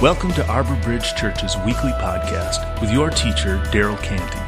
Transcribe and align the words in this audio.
Welcome 0.00 0.32
to 0.32 0.46
Arbor 0.48 0.76
Bridge 0.76 1.14
Church's 1.14 1.58
weekly 1.58 1.90
podcast 1.90 2.80
with 2.80 2.90
your 2.90 3.10
teacher, 3.10 3.58
Darryl 3.66 4.02
Canty. 4.02 4.38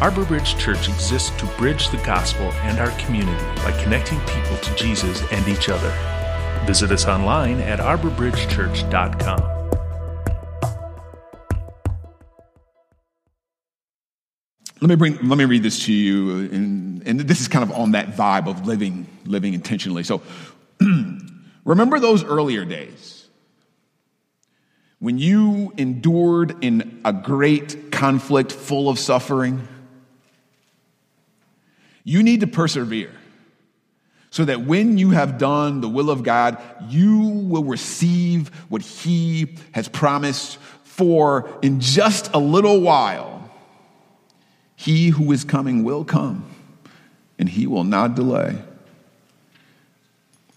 Arbor 0.00 0.24
Bridge 0.24 0.56
Church 0.56 0.88
exists 0.88 1.28
to 1.38 1.44
bridge 1.58 1.90
the 1.90 1.98
gospel 1.98 2.50
and 2.62 2.78
our 2.78 2.90
community 2.92 3.44
by 3.56 3.78
connecting 3.82 4.18
people 4.20 4.56
to 4.56 4.74
Jesus 4.76 5.22
and 5.32 5.46
each 5.48 5.68
other. 5.68 5.90
Visit 6.64 6.92
us 6.92 7.04
online 7.04 7.60
at 7.60 7.78
arborbridgechurch.com. 7.78 9.70
Let 14.80 14.88
me 14.88 14.94
bring. 14.94 15.28
Let 15.28 15.36
me 15.36 15.44
read 15.44 15.62
this 15.62 15.84
to 15.84 15.92
you, 15.92 16.30
uh, 16.30 16.56
and, 16.56 17.06
and 17.06 17.20
this 17.20 17.42
is 17.42 17.48
kind 17.48 17.62
of 17.62 17.76
on 17.76 17.90
that 17.90 18.16
vibe 18.16 18.48
of 18.48 18.66
living, 18.66 19.06
living 19.26 19.52
intentionally. 19.52 20.04
So, 20.04 20.22
remember 21.66 22.00
those 22.00 22.24
earlier 22.24 22.64
days 22.64 23.19
when 25.00 25.18
you 25.18 25.72
endured 25.76 26.62
in 26.62 27.00
a 27.04 27.12
great 27.12 27.90
conflict 27.90 28.52
full 28.52 28.88
of 28.88 28.98
suffering. 28.98 29.66
You 32.04 32.22
need 32.22 32.40
to 32.40 32.46
persevere, 32.46 33.12
so 34.30 34.44
that 34.44 34.62
when 34.62 34.96
you 34.96 35.10
have 35.10 35.38
done 35.38 35.80
the 35.80 35.88
will 35.88 36.10
of 36.10 36.22
God, 36.22 36.62
you 36.88 37.18
will 37.20 37.64
receive 37.64 38.48
what 38.68 38.82
He 38.82 39.56
has 39.72 39.88
promised. 39.88 40.58
For 40.84 41.50
in 41.62 41.80
just 41.80 42.30
a 42.34 42.38
little 42.38 42.80
while 42.82 43.40
he 44.80 45.10
who 45.10 45.30
is 45.32 45.44
coming 45.44 45.84
will 45.84 46.06
come, 46.06 46.44
and 47.38 47.46
he 47.46 47.66
will 47.66 47.84
not 47.84 48.14
delay. 48.14 48.56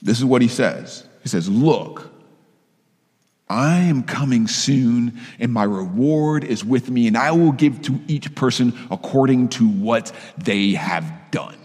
This 0.02 0.17
is 0.17 0.23
what 0.23 0.41
he 0.41 0.47
says 0.47 1.05
He 1.23 1.30
says, 1.30 1.50
Look, 1.50 2.12
I 3.53 3.81
am 3.81 4.01
coming 4.01 4.47
soon, 4.47 5.21
and 5.39 5.53
my 5.53 5.63
reward 5.63 6.43
is 6.43 6.65
with 6.65 6.89
me, 6.89 7.05
and 7.05 7.15
I 7.15 7.31
will 7.31 7.51
give 7.51 7.83
to 7.83 7.99
each 8.07 8.33
person 8.33 8.73
according 8.89 9.49
to 9.49 9.67
what 9.67 10.11
they 10.39 10.71
have 10.71 11.13
done. 11.29 11.55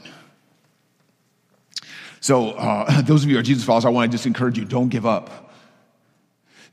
So, 2.20 2.50
uh, 2.50 3.00
those 3.06 3.24
of 3.24 3.30
you 3.30 3.36
who 3.36 3.40
are 3.40 3.42
Jesus 3.42 3.64
followers, 3.64 3.86
I 3.86 3.88
want 3.88 4.12
to 4.12 4.14
just 4.14 4.26
encourage 4.26 4.58
you 4.58 4.66
don't 4.66 4.90
give 4.90 5.06
up. 5.06 5.50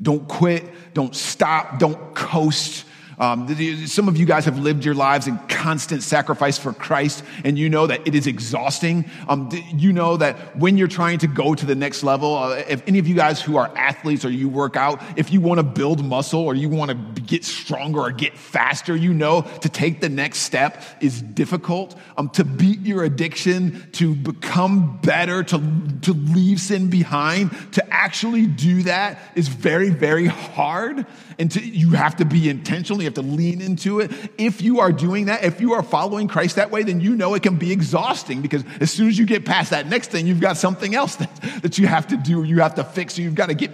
Don't 0.01 0.27
quit. 0.27 0.65
Don't 0.93 1.15
stop. 1.15 1.79
Don't 1.79 2.13
coast. 2.13 2.85
Um, 3.19 3.47
some 3.87 4.07
of 4.07 4.17
you 4.17 4.25
guys 4.25 4.45
have 4.45 4.59
lived 4.59 4.83
your 4.83 4.95
lives 4.95 5.27
in 5.27 5.37
constant 5.47 6.03
sacrifice 6.03 6.57
for 6.57 6.73
Christ, 6.73 7.23
and 7.43 7.57
you 7.57 7.69
know 7.69 7.87
that 7.87 8.07
it 8.07 8.15
is 8.15 8.27
exhausting. 8.27 9.05
Um, 9.27 9.49
you 9.73 9.93
know 9.93 10.17
that 10.17 10.57
when 10.57 10.77
you're 10.77 10.87
trying 10.87 11.19
to 11.19 11.27
go 11.27 11.55
to 11.55 11.65
the 11.65 11.75
next 11.75 12.03
level, 12.03 12.35
uh, 12.35 12.63
if 12.67 12.85
any 12.87 12.99
of 12.99 13.07
you 13.07 13.15
guys 13.15 13.41
who 13.41 13.57
are 13.57 13.71
athletes 13.75 14.25
or 14.25 14.29
you 14.29 14.49
work 14.49 14.75
out, 14.75 15.01
if 15.15 15.31
you 15.31 15.41
want 15.41 15.59
to 15.59 15.63
build 15.63 16.03
muscle 16.03 16.41
or 16.41 16.55
you 16.55 16.69
want 16.69 16.91
to 16.91 17.21
get 17.21 17.43
stronger 17.43 18.01
or 18.01 18.11
get 18.11 18.37
faster, 18.37 18.95
you 18.95 19.13
know 19.13 19.41
to 19.61 19.69
take 19.69 20.01
the 20.01 20.09
next 20.09 20.39
step 20.39 20.81
is 21.01 21.21
difficult. 21.21 21.97
Um, 22.17 22.29
to 22.29 22.43
beat 22.43 22.81
your 22.81 23.03
addiction, 23.03 23.89
to 23.93 24.15
become 24.15 24.97
better, 24.97 25.43
to, 25.43 25.61
to 26.01 26.13
leave 26.13 26.59
sin 26.59 26.89
behind, 26.89 27.51
to 27.73 27.93
actually 27.93 28.45
do 28.45 28.83
that 28.83 29.19
is 29.35 29.47
very, 29.47 29.89
very 29.89 30.27
hard. 30.27 31.05
And 31.37 31.51
to, 31.51 31.59
you 31.61 31.91
have 31.91 32.17
to 32.17 32.25
be 32.25 32.49
intentional 32.49 33.01
you 33.05 33.07
have 33.07 33.15
to 33.15 33.21
lean 33.21 33.61
into 33.61 33.99
it. 33.99 34.11
If 34.37 34.61
you 34.61 34.79
are 34.79 34.91
doing 34.91 35.25
that, 35.25 35.43
if 35.43 35.61
you 35.61 35.73
are 35.73 35.83
following 35.83 36.27
Christ 36.27 36.57
that 36.57 36.71
way, 36.71 36.83
then 36.83 36.99
you 36.99 37.15
know 37.15 37.33
it 37.35 37.43
can 37.43 37.57
be 37.57 37.71
exhausting 37.71 38.41
because 38.41 38.63
as 38.81 38.91
soon 38.91 39.07
as 39.07 39.17
you 39.17 39.25
get 39.25 39.45
past 39.45 39.69
that 39.69 39.87
next 39.87 40.11
thing, 40.11 40.27
you've 40.27 40.41
got 40.41 40.57
something 40.57 40.95
else 40.95 41.15
that, 41.17 41.61
that 41.61 41.77
you 41.77 41.87
have 41.87 42.07
to 42.07 42.17
do, 42.17 42.43
you 42.43 42.59
have 42.59 42.75
to 42.75 42.83
fix, 42.83 43.17
you've 43.17 43.35
got 43.35 43.47
to 43.47 43.55
get. 43.55 43.71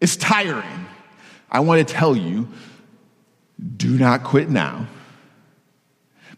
It's 0.00 0.16
tiring. 0.16 0.86
I 1.50 1.60
want 1.60 1.86
to 1.86 1.94
tell 1.94 2.14
you 2.14 2.48
do 3.76 3.98
not 3.98 4.22
quit 4.22 4.48
now 4.48 4.86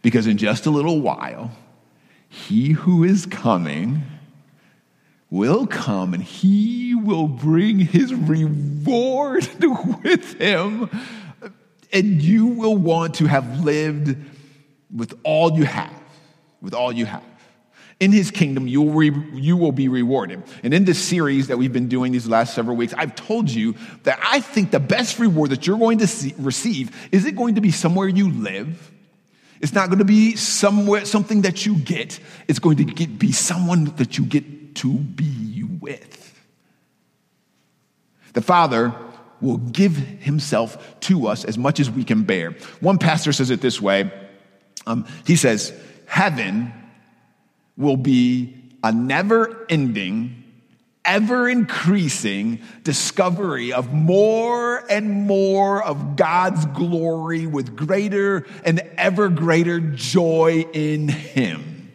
because 0.01 0.25
in 0.25 0.37
just 0.37 0.65
a 0.65 0.69
little 0.69 1.01
while, 1.01 1.51
he 2.27 2.71
who 2.71 3.03
is 3.03 3.25
coming 3.25 4.01
will 5.29 5.65
come 5.65 6.13
and 6.13 6.23
he 6.23 6.93
will 6.95 7.27
bring 7.27 7.79
his 7.79 8.13
reward 8.13 9.47
with 10.03 10.33
him 10.39 10.89
and 11.93 12.21
you 12.21 12.47
will 12.47 12.77
want 12.77 13.15
to 13.15 13.25
have 13.25 13.63
lived 13.63 14.15
with 14.93 15.13
all 15.23 15.57
you 15.57 15.65
have, 15.65 15.93
with 16.61 16.73
all 16.73 16.91
you 16.91 17.05
have. 17.05 17.23
In 17.99 18.11
his 18.11 18.31
kingdom, 18.31 18.67
you 18.67 18.81
will, 18.81 18.93
re- 18.93 19.29
you 19.33 19.55
will 19.55 19.71
be 19.71 19.87
rewarded. 19.87 20.41
And 20.63 20.73
in 20.73 20.85
this 20.85 20.99
series 20.99 21.47
that 21.47 21.57
we've 21.57 21.71
been 21.71 21.87
doing 21.87 22.11
these 22.11 22.27
last 22.27 22.55
several 22.55 22.75
weeks, 22.75 22.95
I've 22.97 23.15
told 23.15 23.49
you 23.49 23.75
that 24.03 24.19
I 24.23 24.39
think 24.39 24.71
the 24.71 24.79
best 24.79 25.19
reward 25.19 25.51
that 25.51 25.67
you're 25.67 25.77
going 25.77 25.99
to 25.99 26.07
see, 26.07 26.33
receive 26.39 27.09
is 27.11 27.25
it 27.25 27.35
going 27.35 27.55
to 27.55 27.61
be 27.61 27.69
somewhere 27.71 28.07
you 28.07 28.31
live? 28.31 28.91
It's 29.61 29.73
not 29.73 29.89
going 29.89 29.99
to 29.99 30.05
be 30.05 30.35
somewhere, 30.35 31.05
something 31.05 31.43
that 31.43 31.67
you 31.67 31.77
get. 31.77 32.19
It's 32.47 32.57
going 32.57 32.77
to 32.77 32.85
get, 32.85 33.19
be 33.19 33.31
someone 33.31 33.85
that 33.97 34.17
you 34.17 34.25
get 34.25 34.75
to 34.75 34.91
be 34.91 35.63
with. 35.63 36.39
The 38.33 38.41
Father 38.41 38.95
will 39.41 39.57
give 39.57 39.95
himself 39.95 40.99
to 41.01 41.27
us 41.27 41.43
as 41.43 41.57
much 41.57 41.79
as 41.79 41.89
we 41.89 42.03
can 42.03 42.23
bear. 42.23 42.51
One 42.79 42.97
pastor 42.97 43.33
says 43.33 43.49
it 43.49 43.61
this 43.61 43.81
way 43.81 44.11
um, 44.87 45.05
he 45.25 45.35
says, 45.35 45.73
Heaven 46.05 46.73
will 47.77 47.97
be 47.97 48.55
a 48.83 48.91
never 48.91 49.65
ending, 49.69 50.43
ever 51.05 51.47
increasing 51.47 52.61
discovery 52.83 53.73
of 53.73 53.93
more 53.93 54.83
and 54.89 55.27
more 55.27 55.83
of 55.83 56.15
God's 56.15 56.65
glory 56.67 57.45
with 57.45 57.75
greater 57.75 58.45
and 58.65 58.79
ever 58.97 59.29
greater 59.29 59.79
joy 59.79 60.65
in 60.73 61.07
Him. 61.07 61.91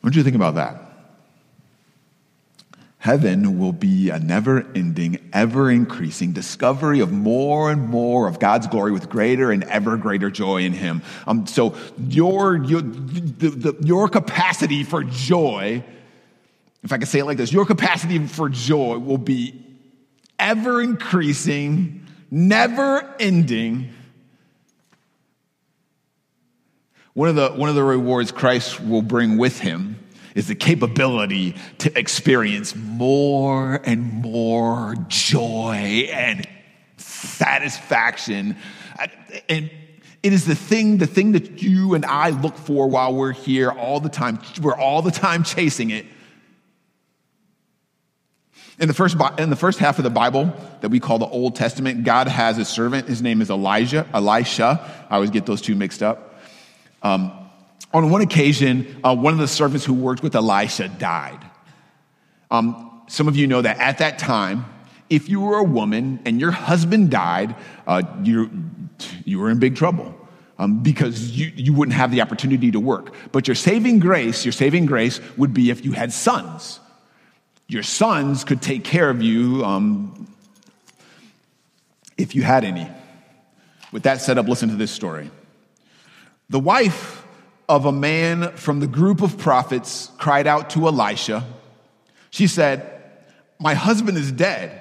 What 0.00 0.12
do 0.12 0.18
you 0.18 0.24
think 0.24 0.36
about 0.36 0.56
that? 0.56 0.83
Heaven 3.04 3.58
will 3.58 3.74
be 3.74 4.08
a 4.08 4.18
never 4.18 4.66
ending, 4.74 5.18
ever 5.30 5.70
increasing 5.70 6.32
discovery 6.32 7.00
of 7.00 7.12
more 7.12 7.70
and 7.70 7.86
more 7.86 8.26
of 8.26 8.38
God's 8.38 8.66
glory 8.66 8.92
with 8.92 9.10
greater 9.10 9.50
and 9.52 9.62
ever 9.64 9.98
greater 9.98 10.30
joy 10.30 10.62
in 10.62 10.72
Him. 10.72 11.02
Um, 11.26 11.46
so, 11.46 11.74
your, 11.98 12.56
your, 12.56 12.80
the, 12.80 13.50
the, 13.50 13.86
your 13.86 14.08
capacity 14.08 14.84
for 14.84 15.04
joy, 15.04 15.84
if 16.82 16.92
I 16.94 16.96
can 16.96 17.06
say 17.06 17.18
it 17.18 17.26
like 17.26 17.36
this, 17.36 17.52
your 17.52 17.66
capacity 17.66 18.26
for 18.26 18.48
joy 18.48 18.96
will 18.96 19.18
be 19.18 19.62
ever 20.38 20.80
increasing, 20.80 22.06
never 22.30 23.14
ending. 23.20 23.90
One 27.12 27.28
of, 27.28 27.34
the, 27.34 27.50
one 27.50 27.68
of 27.68 27.74
the 27.74 27.84
rewards 27.84 28.32
Christ 28.32 28.80
will 28.80 29.02
bring 29.02 29.36
with 29.36 29.60
Him 29.60 29.98
is 30.34 30.48
the 30.48 30.54
capability 30.54 31.54
to 31.78 31.96
experience 31.98 32.74
more 32.74 33.80
and 33.84 34.12
more 34.12 34.96
joy 35.08 36.08
and 36.12 36.46
satisfaction. 36.96 38.56
And 39.48 39.70
it 40.22 40.32
is 40.32 40.46
the 40.46 40.54
thing, 40.54 40.98
the 40.98 41.06
thing 41.06 41.32
that 41.32 41.62
you 41.62 41.94
and 41.94 42.04
I 42.04 42.30
look 42.30 42.56
for 42.56 42.88
while 42.88 43.14
we're 43.14 43.32
here 43.32 43.70
all 43.70 44.00
the 44.00 44.08
time. 44.08 44.40
We're 44.60 44.76
all 44.76 45.02
the 45.02 45.10
time 45.10 45.44
chasing 45.44 45.90
it. 45.90 46.06
In 48.80 48.88
the, 48.88 48.94
first, 48.94 49.16
in 49.38 49.50
the 49.50 49.56
first 49.56 49.78
half 49.78 49.98
of 49.98 50.04
the 50.04 50.10
Bible 50.10 50.52
that 50.80 50.88
we 50.88 50.98
call 50.98 51.20
the 51.20 51.28
Old 51.28 51.54
Testament, 51.54 52.02
God 52.02 52.26
has 52.26 52.58
a 52.58 52.64
servant. 52.64 53.06
His 53.06 53.22
name 53.22 53.40
is 53.40 53.50
Elijah, 53.50 54.04
Elisha. 54.12 55.06
I 55.08 55.14
always 55.14 55.30
get 55.30 55.46
those 55.46 55.62
two 55.62 55.76
mixed 55.76 56.02
up. 56.02 56.40
Um, 57.00 57.30
on 57.94 58.10
one 58.10 58.20
occasion, 58.20 59.00
uh, 59.04 59.14
one 59.14 59.32
of 59.32 59.38
the 59.38 59.48
servants 59.48 59.84
who 59.84 59.94
worked 59.94 60.22
with 60.22 60.34
Elisha 60.34 60.88
died. 60.88 61.38
Um, 62.50 63.02
some 63.06 63.28
of 63.28 63.36
you 63.36 63.46
know 63.46 63.62
that 63.62 63.78
at 63.78 63.98
that 63.98 64.18
time, 64.18 64.66
if 65.08 65.28
you 65.28 65.40
were 65.40 65.58
a 65.58 65.64
woman 65.64 66.20
and 66.24 66.40
your 66.40 66.50
husband 66.50 67.10
died, 67.10 67.54
uh, 67.86 68.02
you, 68.24 68.50
you 69.24 69.38
were 69.38 69.48
in 69.48 69.60
big 69.60 69.76
trouble. 69.76 70.12
Um, 70.56 70.84
because 70.84 71.32
you, 71.32 71.50
you 71.56 71.72
wouldn't 71.72 71.96
have 71.96 72.12
the 72.12 72.20
opportunity 72.20 72.70
to 72.70 72.78
work. 72.78 73.12
But 73.32 73.48
your 73.48 73.56
saving 73.56 73.98
grace, 73.98 74.44
your 74.44 74.52
saving 74.52 74.86
grace 74.86 75.20
would 75.36 75.52
be 75.52 75.70
if 75.70 75.84
you 75.84 75.90
had 75.90 76.12
sons. 76.12 76.78
Your 77.66 77.82
sons 77.82 78.44
could 78.44 78.62
take 78.62 78.84
care 78.84 79.10
of 79.10 79.20
you 79.20 79.64
um, 79.64 80.32
if 82.16 82.36
you 82.36 82.42
had 82.42 82.62
any. 82.62 82.88
With 83.90 84.04
that 84.04 84.20
set 84.20 84.38
up, 84.38 84.46
listen 84.46 84.68
to 84.68 84.76
this 84.76 84.92
story. 84.92 85.28
The 86.50 86.60
wife 86.60 87.23
of 87.68 87.86
a 87.86 87.92
man 87.92 88.52
from 88.56 88.80
the 88.80 88.86
group 88.86 89.22
of 89.22 89.38
prophets 89.38 90.10
cried 90.18 90.46
out 90.46 90.70
to 90.70 90.86
Elisha. 90.86 91.44
She 92.30 92.46
said, 92.46 93.02
My 93.58 93.74
husband 93.74 94.18
is 94.18 94.32
dead. 94.32 94.80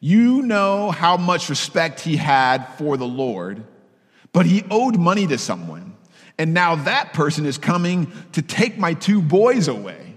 You 0.00 0.42
know 0.42 0.90
how 0.90 1.16
much 1.16 1.50
respect 1.50 2.00
he 2.00 2.16
had 2.16 2.66
for 2.78 2.96
the 2.96 3.06
Lord, 3.06 3.64
but 4.32 4.46
he 4.46 4.64
owed 4.70 4.98
money 4.98 5.26
to 5.26 5.36
someone. 5.36 5.96
And 6.38 6.54
now 6.54 6.76
that 6.76 7.12
person 7.12 7.44
is 7.44 7.58
coming 7.58 8.10
to 8.32 8.40
take 8.40 8.78
my 8.78 8.94
two 8.94 9.20
boys 9.20 9.68
away. 9.68 10.16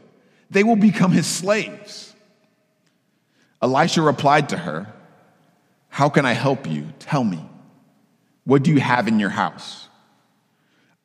They 0.49 0.63
will 0.63 0.77
become 0.77 1.11
his 1.11 1.27
slaves. 1.27 2.13
Elisha 3.61 4.01
replied 4.01 4.49
to 4.49 4.57
her, 4.57 4.93
How 5.89 6.07
can 6.07 6.25
I 6.25 6.33
help 6.33 6.65
you? 6.65 6.87
Tell 6.99 7.23
me. 7.23 7.43
What 8.45 8.63
do 8.63 8.71
you 8.71 8.79
have 8.79 9.07
in 9.07 9.19
your 9.19 9.29
house? 9.29 9.82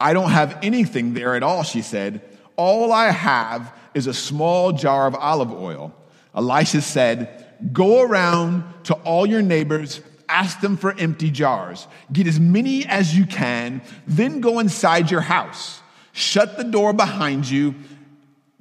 I 0.00 0.12
don't 0.12 0.30
have 0.30 0.58
anything 0.62 1.14
there 1.14 1.34
at 1.34 1.42
all, 1.42 1.62
she 1.62 1.82
said. 1.82 2.22
All 2.56 2.92
I 2.92 3.10
have 3.10 3.72
is 3.94 4.06
a 4.06 4.14
small 4.14 4.72
jar 4.72 5.06
of 5.06 5.14
olive 5.14 5.52
oil. 5.52 5.94
Elisha 6.34 6.80
said, 6.80 7.46
Go 7.72 8.02
around 8.02 8.62
to 8.84 8.94
all 8.94 9.26
your 9.26 9.42
neighbors, 9.42 10.00
ask 10.28 10.60
them 10.60 10.76
for 10.76 10.96
empty 10.98 11.30
jars. 11.30 11.88
Get 12.12 12.26
as 12.26 12.38
many 12.38 12.86
as 12.86 13.16
you 13.16 13.26
can, 13.26 13.82
then 14.06 14.40
go 14.40 14.60
inside 14.60 15.10
your 15.10 15.22
house. 15.22 15.80
Shut 16.12 16.56
the 16.56 16.64
door 16.64 16.92
behind 16.92 17.48
you, 17.48 17.74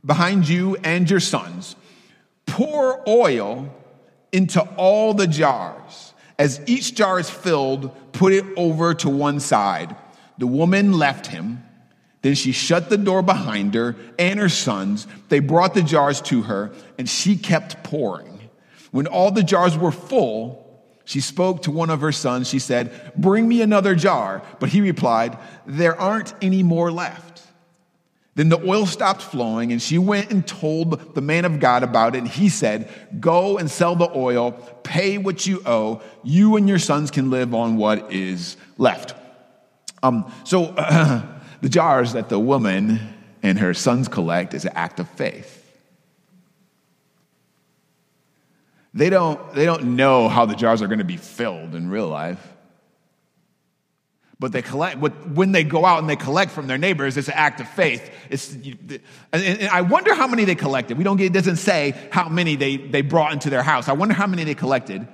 behind 0.04 0.48
you 0.48 0.78
and 0.84 1.10
your 1.10 1.20
sons. 1.20 1.76
Pour 2.48 3.08
oil 3.08 3.74
into 4.32 4.62
all 4.78 5.14
the 5.14 5.28
jars. 5.28 6.14
As 6.40 6.62
each 6.68 6.96
jar 6.96 7.20
is 7.20 7.30
filled, 7.30 8.14
put 8.14 8.34
it 8.34 8.46
over 8.56 8.94
to 8.96 9.10
one 9.10 9.40
side. 9.40 9.96
The 10.38 10.48
woman 10.48 10.94
left 10.94 11.28
him. 11.28 11.64
Then 12.22 12.36
she 12.36 12.52
shut 12.52 12.90
the 12.90 12.98
door 12.98 13.22
behind 13.22 13.74
her 13.74 13.96
and 14.18 14.40
her 14.40 14.50
sons. 14.50 15.08
They 15.30 15.40
brought 15.40 15.74
the 15.74 15.84
jars 15.84 16.20
to 16.22 16.44
her, 16.44 16.72
and 16.98 17.08
she 17.08 17.38
kept 17.38 17.84
pouring. 17.84 18.50
When 18.92 19.08
all 19.08 19.32
the 19.32 19.44
jars 19.44 19.78
were 19.78 19.92
full, 19.92 20.64
she 21.06 21.22
spoke 21.22 21.62
to 21.64 21.72
one 21.72 21.90
of 21.90 22.02
her 22.02 22.12
sons. 22.12 22.50
She 22.50 22.60
said, 22.60 23.14
Bring 23.16 23.48
me 23.48 23.62
another 23.62 23.96
jar. 23.96 24.42
But 24.60 24.70
he 24.70 24.82
replied, 24.82 25.38
There 25.66 26.00
aren't 26.00 26.34
any 26.42 26.64
more 26.64 26.92
left. 26.92 27.44
Then 28.36 28.50
the 28.50 28.60
oil 28.60 28.86
stopped 28.86 29.22
flowing, 29.22 29.72
and 29.72 29.82
she 29.82 29.98
went 29.98 30.30
and 30.32 30.46
told 30.46 31.16
the 31.16 31.22
man 31.22 31.46
of 31.46 31.60
God 31.60 31.82
about 31.82 32.14
it. 32.14 32.20
And 32.20 32.28
he 32.28 32.50
said, 32.50 32.90
Go 33.20 33.58
and 33.58 33.72
sell 33.72 33.96
the 33.96 34.12
oil, 34.16 34.52
pay 34.84 35.18
what 35.18 35.48
you 35.48 35.62
owe. 35.66 36.02
You 36.24 36.56
and 36.56 36.68
your 36.68 36.78
sons 36.78 37.10
can 37.10 37.30
live 37.30 37.56
on 37.56 37.78
what 37.78 38.12
is 38.12 38.58
left. 38.78 39.16
Um, 40.04 40.32
so, 40.44 40.66
the 41.62 41.70
jars 41.70 42.14
that 42.14 42.30
the 42.30 42.40
woman 42.40 43.00
and 43.44 43.60
her 43.60 43.74
sons 43.74 44.08
collect 44.08 44.54
is 44.54 44.66
an 44.66 44.74
act 44.76 45.00
of 45.00 45.10
faith. 45.10 45.64
They 48.94 49.10
don't, 49.10 49.54
they 49.54 49.66
don't 49.66 49.96
know 49.96 50.28
how 50.28 50.46
the 50.46 50.56
jars 50.56 50.82
are 50.82 50.88
going 50.88 51.00
to 51.00 51.06
be 51.06 51.18
filled 51.18 51.76
in 51.76 51.90
real 51.90 52.08
life. 52.08 52.42
But 54.40 54.52
they 54.52 54.62
collect, 54.62 54.98
when 55.00 55.52
they 55.52 55.64
go 55.64 55.84
out 55.84 56.00
and 56.00 56.10
they 56.10 56.16
collect 56.16 56.52
from 56.52 56.68
their 56.68 56.78
neighbors, 56.78 57.18
it's 57.18 57.28
an 57.28 57.34
act 57.36 57.60
of 57.60 57.68
faith. 57.70 58.12
It's, 58.30 58.56
and 59.34 59.70
I 59.72 59.82
wonder 59.82 60.14
how 60.14 60.28
many 60.28 60.46
they 60.46 60.56
collected. 60.56 60.98
We 60.98 61.04
don't 61.04 61.18
get, 61.18 61.26
it 61.26 61.34
doesn't 61.34 61.56
say 61.56 61.96
how 62.12 62.30
many 62.30 62.56
they, 62.56 62.78
they 62.78 63.02
brought 63.02 63.34
into 63.34 63.50
their 63.50 63.64
house. 63.64 63.88
I 63.88 63.94
wonder 63.94 64.14
how 64.14 64.28
many 64.28 64.44
they 64.44 64.54
collected. 64.54 65.08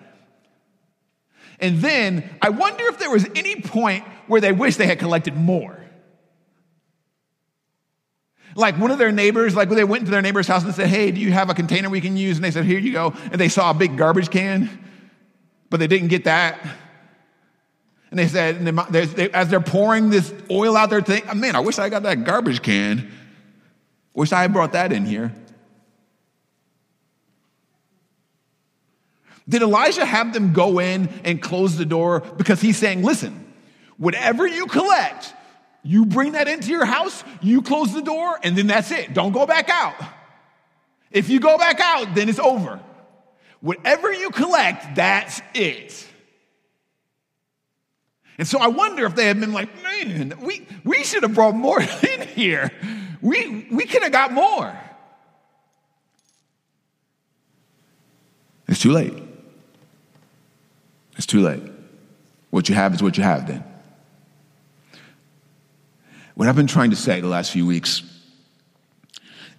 And 1.59 1.79
then 1.79 2.29
I 2.41 2.49
wonder 2.49 2.85
if 2.87 2.99
there 2.99 3.09
was 3.09 3.25
any 3.35 3.61
point 3.61 4.03
where 4.27 4.41
they 4.41 4.51
wish 4.51 4.75
they 4.77 4.87
had 4.87 4.99
collected 4.99 5.35
more. 5.35 5.79
Like 8.55 8.77
one 8.77 8.91
of 8.91 8.99
their 8.99 9.11
neighbors, 9.11 9.55
like 9.55 9.69
when 9.69 9.77
they 9.77 9.83
went 9.83 10.01
into 10.01 10.11
their 10.11 10.21
neighbor's 10.21 10.47
house 10.47 10.63
and 10.63 10.73
said, 10.75 10.87
Hey, 10.87 11.11
do 11.11 11.19
you 11.19 11.31
have 11.31 11.49
a 11.49 11.53
container 11.53 11.89
we 11.89 12.01
can 12.01 12.17
use? 12.17 12.37
And 12.37 12.43
they 12.43 12.51
said, 12.51 12.65
Here 12.65 12.79
you 12.79 12.91
go. 12.91 13.13
And 13.31 13.41
they 13.41 13.49
saw 13.49 13.71
a 13.71 13.73
big 13.73 13.97
garbage 13.97 14.29
can, 14.29 14.69
but 15.69 15.79
they 15.79 15.87
didn't 15.87 16.09
get 16.09 16.25
that. 16.25 16.59
And 18.11 18.19
they 18.19 18.27
said, 18.27 18.57
and 18.57 18.77
they, 18.91 19.05
they, 19.05 19.31
as 19.31 19.49
they're 19.49 19.59
pouring 19.59 20.11
this 20.11 20.31
oil 20.51 20.77
out 20.77 20.91
there, 20.91 21.01
think, 21.01 21.33
man, 21.33 21.55
I 21.55 21.61
wish 21.61 21.79
I 21.79 21.89
got 21.89 22.03
that 22.03 22.25
garbage 22.25 22.61
can. 22.61 23.11
Wish 24.13 24.31
I 24.31 24.43
had 24.43 24.53
brought 24.53 24.73
that 24.73 24.91
in 24.91 25.03
here. 25.03 25.33
Did 29.47 29.61
Elijah 29.61 30.05
have 30.05 30.33
them 30.33 30.53
go 30.53 30.79
in 30.79 31.09
and 31.23 31.41
close 31.41 31.77
the 31.77 31.85
door? 31.85 32.21
Because 32.21 32.61
he's 32.61 32.77
saying, 32.77 33.03
listen, 33.03 33.53
whatever 33.97 34.47
you 34.47 34.67
collect, 34.67 35.33
you 35.83 36.05
bring 36.05 36.33
that 36.33 36.47
into 36.47 36.69
your 36.69 36.85
house, 36.85 37.23
you 37.41 37.61
close 37.61 37.93
the 37.93 38.01
door, 38.01 38.39
and 38.41 38.57
then 38.57 38.67
that's 38.67 38.91
it. 38.91 39.13
Don't 39.13 39.33
go 39.33 39.45
back 39.45 39.69
out. 39.69 39.95
If 41.11 41.29
you 41.29 41.39
go 41.39 41.57
back 41.57 41.79
out, 41.79 42.15
then 42.15 42.29
it's 42.29 42.39
over. 42.39 42.79
Whatever 43.59 44.11
you 44.13 44.29
collect, 44.29 44.95
that's 44.95 45.41
it. 45.53 46.07
And 48.37 48.47
so 48.47 48.59
I 48.59 48.67
wonder 48.67 49.05
if 49.05 49.15
they 49.15 49.25
had 49.25 49.39
been 49.39 49.53
like, 49.53 49.69
man, 49.83 50.33
we, 50.41 50.67
we 50.83 51.03
should 51.03 51.23
have 51.23 51.35
brought 51.35 51.55
more 51.55 51.81
in 51.81 52.27
here. 52.29 52.71
We, 53.21 53.67
we 53.71 53.85
could 53.85 54.03
have 54.03 54.11
got 54.11 54.31
more. 54.31 54.77
It's 58.67 58.79
too 58.79 58.91
late. 58.91 59.22
It's 61.17 61.25
too 61.25 61.41
late. 61.41 61.63
What 62.49 62.69
you 62.69 62.75
have 62.75 62.93
is 62.93 63.03
what 63.03 63.17
you 63.17 63.23
have 63.23 63.47
then. 63.47 63.63
What 66.35 66.47
I've 66.47 66.55
been 66.55 66.67
trying 66.67 66.89
to 66.89 66.95
say 66.95 67.21
the 67.21 67.27
last 67.27 67.51
few 67.51 67.65
weeks 67.65 68.01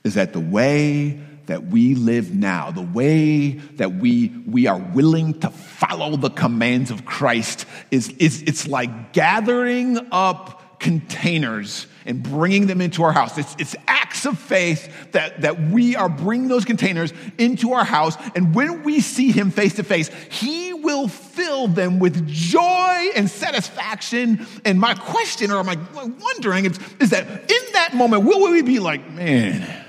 is 0.03 0.15
that 0.15 0.33
the 0.33 0.41
way 0.41 1.21
that 1.47 1.67
we 1.67 1.95
live 1.95 2.35
now, 2.35 2.71
the 2.71 2.83
way 2.83 3.53
that 3.77 3.95
we, 3.95 4.29
we 4.47 4.67
are 4.67 4.79
willing 4.79 5.39
to 5.41 5.51
follow 5.51 6.17
the 6.17 6.31
commands 6.31 6.91
of 6.91 7.05
Christ 7.05 7.67
is, 7.91 8.09
is 8.11 8.43
it's 8.43 8.67
like 8.67 9.13
gathering 9.13 9.99
up 10.11 10.81
containers 10.81 11.87
and 12.07 12.23
bringing 12.23 12.67
them 12.67 12.81
into 12.81 13.03
our 13.03 13.13
house. 13.13 13.39
It's, 13.39 13.55
it's 13.59 13.77
acts 13.87 14.27
of 14.27 14.39
faith 14.39 15.13
that, 15.13 15.43
that 15.43 15.61
we 15.61 15.97
are 15.97 16.09
bringing 16.09 16.49
those 16.49 16.65
containers 16.65 17.13
into 17.39 17.73
our 17.73 17.85
house. 17.85 18.17
And 18.35 18.55
when 18.55 18.83
we 18.83 19.01
see 19.01 19.31
him 19.31 19.51
face 19.51 19.75
to 19.75 19.85
face, 19.85 20.09
he 20.31 20.73
will 20.73 21.09
fill 21.09 21.69
them 21.69 21.99
with 21.99 22.27
joy 22.27 23.11
and 23.17 23.31
satisfaction. 23.31 24.47
And 24.65 24.81
my 24.81 24.95
question, 24.95 25.51
or 25.51 25.65
my 25.65 25.79
wondering, 25.95 26.67
is, 26.67 26.79
is 27.01 27.11
that 27.11 27.27
in 27.29 27.73
that 27.73 27.95
moment, 27.95 28.25
will 28.25 28.51
we 28.51 28.63
be 28.63 28.79
like, 28.79 29.11
man, 29.11 29.85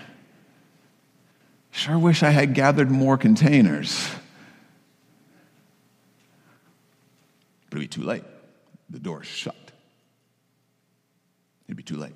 Sure 1.76 2.00
wish 2.00 2.24
I 2.24 2.30
had 2.30 2.54
gathered 2.54 2.90
more 2.90 3.18
containers. 3.18 4.10
But 7.70 7.80
it'd 7.80 7.90
be 7.90 8.02
too 8.02 8.04
late. 8.04 8.24
The 8.90 9.00
door's 9.00 9.28
shut. 9.28 9.65
It'd 11.68 11.78
be 11.78 11.84
too 11.84 11.98
late. 11.98 12.16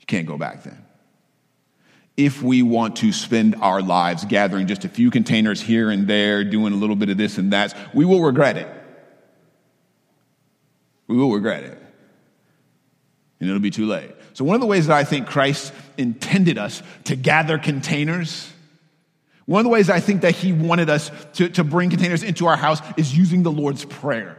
You 0.00 0.06
can't 0.06 0.26
go 0.26 0.36
back 0.36 0.64
then. 0.64 0.84
If 2.16 2.42
we 2.42 2.62
want 2.62 2.96
to 2.96 3.10
spend 3.10 3.56
our 3.56 3.82
lives 3.82 4.24
gathering 4.24 4.66
just 4.66 4.84
a 4.84 4.88
few 4.88 5.10
containers 5.10 5.60
here 5.60 5.90
and 5.90 6.06
there, 6.06 6.44
doing 6.44 6.72
a 6.72 6.76
little 6.76 6.94
bit 6.94 7.08
of 7.08 7.16
this 7.16 7.38
and 7.38 7.52
that, 7.52 7.74
we 7.94 8.04
will 8.04 8.22
regret 8.22 8.56
it. 8.56 8.68
We 11.06 11.16
will 11.16 11.32
regret 11.32 11.64
it. 11.64 11.78
And 13.40 13.48
it'll 13.48 13.60
be 13.60 13.70
too 13.70 13.86
late. 13.86 14.12
So, 14.34 14.44
one 14.44 14.54
of 14.54 14.60
the 14.60 14.66
ways 14.66 14.86
that 14.86 14.96
I 14.96 15.04
think 15.04 15.26
Christ 15.26 15.72
intended 15.96 16.58
us 16.58 16.82
to 17.04 17.16
gather 17.16 17.58
containers, 17.58 18.52
one 19.46 19.60
of 19.60 19.64
the 19.64 19.70
ways 19.70 19.90
I 19.90 20.00
think 20.00 20.22
that 20.22 20.34
he 20.34 20.52
wanted 20.52 20.90
us 20.90 21.10
to, 21.34 21.48
to 21.50 21.64
bring 21.64 21.90
containers 21.90 22.22
into 22.22 22.46
our 22.46 22.56
house 22.56 22.80
is 22.96 23.16
using 23.16 23.42
the 23.42 23.52
Lord's 23.52 23.84
Prayer. 23.84 24.38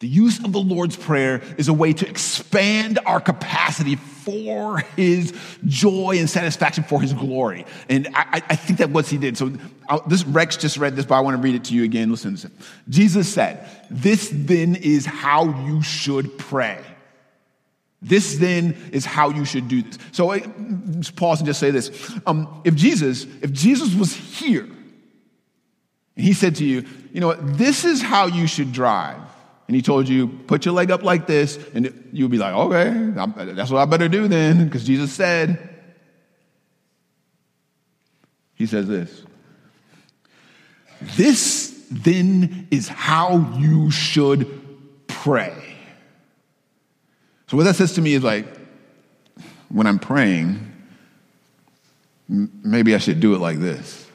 The 0.00 0.08
use 0.08 0.44
of 0.44 0.52
the 0.52 0.60
Lord's 0.60 0.96
Prayer 0.96 1.40
is 1.56 1.68
a 1.68 1.72
way 1.72 1.92
to 1.92 2.08
expand 2.08 2.98
our 3.06 3.20
capacity 3.20 3.96
for 3.96 4.78
His 4.96 5.32
joy 5.66 6.16
and 6.18 6.28
satisfaction 6.28 6.84
for 6.84 7.00
His 7.00 7.12
glory. 7.12 7.64
And 7.88 8.08
I, 8.14 8.42
I 8.48 8.56
think 8.56 8.80
that 8.80 8.90
what 8.90 9.06
He 9.06 9.18
did. 9.18 9.38
So 9.38 9.52
I'll, 9.88 10.00
uh, 10.00 10.08
this 10.08 10.24
Rex 10.24 10.56
just 10.56 10.78
read 10.78 10.96
this, 10.96 11.06
but 11.06 11.14
I 11.14 11.20
want 11.20 11.36
to 11.36 11.42
read 11.42 11.54
it 11.54 11.64
to 11.64 11.74
you 11.74 11.84
again. 11.84 12.10
Listen, 12.10 12.32
listen. 12.32 12.50
Jesus 12.88 13.32
said, 13.32 13.68
"This 13.90 14.30
then 14.32 14.74
is 14.76 15.06
how 15.06 15.66
you 15.66 15.82
should 15.82 16.38
pray." 16.38 16.80
This 18.02 18.36
then 18.36 18.76
is 18.92 19.06
how 19.06 19.30
you 19.30 19.46
should 19.46 19.68
do 19.68 19.80
this. 19.82 19.98
So 20.12 20.32
uh, 20.32 20.40
just 20.98 21.16
pause 21.16 21.40
and 21.40 21.46
just 21.46 21.60
say 21.60 21.70
this: 21.70 22.12
um, 22.26 22.62
If 22.64 22.74
Jesus, 22.74 23.24
if 23.42 23.52
Jesus 23.52 23.94
was 23.94 24.12
here, 24.12 24.64
and 24.64 26.24
He 26.24 26.32
said 26.32 26.56
to 26.56 26.64
you, 26.64 26.84
"You 27.12 27.20
know 27.20 27.28
what? 27.28 27.56
This 27.56 27.84
is 27.84 28.02
how 28.02 28.26
you 28.26 28.46
should 28.46 28.72
drive." 28.72 29.20
And 29.66 29.74
he 29.74 29.80
told 29.80 30.08
you, 30.08 30.28
put 30.28 30.64
your 30.64 30.74
leg 30.74 30.90
up 30.90 31.02
like 31.02 31.26
this, 31.26 31.58
and 31.72 32.08
you'd 32.12 32.30
be 32.30 32.38
like, 32.38 32.54
okay, 32.54 32.90
that's 33.54 33.70
what 33.70 33.80
I 33.80 33.86
better 33.86 34.08
do 34.08 34.28
then, 34.28 34.66
because 34.66 34.84
Jesus 34.84 35.12
said. 35.12 35.70
He 38.54 38.66
says 38.66 38.86
this 38.86 39.24
This 41.16 41.86
then 41.90 42.68
is 42.70 42.88
how 42.88 43.54
you 43.58 43.90
should 43.90 45.06
pray. 45.08 45.76
So, 47.48 47.56
what 47.56 47.64
that 47.64 47.76
says 47.76 47.94
to 47.94 48.02
me 48.02 48.14
is 48.14 48.22
like, 48.22 48.46
when 49.70 49.86
I'm 49.86 49.98
praying, 49.98 50.72
maybe 52.28 52.94
I 52.94 52.98
should 52.98 53.20
do 53.20 53.34
it 53.34 53.38
like 53.38 53.58
this 53.58 54.06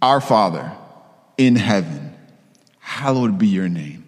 Our 0.00 0.22
Father 0.22 0.72
in 1.36 1.54
heaven 1.54 2.15
hallowed 2.86 3.36
be 3.36 3.48
your 3.48 3.68
name. 3.68 4.04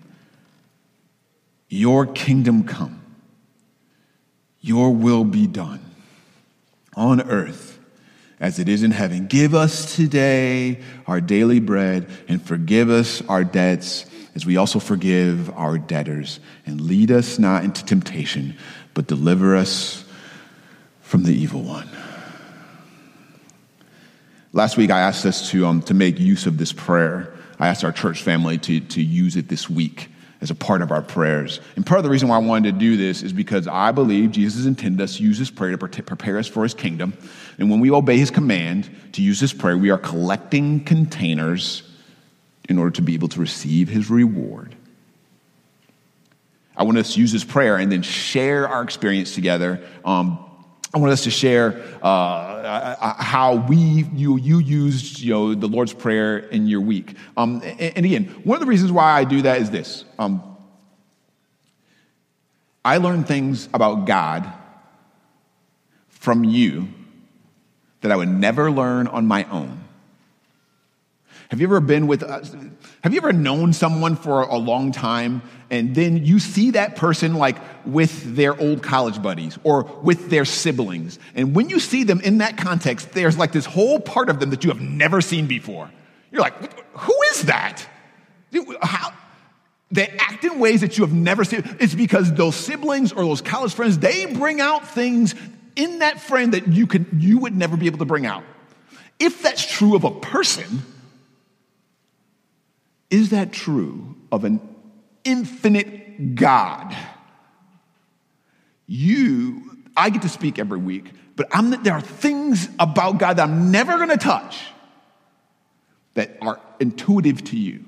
Your 1.69 2.07
kingdom 2.07 2.63
come, 2.63 3.03
your 4.61 4.93
will 4.95 5.25
be 5.25 5.49
done 5.49 5.81
on 6.95 7.21
earth 7.21 7.77
as 8.39 8.61
it 8.61 8.69
is 8.69 8.85
in 8.85 8.93
heaven. 8.93 9.27
Give 9.27 9.53
us 9.53 9.97
today 9.97 10.81
our 11.09 11.21
daily 11.21 11.59
bread 11.59 12.09
and 12.29 12.41
forgive 12.41 12.89
us 12.89 13.21
our 13.23 13.43
debts 13.43 14.07
as 14.37 14.47
we 14.47 14.57
also 14.57 14.79
forgive 14.79 15.51
our 15.51 15.77
debtors. 15.77 16.39
And 16.65 16.81
lead 16.81 17.11
us 17.11 17.37
not 17.39 17.65
into 17.65 17.85
temptation, 17.85 18.57
but 18.95 19.09
deliver 19.09 19.57
us 19.57 20.05
from 21.01 21.25
the 21.25 21.35
evil 21.35 21.63
one. 21.63 21.89
Last 24.53 24.77
week, 24.77 24.93
I 24.93 25.01
asked 25.01 25.27
us 25.27 25.51
to, 25.51 25.67
um, 25.67 25.83
to 25.83 25.95
make 25.95 26.21
use 26.21 26.47
of 26.47 26.59
this 26.59 26.73
prayer. 26.73 27.35
I 27.59 27.69
asked 27.69 27.85
our 27.85 27.93
church 27.93 28.23
family 28.23 28.59
to, 28.59 28.81
to 28.81 29.03
use 29.03 29.37
it 29.37 29.49
this 29.49 29.69
week 29.69 30.09
as 30.41 30.51
a 30.51 30.55
part 30.55 30.83
of 30.83 30.93
our 30.93 31.03
prayers. 31.03 31.61
And 31.75 31.85
part 31.85 31.99
of 31.99 32.05
the 32.05 32.11
reason 32.11 32.29
why 32.29 32.37
I 32.37 32.41
wanted 32.41 32.75
to 32.75 32.79
do 32.79 32.97
this 32.97 33.23
is 33.23 33.33
because 33.33 33.67
I 33.67 33.91
believe 33.91 34.31
Jesus 34.31 34.67
intended 34.67 35.03
us 35.03 35.17
to 35.17 35.23
use 35.23 35.39
this 35.39 35.51
prayer 35.51 35.77
to 35.77 36.03
prepare 36.03 36.39
us 36.39 36.47
for 36.47 36.63
his 36.63 36.75
kingdom. 36.75 37.17
And 37.59 37.71
when 37.71 37.81
we 37.81 37.91
obey 37.91 38.19
his 38.19 38.31
command 38.31 38.89
to 39.13 39.23
use 39.23 39.41
this 39.41 39.53
prayer, 39.53 39.77
we 39.77 39.91
are 39.91 39.99
collecting 39.99 40.85
containers 40.85 41.83
in 42.69 42.79
order 42.79 42.93
to 42.93 43.03
be 43.03 43.15
able 43.15 43.29
to 43.29 43.41
receive 43.41 43.89
his 43.89 44.11
reward. 44.11 44.77
I 46.77 46.85
want 46.85 46.99
us 46.99 47.15
to 47.15 47.21
use 47.21 47.33
this 47.33 47.43
prayer 47.43 47.77
and 47.77 47.91
then 47.91 48.03
share 48.03 48.69
our 48.69 48.83
experience 48.83 49.35
together. 49.35 49.83
Um, 50.05 50.45
I 50.95 50.99
want 50.99 51.13
us 51.13 51.25
to 51.25 51.31
share 51.31 51.83
uh, 52.03 52.07
uh, 52.07 52.97
uh, 52.99 53.23
how 53.23 53.57
we 53.57 53.77
you 53.77 54.39
you 54.39 54.59
used 54.59 55.21
you 55.21 55.33
know 55.33 55.55
the 55.55 55.67
Lord's 55.67 55.93
prayer 55.93 56.39
in 56.39 56.67
your 56.67 56.81
week. 56.81 57.15
Um, 57.37 57.61
and, 57.63 57.97
and, 57.97 58.07
again, 58.07 58.25
one 58.45 58.57
of 58.57 58.61
the 58.61 58.67
reasons 58.67 58.91
why 58.91 59.13
I 59.13 59.25
do 59.25 59.43
that 59.43 59.61
is 59.61 59.71
this: 59.71 60.05
um, 60.19 60.57
I 62.85 62.97
learn 62.99 63.25
things 63.25 63.69
about 63.75 64.07
God 64.07 64.51
from 66.09 66.45
you 66.45 66.89
that 68.01 68.11
I 68.11 68.17
would 68.17 68.29
never 68.29 68.71
learn 68.71 69.09
on 69.09 69.27
my 69.27 69.45
own. 69.45 69.88
Have 71.49 71.61
you 71.61 71.67
ever 71.67 71.81
been 71.81 72.07
with, 72.07 72.23
uh, 72.23 72.43
have 73.03 73.15
you 73.15 73.21
ever 73.21 73.33
known 73.33 73.73
someone 73.73 74.17
for 74.17 74.43
a 74.43 74.57
long 74.57 74.93
time 74.93 75.43
and 75.71 75.95
then 75.95 76.25
you 76.25 76.39
see 76.39 76.73
that 76.73 76.97
person 76.97 77.35
like 77.35 77.57
with 77.87 78.37
their 78.37 78.59
old 78.61 78.83
college 78.83 79.23
buddies 79.23 79.59
or 79.65 79.85
with 80.03 80.29
their 80.29 80.45
siblings? 80.45 81.19
And 81.35 81.55
when 81.57 81.71
you 81.71 81.81
see 81.81 82.05
them 82.05 82.21
in 82.21 82.39
that 82.39 82.59
context, 82.59 83.13
there's 83.13 83.39
like 83.39 83.53
this 83.53 83.65
whole 83.65 83.99
part 83.99 84.29
of 84.29 84.41
them 84.41 84.51
that 84.51 84.63
you 84.63 84.71
have 84.71 84.81
never 84.81 85.23
seen 85.23 85.47
before. 85.47 85.91
You're 86.31 86.43
like, 86.43 86.83
who 86.93 87.17
is 87.31 87.45
that? 87.45 87.87
How? 88.83 89.15
They 89.91 90.07
act 90.07 90.45
in 90.45 90.59
ways 90.59 90.83
that 90.83 90.99
you 90.99 91.05
have 91.05 91.15
never 91.15 91.45
seen. 91.45 91.63
It's 91.81 91.95
because 91.95 92.31
those 92.35 92.57
siblings 92.57 93.13
or 93.13 93.25
those 93.25 93.41
college 93.41 93.73
friends, 93.73 93.99
they 93.99 94.27
bring 94.27 94.61
out 94.61 94.87
things 94.87 95.35
in 95.77 96.01
that 96.01 96.21
friend 96.21 96.53
that 96.53 96.69
you 96.69 96.87
could 96.87 97.07
you 97.17 97.39
would 97.39 97.57
never 97.57 97.77
be 97.79 97.87
able 97.87 97.99
to 97.99 98.05
bring 98.05 98.27
out. 98.27 98.45
If 99.19 99.43
that's 99.43 99.65
true 99.67 99.97
of 99.97 100.05
a 100.05 100.11
person, 100.11 100.83
is 103.11 103.31
that 103.31 103.53
true 103.53 104.17
of 104.31 104.45
an 104.45 104.61
infinite 105.25 106.35
God? 106.35 106.97
You, 108.87 109.79
I 109.97 110.11
get 110.11 110.23
to 110.23 110.29
speak 110.29 110.59
every 110.59 110.79
week, 110.79 111.13
but 111.37 111.47
I'm, 111.53 111.83
there 111.83 111.95
are 111.95 112.01
things 112.01 112.69
about 112.79 113.19
God 113.19 113.37
that 113.37 113.45
I'm 113.45 113.71
never 113.71 113.97
going 113.97 114.09
to 114.09 114.17
touch 114.17 114.61
that 116.15 116.37
are 116.41 116.61
intuitive 116.81 117.45
to 117.45 117.57
you. 117.57 117.85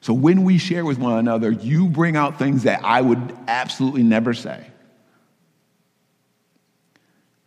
So 0.00 0.14
when 0.14 0.44
we 0.44 0.56
share 0.56 0.84
with 0.84 0.98
one 0.98 1.18
another, 1.18 1.50
you 1.50 1.88
bring 1.88 2.16
out 2.16 2.38
things 2.38 2.62
that 2.62 2.82
I 2.82 3.02
would 3.02 3.36
absolutely 3.46 4.02
never 4.02 4.32
say. 4.32 4.66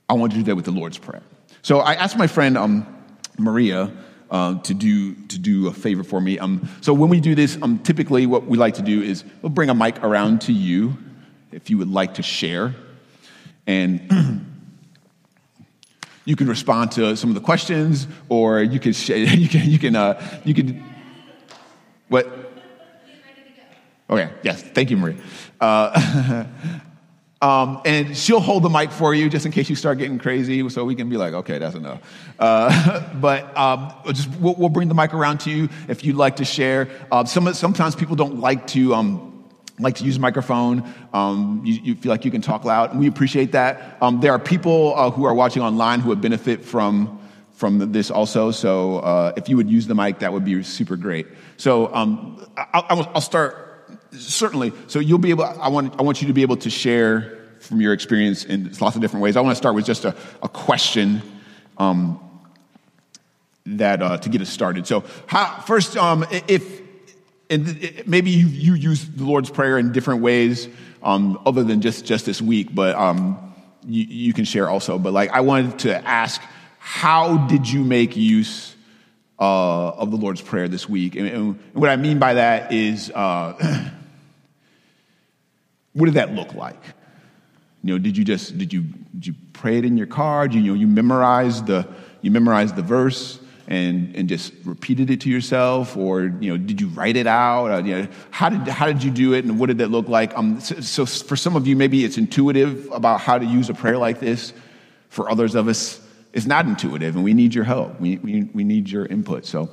I 0.08 0.13
want 0.13 0.34
you 0.34 0.39
to 0.39 0.43
do 0.43 0.51
that 0.51 0.55
with 0.55 0.65
the 0.65 0.72
Lord's 0.72 1.00
Prayer. 1.00 1.24
So 1.63 1.79
I 1.79 1.96
asked 1.96 2.17
my 2.17 2.27
friend 2.27 2.58
um, 2.58 2.86
Maria 3.39 3.91
uh, 4.34 4.60
to 4.62 4.74
do 4.74 5.13
to 5.28 5.38
do 5.38 5.68
a 5.68 5.72
favor 5.72 6.04
for 6.04 6.20
me. 6.20 6.40
Um, 6.40 6.68
so 6.82 6.92
when 6.92 7.10
we 7.10 7.22
do 7.22 7.36
this, 7.36 7.58
um, 7.62 7.78
typically 7.80 8.25
what 8.25 8.48
we 8.48 8.58
like 8.58 8.74
to 8.74 8.82
do 8.82 9.02
is 9.02 9.24
we'll 9.42 9.52
bring 9.52 9.70
a 9.70 9.75
mic 9.75 10.04
around 10.04 10.42
to 10.42 10.52
you 10.52 10.98
if 11.52 11.70
you 11.70 11.78
would 11.78 11.92
like 11.92 12.16
to 12.16 12.24
share, 12.24 12.74
and 13.68 14.02
you 16.25 16.36
can 16.36 16.48
respond 16.48 16.92
to 16.94 17.16
some 17.16 17.30
of 17.30 17.36
the 17.36 17.42
questions, 17.42 18.08
or 18.28 18.62
you 18.63 18.80
can 18.80 18.94
you 19.08 19.48
can 19.48 19.70
you 19.70 19.80
can 19.80 19.96
uh, 19.96 20.42
you 20.44 20.54
can 20.56 20.84
what. 22.10 22.28
Okay. 24.10 24.30
Yes. 24.44 24.62
Thank 24.62 24.90
you, 24.90 24.98
Maria. 24.98 25.16
Uh, 25.62 26.46
Um, 27.44 27.82
and 27.84 28.16
she'll 28.16 28.40
hold 28.40 28.64
the 28.64 28.70
mic 28.70 28.90
for 28.90 29.14
you 29.14 29.30
just 29.30 29.46
in 29.46 29.52
case 29.52 29.70
you 29.70 29.76
start 29.76 29.98
getting 29.98 30.18
crazy, 30.18 30.68
so 30.70 30.86
we 30.86 30.96
can 30.96 31.10
be 31.10 31.18
like, 31.18 31.34
okay, 31.34 31.58
that's 31.58 31.76
enough. 31.76 32.00
Uh, 32.40 33.02
but 33.16 33.56
um, 33.58 33.94
just 34.14 34.30
we'll, 34.40 34.56
we'll, 34.56 34.70
bring 34.70 34.88
the 34.88 34.94
mic 34.94 35.14
around 35.14 35.40
to 35.42 35.52
you 35.52 35.68
if 35.90 36.06
you'd 36.06 36.16
like 36.16 36.38
to 36.38 36.46
share. 36.46 36.88
Uh, 37.12 37.26
some, 37.26 37.54
sometimes 37.54 37.96
people 37.96 38.16
don't 38.16 38.40
like 38.40 38.66
to. 38.68 38.96
Um, 38.96 39.30
like 39.80 39.96
to 39.96 40.04
use 40.04 40.18
a 40.18 40.20
microphone. 40.20 40.88
Um, 41.14 41.64
you, 41.66 41.74
you, 41.84 41.96
feel 41.96 42.12
like 42.12 42.24
you 42.26 42.30
can 42.30 42.42
talk 42.42 42.64
loud, 42.64 42.92
and 42.92 43.00
we 43.00 43.08
appreciate 43.08 43.54
that. 43.54 43.98
Um, 44.02 44.22
there 44.22 44.32
are 44.32 44.38
people 44.38 44.94
uh, 44.96 45.10
who 45.10 45.26
are 45.26 45.34
watching 45.34 45.64
online 45.64 46.00
who 46.00 46.10
would 46.10 46.22
benefit 46.22 46.64
from 46.64 47.20
from 47.56 47.92
this 47.92 48.12
also. 48.12 48.52
So 48.52 49.00
uh, 49.00 49.34
if 49.36 49.50
you 49.50 49.58
would 49.58 49.70
use 49.70 49.88
the 49.88 49.96
mic, 49.96 50.20
that 50.20 50.32
would 50.32 50.46
be 50.46 50.62
super 50.64 50.96
great. 50.96 51.28
So 51.58 51.94
um, 51.94 52.46
I'll, 52.56 53.10
I'll, 53.16 53.22
start 53.22 53.73
certainly. 54.17 54.74
So 54.88 55.00
you'll 55.00 55.20
be 55.20 55.32
able. 55.32 55.43
I 55.43 55.70
want. 55.70 56.00
I 56.00 56.03
want 56.03 56.22
you 56.22 56.27
to 56.27 56.34
be 56.34 56.41
able 56.41 56.58
to 56.58 56.70
share 56.70 57.39
from 57.63 57.79
your 57.79 57.93
experience 57.93 58.43
in 58.43 58.72
lots 58.82 58.96
of 58.96 59.01
different 59.01 59.24
ways. 59.24 59.38
I 59.38 59.41
want 59.41 59.53
to 59.53 59.58
start 59.58 59.74
with 59.74 59.86
just 59.86 60.05
a, 60.05 60.15
a 60.41 60.50
question 60.50 61.22
um, 61.77 62.20
that 63.65 64.01
uh, 64.01 64.17
to 64.17 64.29
get 64.29 64.41
us 64.41 64.50
started. 64.50 64.86
So 64.86 65.03
how, 65.27 65.62
first, 65.62 65.96
um, 65.96 66.25
if 66.48 66.82
and 67.50 68.03
maybe 68.05 68.32
you, 68.32 68.74
use 68.74 69.05
the 69.05 69.24
Lord's 69.24 69.50
prayer 69.50 69.77
in 69.77 69.91
different 69.91 70.22
ways 70.22 70.67
um, 71.01 71.41
other 71.46 71.63
than 71.63 71.82
just 71.82 72.05
just 72.05 72.25
this 72.25 72.41
week, 72.41 72.74
but 72.74 72.96
um, 72.96 73.53
you, 73.86 74.03
you 74.03 74.34
can 74.34 74.46
share 74.46 74.70
also. 74.70 74.98
But 74.98 75.13
like, 75.13 75.29
I 75.29 75.41
wanted 75.41 75.79
to 75.79 76.08
ask, 76.08 76.41
how 76.79 77.38
did 77.48 77.70
you 77.70 77.84
make 77.84 78.15
use? 78.15 78.72
Uh, 79.39 79.89
of 79.89 80.12
the 80.12 80.15
Lord's 80.15 80.41
Prayer 80.41 80.67
this 80.70 80.88
week. 80.88 81.15
And, 81.15 81.27
and, 81.27 81.60
what 81.74 81.89
I 81.89 81.96
mean 81.98 82.20
by 82.20 82.36
that 82.36 82.72
is 82.72 83.10
uh, 83.10 83.89
What 85.94 86.06
did 86.06 86.16
that 86.16 86.34
look 86.34 86.54
like? 86.54 86.82
You 87.84 87.94
know, 87.94 87.98
did 88.00 88.18
you 88.18 88.24
just 88.24 88.58
did 88.58 88.74
you 88.74 88.82
did 88.82 89.28
you 89.28 89.36
pray 89.54 89.78
it 89.78 89.86
in 89.86 89.98
your 89.98 90.08
car? 90.08 90.48
Did 90.48 90.56
you, 90.56 90.62
you 90.62 90.68
know 90.72 90.80
you 90.80 90.88
memorized 90.88 91.68
the 91.68 91.88
you 92.22 92.32
memorized 92.32 92.76
the 92.76 92.82
verse 92.82 93.40
and 93.68 94.16
and 94.16 94.28
just 94.28 94.54
repeated 94.66 95.10
it 95.10 95.22
to 95.22 95.30
yourself, 95.30 95.96
or 95.96 96.24
you 96.24 96.50
know 96.52 96.58
did 96.58 96.82
you 96.82 96.88
write 96.90 97.16
it 97.16 97.28
out? 97.28 97.72
Uh, 97.72 97.84
you 97.84 97.96
know, 97.96 98.08
how 98.32 98.50
did 98.50 98.68
how 98.68 98.88
did 98.88 99.04
you 99.04 99.12
do 99.12 99.34
it, 99.34 99.46
and 99.46 99.60
what 99.60 99.68
did 99.68 99.78
that 99.80 99.92
look 99.92 100.08
like? 100.08 100.38
Um, 100.38 100.60
so, 100.60 100.80
so 100.82 101.06
for 101.06 101.36
some 101.36 101.56
of 101.56 101.68
you, 101.68 101.76
maybe 101.76 102.04
it's 102.04 102.18
intuitive 102.18 102.90
about 102.92 103.22
how 103.22 103.38
to 103.38 103.46
use 103.46 103.70
a 103.70 103.74
prayer 103.74 103.98
like 103.98 104.20
this. 104.20 104.54
For 105.10 105.30
others 105.30 105.54
of 105.54 105.68
us, 105.68 106.02
it's 106.34 106.48
not 106.48 106.66
intuitive, 106.66 107.16
and 107.16 107.24
we 107.24 107.34
need 107.34 107.54
your 107.54 107.66
help. 107.66 108.00
We 108.00 108.18
we, 108.18 108.44
we 108.54 108.64
need 108.64 108.90
your 108.90 109.06
input. 109.06 109.46
So 109.46 109.70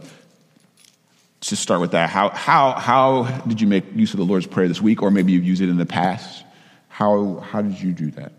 just 1.41 1.63
start 1.63 1.81
with 1.81 1.93
that. 1.93 2.11
How, 2.11 2.31
how, 2.31 2.73
how 2.73 3.25
did 3.47 3.61
you 3.61 3.67
make 3.67 3.85
use 3.95 4.13
of 4.13 4.19
the 4.19 4.25
Lord's 4.25 4.47
Prayer 4.47 4.69
this 4.69 4.81
week, 4.81 5.03
or 5.03 5.11
maybe 5.11 5.33
you've 5.33 5.45
used 5.45 5.63
it 5.63 5.69
in 5.69 5.79
the 5.79 5.87
past? 5.87 6.45
How, 6.89 7.37
how 7.37 7.63
did 7.63 7.81
you 7.81 7.93
do 7.93 8.11
that? 8.13 8.33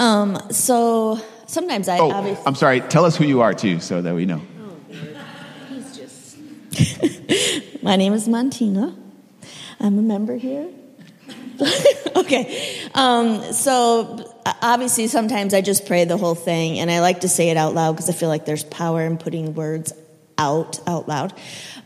Um, 0.00 0.38
so 0.50 1.20
sometimes 1.46 1.88
I 1.88 1.98
oh, 1.98 2.12
obviously. 2.12 2.44
I'm 2.46 2.54
sorry. 2.54 2.80
Tell 2.80 3.04
us 3.04 3.16
who 3.16 3.24
you 3.24 3.40
are 3.40 3.52
too, 3.52 3.80
so 3.80 4.00
that 4.00 4.14
we 4.14 4.26
know. 4.26 4.40
My 7.82 7.96
name 7.96 8.12
is 8.12 8.28
Montina. 8.28 8.94
I'm 9.80 9.98
a 9.98 10.02
member 10.02 10.36
here. 10.36 10.68
okay. 12.16 12.88
Um, 12.94 13.52
so 13.52 14.32
obviously, 14.62 15.06
sometimes 15.06 15.54
I 15.54 15.60
just 15.60 15.86
pray 15.86 16.04
the 16.04 16.16
whole 16.16 16.34
thing, 16.34 16.78
and 16.78 16.90
I 16.90 17.00
like 17.00 17.20
to 17.20 17.28
say 17.28 17.50
it 17.50 17.56
out 17.56 17.74
loud 17.74 17.92
because 17.92 18.10
I 18.10 18.12
feel 18.12 18.28
like 18.28 18.44
there's 18.44 18.64
power 18.64 19.02
in 19.02 19.18
putting 19.18 19.54
words 19.54 19.92
out 20.36 20.80
out 20.86 21.08
loud. 21.08 21.32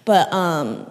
But 0.05 0.33
um, 0.33 0.91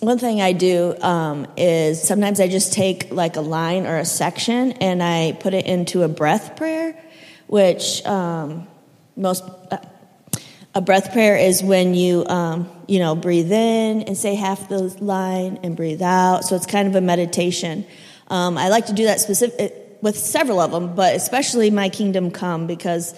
one 0.00 0.18
thing 0.18 0.40
I 0.40 0.52
do 0.52 0.96
um, 1.00 1.46
is 1.56 2.02
sometimes 2.02 2.40
I 2.40 2.48
just 2.48 2.72
take 2.72 3.12
like 3.12 3.36
a 3.36 3.40
line 3.40 3.86
or 3.86 3.98
a 3.98 4.04
section 4.04 4.72
and 4.72 5.02
I 5.02 5.36
put 5.38 5.54
it 5.54 5.66
into 5.66 6.02
a 6.02 6.08
breath 6.08 6.56
prayer, 6.56 7.00
which 7.46 8.04
um, 8.04 8.66
most 9.16 9.44
uh, 9.70 9.78
a 10.74 10.80
breath 10.80 11.12
prayer 11.12 11.36
is 11.36 11.62
when 11.62 11.94
you, 11.94 12.26
um, 12.26 12.70
you 12.86 12.98
know, 12.98 13.14
breathe 13.14 13.52
in 13.52 14.02
and 14.02 14.16
say 14.16 14.34
half 14.34 14.68
the 14.68 14.82
line 15.04 15.58
and 15.62 15.76
breathe 15.76 16.02
out. 16.02 16.44
So 16.44 16.56
it's 16.56 16.66
kind 16.66 16.88
of 16.88 16.94
a 16.94 17.00
meditation. 17.00 17.86
Um, 18.28 18.56
I 18.56 18.68
like 18.68 18.86
to 18.86 18.94
do 18.94 19.04
that 19.04 19.20
specific, 19.20 19.98
with 20.00 20.18
several 20.18 20.60
of 20.60 20.72
them, 20.72 20.94
but 20.94 21.14
especially 21.14 21.70
my 21.70 21.88
kingdom 21.88 22.30
come 22.30 22.66
because 22.66 23.14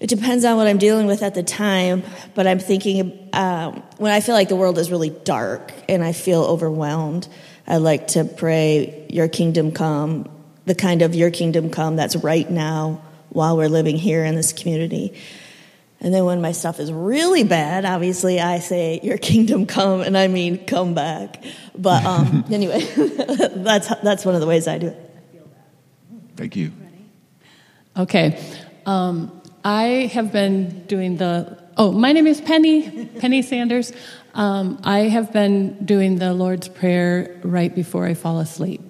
it 0.00 0.08
depends 0.08 0.44
on 0.44 0.56
what 0.56 0.66
I'm 0.66 0.78
dealing 0.78 1.06
with 1.06 1.22
at 1.22 1.34
the 1.34 1.42
time. 1.42 2.02
But 2.34 2.46
I'm 2.46 2.58
thinking 2.58 3.28
um, 3.32 3.82
when 3.98 4.12
I 4.12 4.20
feel 4.20 4.34
like 4.34 4.48
the 4.48 4.56
world 4.56 4.78
is 4.78 4.90
really 4.90 5.10
dark 5.10 5.72
and 5.88 6.02
I 6.02 6.12
feel 6.12 6.42
overwhelmed, 6.42 7.28
I 7.66 7.78
like 7.78 8.08
to 8.08 8.24
pray, 8.24 9.06
Your 9.10 9.28
kingdom 9.28 9.72
come, 9.72 10.28
the 10.66 10.74
kind 10.74 11.02
of 11.02 11.14
Your 11.14 11.30
kingdom 11.30 11.70
come 11.70 11.96
that's 11.96 12.16
right 12.16 12.48
now 12.48 13.02
while 13.30 13.56
we're 13.56 13.68
living 13.68 13.96
here 13.96 14.24
in 14.24 14.36
this 14.36 14.52
community. 14.52 15.14
And 16.04 16.12
then 16.12 16.26
when 16.26 16.42
my 16.42 16.52
stuff 16.52 16.80
is 16.80 16.92
really 16.92 17.44
bad, 17.44 17.86
obviously 17.86 18.38
I 18.38 18.58
say, 18.58 19.00
Your 19.02 19.16
kingdom 19.16 19.64
come, 19.64 20.02
and 20.02 20.18
I 20.18 20.28
mean 20.28 20.66
come 20.66 20.92
back. 20.92 21.42
But 21.74 22.04
um, 22.04 22.44
anyway, 22.50 22.80
that's, 23.56 23.88
that's 24.02 24.22
one 24.26 24.34
of 24.34 24.42
the 24.42 24.46
ways 24.46 24.68
I 24.68 24.76
do 24.76 24.88
it. 24.88 25.10
Thank 26.36 26.56
you. 26.56 26.72
Okay. 27.96 28.38
Um, 28.84 29.40
I 29.64 30.10
have 30.12 30.30
been 30.30 30.84
doing 30.84 31.16
the, 31.16 31.58
oh, 31.78 31.90
my 31.90 32.12
name 32.12 32.26
is 32.26 32.38
Penny, 32.38 33.06
Penny 33.06 33.40
Sanders. 33.40 33.90
Um, 34.34 34.82
I 34.84 35.00
have 35.00 35.32
been 35.32 35.86
doing 35.86 36.16
the 36.18 36.34
Lord's 36.34 36.68
Prayer 36.68 37.40
right 37.42 37.74
before 37.74 38.04
I 38.04 38.12
fall 38.12 38.40
asleep. 38.40 38.82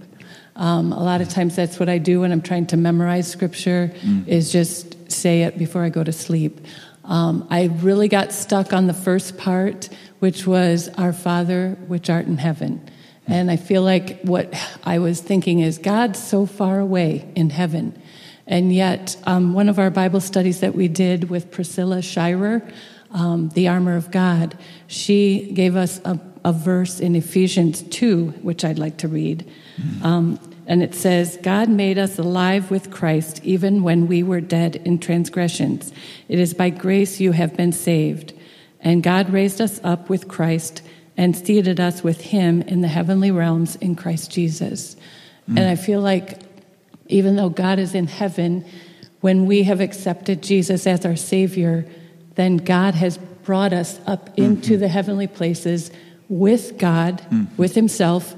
Um, 0.57 0.93
a 0.93 1.03
lot 1.03 1.21
of 1.21 1.29
times 1.29 1.55
that's 1.55 1.79
what 1.79 1.89
I 1.89 1.99
do 1.99 2.23
when 2.23 2.33
I'm 2.33 2.43
trying 2.43 2.67
to 2.67 2.77
memorize 2.77 3.31
scripture, 3.31 3.93
mm. 4.01 4.27
is 4.27 4.51
just 4.51 5.13
say 5.13 5.43
it 5.43 5.57
before 5.59 5.85
I 5.85 5.91
go 5.91 6.03
to 6.03 6.13
sleep. 6.13 6.61
Um, 7.05 7.47
I 7.51 7.65
really 7.65 8.09
got 8.09 8.33
stuck 8.33 8.73
on 8.73 8.87
the 8.87 8.95
first 8.95 9.37
part, 9.37 9.89
which 10.21 10.47
was 10.47 10.89
Our 10.97 11.13
Father, 11.13 11.77
which 11.87 12.09
art 12.09 12.27
in 12.27 12.39
heaven. 12.39 12.89
And 13.27 13.51
I 13.51 13.57
feel 13.57 13.83
like 13.83 14.21
what 14.23 14.55
I 14.85 14.99
was 14.99 15.21
thinking 15.21 15.61
is 15.61 15.79
God's 15.79 16.23
so 16.23 16.47
far 16.47 16.79
away 16.81 17.31
in 17.35 17.51
heaven. 17.51 18.01
And 18.47 18.75
yet, 18.75 19.17
um, 19.25 19.55
one 19.55 19.69
of 19.69 19.79
our 19.79 19.91
Bible 19.91 20.21
studies 20.21 20.61
that 20.61 20.75
we 20.75 20.89
did 20.89 21.31
with 21.31 21.51
Priscilla 21.51 22.03
Shirer, 22.03 22.63
um, 23.11 23.49
The 23.51 23.69
Armor 23.69 23.97
of 23.97 24.11
God, 24.11 24.59
she 24.87 25.51
gave 25.53 25.77
us 25.77 26.01
a, 26.05 26.21
a, 26.45 26.53
verse 26.53 27.01
in 27.01 27.17
Ephesians 27.17 27.83
2, 27.83 28.31
which 28.43 28.65
I'd 28.65 28.79
like 28.79 28.99
to 28.99 29.09
read. 29.09 29.51
Um, 30.03 30.39
and 30.67 30.83
it 30.83 30.95
says, 30.95 31.39
God 31.43 31.69
made 31.69 31.99
us 31.99 32.19
alive 32.19 32.71
with 32.71 32.91
Christ 32.91 33.41
even 33.45 33.83
when 33.83 34.07
we 34.07 34.23
were 34.23 34.41
dead 34.41 34.77
in 34.77 34.99
transgressions. 34.99 35.93
It 36.29 36.39
is 36.39 36.55
by 36.55 36.71
grace 36.71 37.21
you 37.21 37.33
have 37.33 37.57
been 37.57 37.73
saved. 37.73 38.33
And 38.81 39.03
God 39.03 39.31
raised 39.31 39.61
us 39.61 39.81
up 39.85 40.09
with 40.09 40.29
Christ 40.29 40.83
and 41.17 41.37
seated 41.37 41.81
us 41.81 42.03
with 42.03 42.21
him 42.21 42.63
in 42.63 42.81
the 42.81 42.89
heavenly 42.89 43.31
realms 43.31 43.77
in 43.77 43.95
Christ 43.95 44.31
Jesus. 44.31 44.97
Mm. 45.49 45.59
And 45.59 45.69
I 45.69 45.77
feel 45.77 46.01
like 46.01 46.41
even 47.09 47.37
though 47.37 47.51
God 47.51 47.79
is 47.79 47.95
in 47.95 48.07
heaven, 48.07 48.65
when 49.21 49.47
we 49.47 49.63
have 49.65 49.81
accepted 49.81 50.43
Jesus 50.43 50.87
as 50.87 51.05
our 51.05 51.17
Savior, 51.17 51.87
then 52.35 52.57
God 52.57 52.95
has 52.95 53.19
brought 53.19 53.73
us 53.73 54.01
up 54.07 54.31
into 54.39 54.73
mm-hmm. 54.73 54.81
the 54.81 54.89
heavenly 54.89 55.27
places 55.27 55.91
with 56.29 56.79
God, 56.79 57.23
mm. 57.31 57.47
with 57.59 57.75
Himself, 57.75 58.35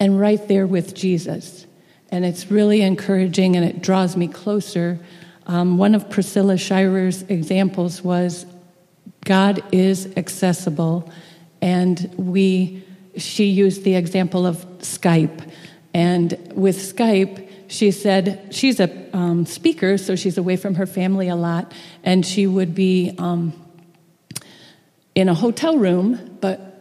and 0.00 0.18
right 0.18 0.46
there 0.48 0.66
with 0.66 0.94
Jesus. 0.94 1.66
And 2.10 2.24
it's 2.24 2.50
really 2.50 2.82
encouraging 2.82 3.56
and 3.56 3.64
it 3.64 3.82
draws 3.82 4.16
me 4.16 4.28
closer. 4.28 4.98
Um, 5.46 5.78
one 5.78 5.94
of 5.94 6.08
Priscilla 6.10 6.56
Shirer's 6.56 7.22
examples 7.22 8.02
was 8.02 8.46
God 9.24 9.62
is 9.72 10.12
accessible 10.16 11.10
and 11.60 12.12
we 12.16 12.84
she 13.16 13.44
used 13.44 13.84
the 13.84 13.94
example 13.94 14.46
of 14.46 14.56
Skype. 14.78 15.50
And 15.92 16.36
with 16.54 16.76
Skype, 16.76 17.48
she 17.68 17.90
said 17.90 18.48
she's 18.50 18.80
a 18.80 18.90
um, 19.16 19.46
speaker, 19.46 19.96
so 19.96 20.16
she's 20.16 20.36
away 20.36 20.56
from 20.56 20.74
her 20.74 20.86
family 20.86 21.28
a 21.28 21.36
lot, 21.36 21.72
and 22.02 22.26
she 22.26 22.46
would 22.46 22.74
be 22.74 23.14
um, 23.18 23.52
in 25.14 25.28
a 25.28 25.34
hotel 25.34 25.78
room, 25.78 26.33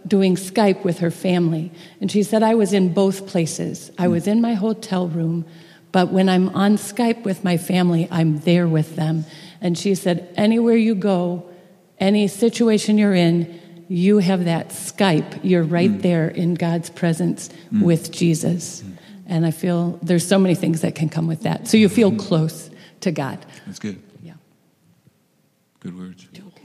doing 0.07 0.35
Skype 0.35 0.83
with 0.83 0.99
her 0.99 1.11
family. 1.11 1.71
And 2.01 2.11
she 2.11 2.23
said, 2.23 2.43
I 2.43 2.55
was 2.55 2.73
in 2.73 2.93
both 2.93 3.27
places. 3.27 3.91
I 3.97 4.07
was 4.07 4.27
in 4.27 4.41
my 4.41 4.53
hotel 4.53 5.07
room, 5.07 5.45
but 5.91 6.11
when 6.11 6.29
I'm 6.29 6.49
on 6.49 6.77
Skype 6.77 7.23
with 7.23 7.43
my 7.43 7.57
family, 7.57 8.07
I'm 8.11 8.39
there 8.39 8.67
with 8.67 8.95
them. 8.95 9.25
And 9.61 9.77
she 9.77 9.95
said, 9.95 10.33
anywhere 10.35 10.75
you 10.75 10.95
go, 10.95 11.49
any 11.99 12.27
situation 12.27 12.97
you're 12.97 13.13
in, 13.13 13.59
you 13.87 14.17
have 14.17 14.45
that 14.45 14.69
Skype. 14.69 15.39
You're 15.43 15.63
right 15.63 15.91
mm. 15.91 16.01
there 16.01 16.27
in 16.27 16.55
God's 16.55 16.89
presence 16.89 17.49
mm. 17.71 17.83
with 17.83 18.11
Jesus. 18.11 18.81
Mm. 18.81 18.97
And 19.27 19.45
I 19.45 19.51
feel 19.51 19.99
there's 20.01 20.27
so 20.27 20.39
many 20.39 20.55
things 20.55 20.81
that 20.81 20.95
can 20.95 21.09
come 21.09 21.27
with 21.27 21.41
that. 21.43 21.67
So 21.67 21.77
you 21.77 21.89
feel 21.89 22.11
mm. 22.11 22.19
close 22.19 22.69
to 23.01 23.11
God. 23.11 23.45
That's 23.65 23.79
good. 23.79 24.01
Yeah. 24.21 24.33
Good 25.79 25.97
words. 25.97 26.27
Okay. 26.35 26.63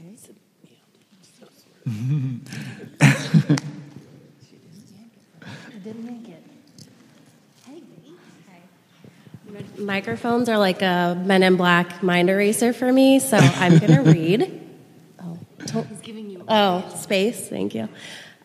Microphones 9.77 10.49
are 10.49 10.57
like 10.57 10.81
a 10.81 11.21
Men 11.25 11.41
in 11.41 11.55
Black 11.55 12.03
mind 12.03 12.29
eraser 12.29 12.73
for 12.73 12.91
me, 12.91 13.19
so 13.19 13.37
I'm 13.37 13.77
going 13.79 13.93
to 14.03 14.11
read. 14.11 14.61
Oh, 15.21 15.37
he's 15.89 16.01
giving 16.01 16.29
Oh, 16.49 16.83
space. 16.95 17.47
Thank 17.47 17.75
you. 17.75 17.87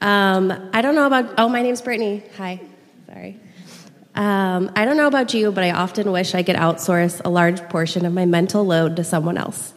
Um, 0.01 0.71
I 0.73 0.83
don't 0.83 0.95
know 0.95 1.07
about. 1.07 1.35
Oh, 1.39 1.49
my 1.49 1.63
name's 1.63 1.81
Brittany. 1.81 2.23
Hi. 2.37 2.61
Sorry. 3.07 3.41
Um, 4.15 4.71
I 4.77 4.85
don't 4.85 4.97
know 4.97 5.07
about 5.07 5.35
you, 5.35 5.51
but 5.51 5.65
I 5.65 5.71
often 5.73 6.13
wish 6.13 6.35
I 6.35 6.43
could 6.43 6.57
outsource 6.57 7.21
a 7.25 7.31
large 7.31 7.61
portion 7.69 8.05
of 8.07 8.13
my 8.13 8.27
mental 8.27 8.65
load 8.65 8.97
to 8.97 9.05
someone 9.05 9.39
else. 9.39 9.73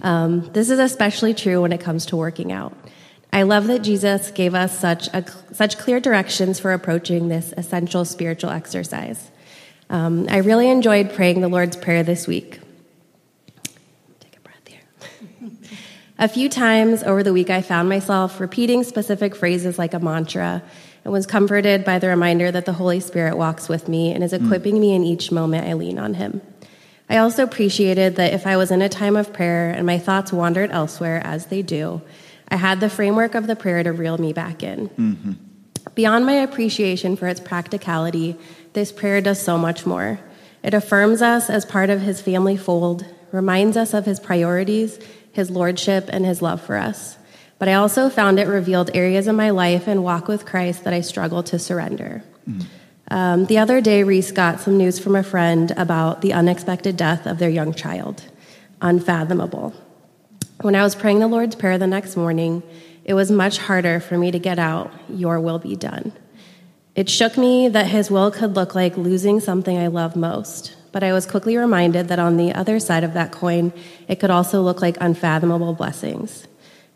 Um, 0.00 0.50
this 0.52 0.70
is 0.70 0.78
especially 0.78 1.34
true 1.34 1.60
when 1.62 1.72
it 1.72 1.80
comes 1.80 2.06
to 2.06 2.16
working 2.16 2.52
out. 2.52 2.72
I 3.34 3.44
love 3.44 3.66
that 3.68 3.78
Jesus 3.78 4.30
gave 4.30 4.54
us 4.54 4.78
such 4.78 5.08
a, 5.08 5.24
such 5.54 5.78
clear 5.78 6.00
directions 6.00 6.60
for 6.60 6.72
approaching 6.72 7.28
this 7.28 7.54
essential 7.56 8.04
spiritual 8.04 8.50
exercise. 8.50 9.30
Um, 9.88 10.26
I 10.28 10.38
really 10.38 10.68
enjoyed 10.68 11.14
praying 11.14 11.40
the 11.40 11.48
Lord's 11.48 11.76
Prayer 11.76 12.02
this 12.02 12.26
week. 12.26 12.60
Take 14.20 14.36
a 14.36 14.40
breath 14.40 14.68
here. 14.68 14.80
a 16.18 16.28
few 16.28 16.50
times 16.50 17.02
over 17.02 17.22
the 17.22 17.32
week, 17.32 17.48
I 17.48 17.62
found 17.62 17.88
myself 17.88 18.38
repeating 18.38 18.84
specific 18.84 19.34
phrases 19.34 19.78
like 19.78 19.94
a 19.94 19.98
mantra 19.98 20.62
and 21.04 21.12
was 21.12 21.26
comforted 21.26 21.86
by 21.86 21.98
the 21.98 22.08
reminder 22.08 22.50
that 22.50 22.66
the 22.66 22.74
Holy 22.74 23.00
Spirit 23.00 23.38
walks 23.38 23.66
with 23.66 23.88
me 23.88 24.12
and 24.12 24.22
is 24.22 24.32
hmm. 24.32 24.44
equipping 24.44 24.76
mm. 24.76 24.80
me 24.80 24.94
in 24.94 25.04
each 25.04 25.32
moment 25.32 25.66
I 25.66 25.72
lean 25.72 25.98
on 25.98 26.14
Him. 26.14 26.42
I 27.08 27.16
also 27.16 27.42
appreciated 27.44 28.16
that 28.16 28.34
if 28.34 28.46
I 28.46 28.56
was 28.58 28.70
in 28.70 28.82
a 28.82 28.88
time 28.88 29.16
of 29.16 29.32
prayer 29.32 29.70
and 29.70 29.86
my 29.86 29.98
thoughts 29.98 30.32
wandered 30.32 30.70
elsewhere, 30.70 31.20
as 31.24 31.46
they 31.46 31.62
do, 31.62 32.02
I 32.52 32.56
had 32.56 32.78
the 32.78 32.88
framework 32.88 33.34
of 33.34 33.48
the 33.48 33.56
prayer 33.56 33.82
to 33.82 33.92
reel 33.92 34.18
me 34.18 34.32
back 34.32 34.62
in. 34.62 34.88
Mm-hmm. 34.90 35.32
Beyond 35.96 36.24
my 36.26 36.34
appreciation 36.34 37.16
for 37.16 37.26
its 37.26 37.40
practicality, 37.40 38.36
this 38.74 38.92
prayer 38.92 39.20
does 39.20 39.42
so 39.42 39.58
much 39.58 39.84
more. 39.84 40.20
It 40.62 40.74
affirms 40.74 41.20
us 41.22 41.50
as 41.50 41.64
part 41.64 41.90
of 41.90 42.00
His 42.02 42.22
family 42.22 42.56
fold, 42.56 43.04
reminds 43.32 43.76
us 43.76 43.92
of 43.92 44.06
His 44.06 44.20
priorities, 44.20 45.00
his 45.32 45.50
lordship, 45.50 46.08
and 46.10 46.24
his 46.24 46.42
love 46.42 46.60
for 46.60 46.76
us. 46.76 47.16
But 47.58 47.68
I 47.68 47.74
also 47.74 48.10
found 48.10 48.38
it 48.38 48.46
revealed 48.46 48.90
areas 48.94 49.26
of 49.26 49.34
my 49.34 49.50
life 49.50 49.88
and 49.88 50.04
walk 50.04 50.28
with 50.28 50.46
Christ 50.46 50.84
that 50.84 50.92
I 50.92 51.00
struggle 51.00 51.42
to 51.44 51.58
surrender. 51.58 52.22
Mm. 52.48 52.66
Um, 53.10 53.44
the 53.46 53.58
other 53.58 53.80
day, 53.80 54.02
Reese 54.02 54.32
got 54.32 54.60
some 54.60 54.76
news 54.76 54.98
from 54.98 55.16
a 55.16 55.22
friend 55.22 55.72
about 55.76 56.22
the 56.22 56.32
unexpected 56.32 56.96
death 56.96 57.26
of 57.26 57.38
their 57.38 57.50
young 57.50 57.74
child. 57.74 58.22
Unfathomable. 58.80 59.74
When 60.62 60.76
I 60.76 60.84
was 60.84 60.94
praying 60.94 61.18
the 61.18 61.26
Lord's 61.26 61.56
Prayer 61.56 61.76
the 61.76 61.88
next 61.88 62.16
morning, 62.16 62.62
it 63.04 63.14
was 63.14 63.32
much 63.32 63.58
harder 63.58 63.98
for 63.98 64.16
me 64.16 64.30
to 64.30 64.38
get 64.38 64.60
out, 64.60 64.92
Your 65.08 65.40
will 65.40 65.58
be 65.58 65.74
done. 65.74 66.12
It 66.94 67.10
shook 67.10 67.36
me 67.36 67.66
that 67.66 67.88
His 67.88 68.12
will 68.12 68.30
could 68.30 68.54
look 68.54 68.72
like 68.72 68.96
losing 68.96 69.40
something 69.40 69.76
I 69.76 69.88
love 69.88 70.14
most, 70.14 70.76
but 70.92 71.02
I 71.02 71.12
was 71.12 71.26
quickly 71.26 71.56
reminded 71.56 72.06
that 72.06 72.20
on 72.20 72.36
the 72.36 72.52
other 72.52 72.78
side 72.78 73.02
of 73.02 73.12
that 73.14 73.32
coin, 73.32 73.72
it 74.06 74.20
could 74.20 74.30
also 74.30 74.62
look 74.62 74.80
like 74.80 74.96
unfathomable 75.00 75.72
blessings. 75.72 76.46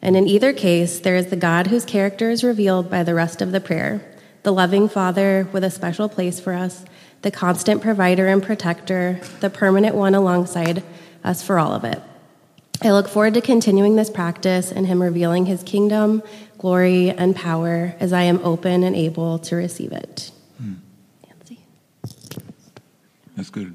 And 0.00 0.16
in 0.16 0.28
either 0.28 0.52
case, 0.52 1.00
there 1.00 1.16
is 1.16 1.26
the 1.26 1.34
God 1.34 1.66
whose 1.66 1.84
character 1.84 2.30
is 2.30 2.44
revealed 2.44 2.88
by 2.88 3.02
the 3.02 3.16
rest 3.16 3.42
of 3.42 3.50
the 3.50 3.60
prayer, 3.60 4.00
the 4.44 4.52
loving 4.52 4.88
Father 4.88 5.48
with 5.50 5.64
a 5.64 5.72
special 5.72 6.08
place 6.08 6.38
for 6.38 6.52
us, 6.52 6.84
the 7.22 7.32
constant 7.32 7.82
provider 7.82 8.28
and 8.28 8.44
protector, 8.44 9.18
the 9.40 9.50
permanent 9.50 9.96
one 9.96 10.14
alongside 10.14 10.84
us 11.24 11.42
for 11.42 11.58
all 11.58 11.72
of 11.72 11.82
it. 11.82 12.00
I 12.82 12.92
look 12.92 13.08
forward 13.08 13.34
to 13.34 13.40
continuing 13.40 13.96
this 13.96 14.10
practice 14.10 14.70
and 14.70 14.86
Him 14.86 15.02
revealing 15.02 15.46
His 15.46 15.62
kingdom, 15.62 16.22
glory, 16.58 17.10
and 17.10 17.34
power 17.34 17.94
as 18.00 18.12
I 18.12 18.22
am 18.22 18.38
open 18.44 18.82
and 18.82 18.94
able 18.94 19.38
to 19.40 19.56
receive 19.56 19.92
it. 19.92 20.30
Hmm. 20.58 20.74
That's 23.36 23.50
good. 23.50 23.74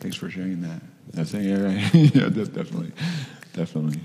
Thanks 0.00 0.16
for 0.16 0.30
sharing 0.30 0.62
that. 0.62 0.80
That's 1.12 1.32
yeah, 1.34 1.60
right. 1.60 1.94
yeah, 1.94 2.28
that's 2.28 2.48
definitely, 2.48 2.92
definitely. 3.54 4.00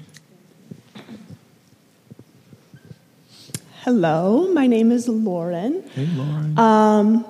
Hello, 3.84 4.52
my 4.52 4.68
name 4.68 4.92
is 4.92 5.08
Lauren. 5.08 5.88
Hey, 5.90 6.08
Lauren. 6.16 6.58
Um, 6.58 7.24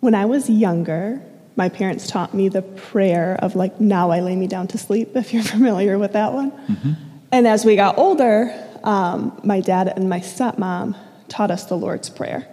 when 0.00 0.14
I 0.14 0.24
was 0.26 0.48
younger, 0.48 1.20
my 1.60 1.68
parents 1.68 2.06
taught 2.06 2.32
me 2.32 2.48
the 2.48 2.62
prayer 2.62 3.38
of 3.42 3.54
like, 3.54 3.78
now 3.78 4.10
I 4.10 4.20
lay 4.20 4.34
me 4.34 4.46
down 4.46 4.66
to 4.68 4.78
sleep, 4.78 5.14
if 5.14 5.34
you're 5.34 5.42
familiar 5.56 5.98
with 5.98 6.14
that 6.14 6.32
one. 6.32 6.52
Mm-hmm. 6.52 6.92
And 7.32 7.46
as 7.46 7.66
we 7.66 7.76
got 7.76 7.98
older, 7.98 8.50
um, 8.82 9.38
my 9.44 9.60
dad 9.60 9.92
and 9.94 10.08
my 10.08 10.20
stepmom 10.20 10.96
taught 11.28 11.50
us 11.50 11.66
the 11.66 11.76
Lord's 11.76 12.08
Prayer. 12.08 12.48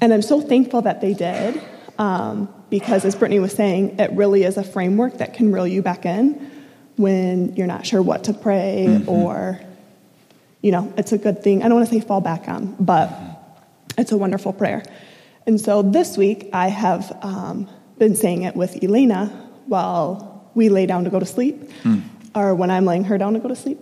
And 0.00 0.14
I'm 0.14 0.22
so 0.22 0.40
thankful 0.40 0.80
that 0.80 1.02
they 1.02 1.12
did 1.12 1.60
um, 1.98 2.48
because, 2.70 3.04
as 3.04 3.14
Brittany 3.14 3.38
was 3.38 3.52
saying, 3.52 3.98
it 3.98 4.12
really 4.12 4.44
is 4.44 4.56
a 4.56 4.64
framework 4.64 5.18
that 5.18 5.34
can 5.34 5.52
reel 5.52 5.66
you 5.66 5.82
back 5.82 6.06
in 6.06 6.50
when 6.96 7.54
you're 7.54 7.66
not 7.66 7.84
sure 7.84 8.00
what 8.00 8.24
to 8.24 8.32
pray 8.32 8.86
mm-hmm. 8.88 9.10
or, 9.10 9.60
you 10.62 10.72
know, 10.72 10.90
it's 10.96 11.12
a 11.12 11.18
good 11.18 11.42
thing. 11.44 11.62
I 11.62 11.68
don't 11.68 11.76
want 11.76 11.88
to 11.90 11.94
say 11.94 12.00
fall 12.00 12.22
back 12.22 12.48
on, 12.48 12.76
but 12.80 13.12
it's 13.98 14.10
a 14.10 14.16
wonderful 14.16 14.54
prayer. 14.54 14.82
And 15.46 15.60
so 15.60 15.82
this 15.82 16.16
week 16.16 16.48
I 16.54 16.68
have 16.68 17.12
um, 17.22 17.68
been 17.98 18.16
saying 18.16 18.42
it 18.42 18.54
with 18.56 18.82
Elena 18.82 19.26
while 19.66 20.50
we 20.54 20.68
lay 20.68 20.86
down 20.86 21.04
to 21.04 21.10
go 21.10 21.18
to 21.18 21.26
sleep, 21.26 21.70
mm. 21.82 22.02
or 22.34 22.54
when 22.54 22.70
I'm 22.70 22.84
laying 22.84 23.04
her 23.04 23.18
down 23.18 23.34
to 23.34 23.40
go 23.40 23.48
to 23.48 23.56
sleep. 23.56 23.78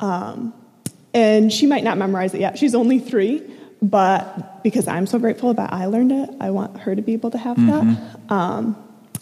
Um, 0.00 0.54
and 1.12 1.52
she 1.52 1.66
might 1.66 1.84
not 1.84 1.98
memorize 1.98 2.34
it 2.34 2.40
yet. 2.40 2.58
She's 2.58 2.74
only 2.74 2.98
three, 2.98 3.42
but 3.82 4.62
because 4.62 4.86
I'm 4.86 5.06
so 5.06 5.18
grateful 5.18 5.54
that 5.54 5.72
I 5.72 5.86
learned 5.86 6.12
it, 6.12 6.30
I 6.40 6.50
want 6.50 6.80
her 6.80 6.94
to 6.94 7.02
be 7.02 7.12
able 7.14 7.30
to 7.32 7.38
have 7.38 7.56
mm-hmm. 7.56 7.94
that. 7.94 8.32
Um, 8.32 8.76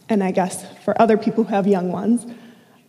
and 0.09 0.23
I 0.23 0.31
guess 0.31 0.65
for 0.85 1.01
other 1.01 1.17
people 1.17 1.45
who 1.45 1.55
have 1.55 1.67
young 1.67 1.91
ones, 1.91 2.27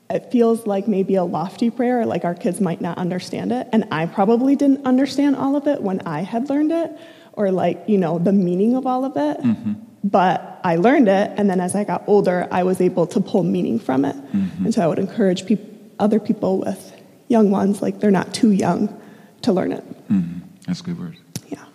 it 0.09 0.31
feels 0.31 0.65
like 0.65 0.87
maybe 0.87 1.15
a 1.15 1.23
lofty 1.23 1.69
prayer, 1.69 2.05
like 2.05 2.23
our 2.23 2.35
kids 2.35 2.61
might 2.61 2.81
not 2.81 2.97
understand 2.97 3.51
it. 3.51 3.67
And 3.73 3.85
I 3.91 4.05
probably 4.05 4.55
didn't 4.55 4.85
understand 4.85 5.35
all 5.35 5.55
of 5.55 5.67
it 5.67 5.81
when 5.81 6.01
I 6.01 6.21
had 6.21 6.49
learned 6.49 6.71
it, 6.71 6.91
or 7.33 7.51
like, 7.51 7.83
you 7.87 7.97
know, 7.97 8.17
the 8.17 8.31
meaning 8.31 8.75
of 8.75 8.87
all 8.87 9.05
of 9.05 9.17
it. 9.17 9.43
Mm-hmm. 9.43 9.73
But 10.07 10.61
I 10.63 10.77
learned 10.77 11.09
it, 11.09 11.31
and 11.35 11.49
then 11.49 11.59
as 11.59 11.75
I 11.75 11.83
got 11.83 12.03
older, 12.07 12.47
I 12.49 12.63
was 12.63 12.79
able 12.79 13.07
to 13.07 13.19
pull 13.19 13.43
meaning 13.43 13.77
from 13.77 14.05
it. 14.05 14.15
Mm-hmm. 14.15 14.65
And 14.65 14.73
so 14.73 14.81
I 14.81 14.87
would 14.87 14.99
encourage 14.99 15.45
pe- 15.45 15.59
other 15.99 16.19
people 16.19 16.59
with 16.59 16.93
young 17.27 17.51
ones, 17.51 17.81
like 17.81 17.99
they're 17.99 18.09
not 18.09 18.33
too 18.33 18.51
young 18.51 19.01
to 19.41 19.51
learn 19.51 19.73
it. 19.73 19.83
Mm-hmm. 20.07 20.39
That's 20.65 20.81
good 20.81 20.97
word. 20.97 21.17
Yeah. 21.49 21.65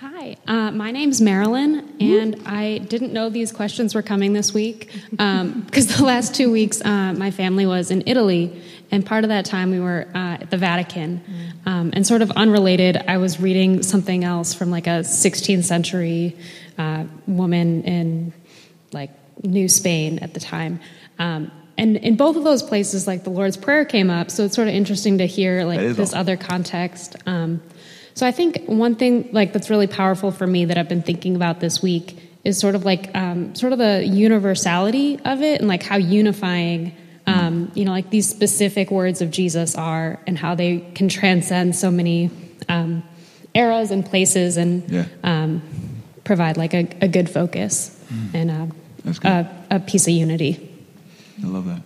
Hi, 0.00 0.36
uh, 0.46 0.70
my 0.70 0.90
name's 0.90 1.20
Marilyn, 1.20 1.94
and 2.00 2.40
I 2.46 2.78
didn't 2.78 3.12
know 3.12 3.28
these 3.28 3.52
questions 3.52 3.94
were 3.94 4.02
coming 4.02 4.32
this 4.32 4.54
week 4.54 4.90
because 5.10 5.20
um, 5.20 5.66
the 5.98 6.04
last 6.04 6.34
two 6.34 6.50
weeks 6.50 6.80
uh, 6.80 7.12
my 7.12 7.30
family 7.30 7.66
was 7.66 7.90
in 7.90 8.02
Italy, 8.06 8.62
and 8.90 9.04
part 9.04 9.24
of 9.24 9.28
that 9.28 9.44
time 9.44 9.70
we 9.70 9.80
were 9.80 10.08
uh, 10.14 10.38
at 10.40 10.50
the 10.50 10.56
Vatican. 10.56 11.22
Um, 11.66 11.90
and 11.92 12.06
sort 12.06 12.22
of 12.22 12.30
unrelated, 12.32 12.96
I 12.96 13.18
was 13.18 13.40
reading 13.40 13.82
something 13.82 14.24
else 14.24 14.54
from 14.54 14.70
like 14.70 14.86
a 14.86 15.00
16th 15.00 15.64
century 15.64 16.36
uh, 16.78 17.04
woman 17.26 17.82
in 17.84 18.32
like 18.92 19.10
New 19.42 19.68
Spain 19.68 20.20
at 20.20 20.34
the 20.34 20.40
time. 20.40 20.80
Um, 21.18 21.50
and 21.76 21.96
in 21.96 22.16
both 22.16 22.36
of 22.36 22.44
those 22.44 22.62
places, 22.62 23.06
like 23.06 23.24
the 23.24 23.30
Lord's 23.30 23.56
Prayer 23.56 23.84
came 23.84 24.10
up, 24.10 24.30
so 24.30 24.44
it's 24.44 24.54
sort 24.54 24.68
of 24.68 24.74
interesting 24.74 25.18
to 25.18 25.26
hear 25.26 25.64
like 25.64 25.78
this 25.78 26.10
awesome. 26.10 26.18
other 26.18 26.36
context. 26.36 27.16
Um, 27.24 27.62
so 28.14 28.26
I 28.26 28.32
think 28.32 28.64
one 28.66 28.96
thing 28.96 29.28
like 29.32 29.52
that's 29.52 29.70
really 29.70 29.86
powerful 29.86 30.32
for 30.32 30.46
me 30.46 30.64
that 30.64 30.76
I've 30.76 30.88
been 30.88 31.02
thinking 31.02 31.36
about 31.36 31.60
this 31.60 31.80
week 31.80 32.18
is 32.42 32.58
sort 32.58 32.74
of 32.74 32.84
like 32.84 33.14
um, 33.16 33.54
sort 33.54 33.72
of 33.72 33.78
the 33.78 34.04
universality 34.04 35.20
of 35.24 35.40
it 35.42 35.60
and 35.60 35.68
like 35.68 35.84
how 35.84 35.96
unifying 35.96 36.96
um, 37.28 37.72
you 37.74 37.84
know 37.84 37.92
like 37.92 38.10
these 38.10 38.28
specific 38.28 38.90
words 38.90 39.20
of 39.20 39.30
Jesus 39.30 39.74
are 39.76 40.18
and 40.26 40.38
how 40.38 40.54
they 40.54 40.80
can 40.94 41.08
transcend 41.08 41.76
so 41.76 41.90
many 41.90 42.30
um, 42.68 43.02
eras 43.54 43.90
and 43.90 44.04
places 44.04 44.56
and 44.56 44.88
yeah. 44.90 45.04
Um, 45.22 45.62
provide 46.24 46.58
like 46.58 46.74
a, 46.74 46.86
a 47.00 47.08
good 47.08 47.30
focus 47.30 47.98
mm. 48.12 48.34
and 48.34 48.50
uh, 48.50 48.66
a, 49.24 49.76
a 49.76 49.80
piece 49.80 50.06
of 50.06 50.12
unity. 50.12 50.68
I 51.42 51.46
love 51.46 51.64
that. 51.66 51.82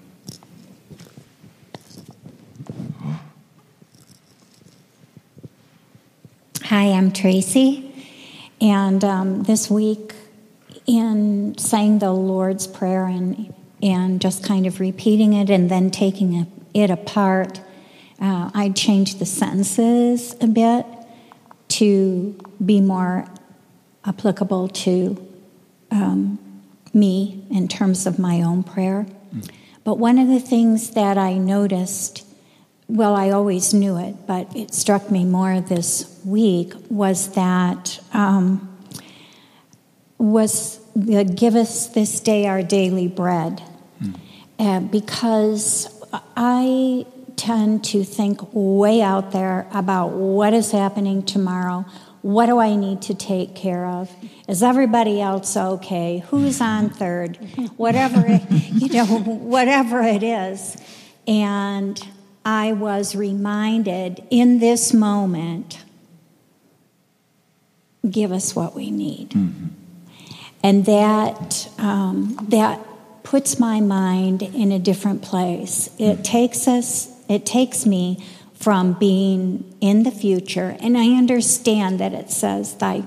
Hi, 6.64 6.90
I'm 6.92 7.12
Tracy. 7.12 7.88
And 8.60 9.04
um, 9.04 9.42
this 9.42 9.70
week, 9.70 10.14
in 10.86 11.56
saying 11.58 11.98
the 11.98 12.12
Lord's 12.12 12.66
Prayer 12.66 13.04
and, 13.04 13.52
and 13.82 14.20
just 14.20 14.44
kind 14.44 14.66
of 14.66 14.80
repeating 14.80 15.32
it 15.32 15.50
and 15.50 15.70
then 15.70 15.90
taking 15.90 16.46
it, 16.72 16.90
apart, 16.90 17.60
uh, 18.20 18.50
I 18.54 18.70
changed 18.70 19.18
the 19.18 19.26
sentences 19.26 20.36
a 20.40 20.46
bit 20.46 20.86
to 21.68 22.38
be 22.64 22.80
more 22.80 23.26
applicable 24.04 24.68
to 24.68 25.28
um, 25.90 26.38
me 26.94 27.44
in 27.50 27.68
terms 27.68 28.06
of 28.06 28.18
my 28.18 28.42
own 28.42 28.62
prayer. 28.62 29.06
Mm. 29.34 29.50
But 29.84 29.98
one 29.98 30.18
of 30.18 30.28
the 30.28 30.38
things 30.38 30.90
that 30.90 31.18
I 31.18 31.34
noticed, 31.34 32.24
well, 32.88 33.16
I 33.16 33.30
always 33.30 33.74
knew 33.74 33.96
it, 33.98 34.26
but 34.26 34.54
it 34.56 34.72
struck 34.72 35.10
me 35.10 35.24
more 35.24 35.60
this 35.60 36.20
week 36.24 36.72
was 36.88 37.34
that 37.34 37.98
um, 38.12 38.68
was 40.18 40.78
the 40.94 41.24
give 41.24 41.56
us 41.56 41.88
this 41.88 42.20
day 42.20 42.46
our 42.46 42.62
daily 42.62 43.08
bread. 43.08 43.62
Uh, 44.62 44.78
because 44.78 46.00
I 46.36 47.04
tend 47.34 47.82
to 47.86 48.04
think 48.04 48.38
way 48.52 49.02
out 49.02 49.32
there 49.32 49.66
about 49.74 50.10
what 50.12 50.54
is 50.54 50.70
happening 50.70 51.24
tomorrow, 51.24 51.84
what 52.20 52.46
do 52.46 52.60
I 52.60 52.76
need 52.76 53.02
to 53.02 53.14
take 53.14 53.56
care 53.56 53.84
of? 53.84 54.08
Is 54.46 54.62
everybody 54.62 55.20
else 55.20 55.56
okay? 55.56 56.22
Who's 56.28 56.60
on 56.60 56.90
third? 56.90 57.38
Whatever 57.76 58.24
it, 58.24 58.42
you 58.50 58.88
know, 58.90 59.06
whatever 59.06 60.00
it 60.00 60.22
is. 60.22 60.76
And 61.26 62.00
I 62.44 62.72
was 62.72 63.16
reminded 63.16 64.24
in 64.30 64.60
this 64.60 64.92
moment, 64.92 65.80
give 68.08 68.30
us 68.30 68.54
what 68.54 68.76
we 68.76 68.92
need. 68.92 69.30
Mm-hmm. 69.30 69.66
And 70.62 70.86
that 70.86 71.68
um, 71.78 72.36
that 72.50 72.78
puts 73.22 73.58
my 73.58 73.80
mind 73.80 74.42
in 74.42 74.72
a 74.72 74.78
different 74.78 75.22
place. 75.22 75.88
It 75.98 76.14
mm-hmm. 76.14 76.22
takes 76.22 76.68
us. 76.68 77.08
It 77.28 77.46
takes 77.46 77.86
me 77.86 78.24
from 78.54 78.92
being 78.94 79.76
in 79.80 80.04
the 80.04 80.10
future. 80.10 80.76
And 80.80 80.96
I 80.96 81.16
understand 81.16 81.98
that 82.00 82.12
it 82.12 82.30
says, 82.30 82.76
Thy 82.76 83.04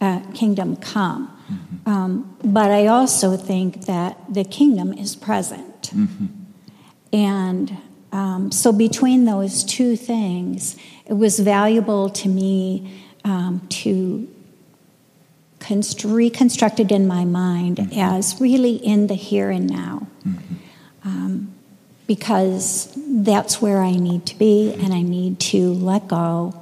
uh, 0.00 0.20
kingdom 0.34 0.76
come. 0.76 1.28
Mm-hmm. 1.50 1.88
Um, 1.88 2.36
but 2.44 2.70
I 2.70 2.86
also 2.86 3.36
think 3.36 3.86
that 3.86 4.16
the 4.32 4.44
kingdom 4.44 4.92
is 4.92 5.16
present. 5.16 5.90
Mm-hmm. 5.90 6.26
And 7.12 7.76
um, 8.12 8.52
so, 8.52 8.72
between 8.72 9.24
those 9.24 9.64
two 9.64 9.96
things, 9.96 10.76
it 11.06 11.14
was 11.14 11.38
valuable 11.40 12.10
to 12.10 12.28
me 12.28 13.02
um, 13.24 13.66
to 13.68 14.31
const- 15.62 16.04
reconstruct 16.04 16.80
it 16.80 16.92
in 16.92 17.06
my 17.06 17.24
mind 17.24 17.76
mm-hmm. 17.76 17.98
as 17.98 18.40
really 18.40 18.74
in 18.76 19.06
the 19.06 19.14
here 19.14 19.50
and 19.50 19.70
now. 19.70 20.06
Mm-hmm. 20.26 20.54
Um, 21.04 21.54
because 22.06 22.92
that's 22.96 23.62
where 23.62 23.80
I 23.80 23.92
need 23.92 24.26
to 24.26 24.36
be, 24.36 24.74
and 24.74 24.92
I 24.92 25.02
need 25.02 25.40
to 25.40 25.72
let 25.72 26.08
go 26.08 26.60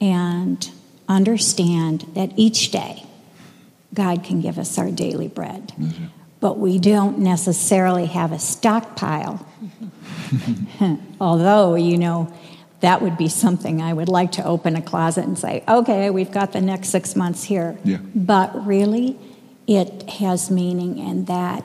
and 0.00 0.70
understand 1.08 2.02
that 2.14 2.32
each 2.36 2.70
day 2.70 3.04
God 3.92 4.22
can 4.24 4.40
give 4.40 4.58
us 4.58 4.78
our 4.78 4.90
daily 4.90 5.28
bread. 5.28 5.72
Mm-hmm. 5.78 6.06
But 6.40 6.58
we 6.58 6.78
don't 6.78 7.18
necessarily 7.18 8.06
have 8.06 8.30
a 8.30 8.38
stockpile. 8.38 9.46
Although, 11.20 11.74
you 11.74 11.96
know, 11.96 12.32
that 12.84 13.00
would 13.00 13.16
be 13.16 13.28
something 13.28 13.80
I 13.80 13.94
would 13.94 14.10
like 14.10 14.32
to 14.32 14.44
open 14.44 14.76
a 14.76 14.82
closet 14.82 15.24
and 15.24 15.38
say, 15.38 15.64
okay, 15.66 16.10
we've 16.10 16.30
got 16.30 16.52
the 16.52 16.60
next 16.60 16.90
six 16.90 17.16
months 17.16 17.42
here. 17.42 17.78
Yeah. 17.82 17.96
But 18.14 18.66
really, 18.66 19.18
it 19.66 20.02
has 20.10 20.50
meaning 20.50 21.00
and 21.00 21.26
that 21.26 21.64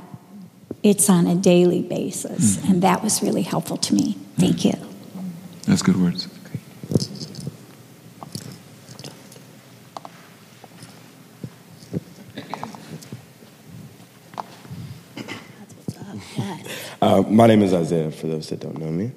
it's 0.81 1.09
on 1.09 1.27
a 1.27 1.35
daily 1.35 1.81
basis. 1.81 2.55
Mm-hmm. 2.55 2.71
And 2.71 2.83
that 2.83 3.03
was 3.03 3.21
really 3.21 3.41
helpful 3.41 3.75
to 3.75 3.93
me. 3.93 4.13
Thank 4.37 4.59
mm-hmm. 4.59 4.81
you. 4.81 4.89
That's 5.65 5.81
good 5.81 5.97
words. 5.97 6.29
Uh, 17.01 17.23
my 17.27 17.47
name 17.47 17.61
is 17.61 17.73
Isaiah, 17.73 18.11
for 18.11 18.27
those 18.27 18.47
that 18.49 18.61
don't 18.61 18.77
know 18.77 18.91
me. 18.91 19.11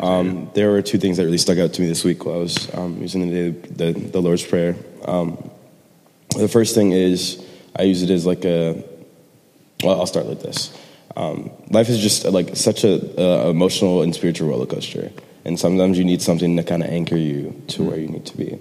Um, 0.00 0.50
there 0.54 0.70
were 0.70 0.82
two 0.82 0.98
things 0.98 1.16
that 1.16 1.24
really 1.24 1.38
stuck 1.38 1.58
out 1.58 1.72
to 1.74 1.82
me 1.82 1.88
this 1.88 2.04
week 2.04 2.24
while 2.24 2.36
I 2.36 2.38
was 2.38 2.74
um, 2.74 3.00
using 3.00 3.28
the, 3.28 3.50
the, 3.50 3.92
the, 3.92 4.20
Lord's 4.20 4.44
Prayer. 4.44 4.76
Um, 5.04 5.50
the 6.36 6.48
first 6.48 6.74
thing 6.74 6.92
is 6.92 7.44
I 7.76 7.82
use 7.82 8.02
it 8.02 8.10
as 8.10 8.26
like 8.26 8.44
a, 8.44 8.82
well, 9.82 10.00
I'll 10.00 10.06
start 10.06 10.26
like 10.26 10.40
this. 10.40 10.76
Um, 11.16 11.50
life 11.70 11.88
is 11.88 11.98
just 12.00 12.24
like 12.24 12.56
such 12.56 12.84
a, 12.84 13.48
emotional 13.48 14.02
and 14.02 14.14
spiritual 14.14 14.48
roller 14.48 14.66
coaster, 14.66 15.10
and 15.44 15.58
sometimes 15.58 15.98
you 15.98 16.04
need 16.04 16.22
something 16.22 16.56
to 16.56 16.62
kind 16.62 16.82
of 16.82 16.90
anchor 16.90 17.16
you 17.16 17.60
to 17.68 17.82
where 17.82 17.98
you 17.98 18.08
need 18.08 18.26
to 18.26 18.36
be. 18.36 18.58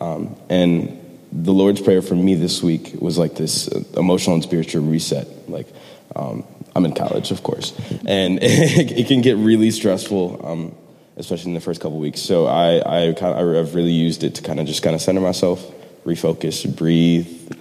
Um, 0.00 0.36
and 0.50 1.00
the 1.32 1.52
Lord's 1.52 1.80
Prayer 1.80 2.02
for 2.02 2.14
me 2.14 2.34
this 2.34 2.62
week 2.62 2.94
was 3.00 3.18
like 3.18 3.34
this 3.34 3.68
emotional 3.96 4.34
and 4.34 4.42
spiritual 4.42 4.84
reset. 4.84 5.48
Like, 5.48 5.66
um, 6.14 6.44
I'm 6.74 6.84
in 6.84 6.94
college, 6.94 7.30
of 7.30 7.42
course, 7.42 7.72
and 8.06 8.38
it, 8.42 8.90
it 8.98 9.06
can 9.06 9.20
get 9.20 9.36
really 9.36 9.70
stressful, 9.70 10.46
um, 10.46 10.74
especially 11.16 11.50
in 11.50 11.54
the 11.54 11.60
first 11.60 11.80
couple 11.80 11.98
weeks. 11.98 12.20
So 12.20 12.46
I, 12.46 13.08
I 13.08 13.12
kind 13.12 13.38
of, 13.38 13.56
I've 13.56 13.74
really 13.74 13.92
used 13.92 14.24
it 14.24 14.34
to 14.36 14.42
kind 14.42 14.58
of 14.58 14.66
just 14.66 14.82
kind 14.82 14.94
of 14.94 15.00
center 15.00 15.20
myself, 15.20 15.64
refocus, 16.04 16.64
breathe, 16.74 17.52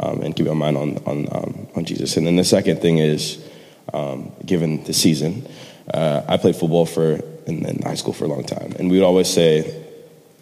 um, 0.00 0.22
and 0.22 0.34
keep 0.34 0.46
my 0.46 0.54
mind 0.54 0.76
on 0.76 0.98
on 1.06 1.28
um, 1.32 1.68
on 1.76 1.84
Jesus. 1.84 2.16
And 2.16 2.26
then 2.26 2.36
the 2.36 2.44
second 2.44 2.80
thing 2.80 2.98
is, 2.98 3.44
um, 3.92 4.32
given 4.44 4.84
the 4.84 4.94
season, 4.94 5.46
uh, 5.92 6.22
I 6.26 6.36
played 6.38 6.56
football 6.56 6.86
for 6.86 7.20
in, 7.46 7.66
in, 7.66 7.82
high 7.82 7.94
school 7.94 8.14
for 8.14 8.24
a 8.24 8.28
long 8.28 8.44
time, 8.44 8.74
and 8.78 8.90
we 8.90 8.98
would 8.98 9.06
always 9.06 9.28
say 9.28 9.82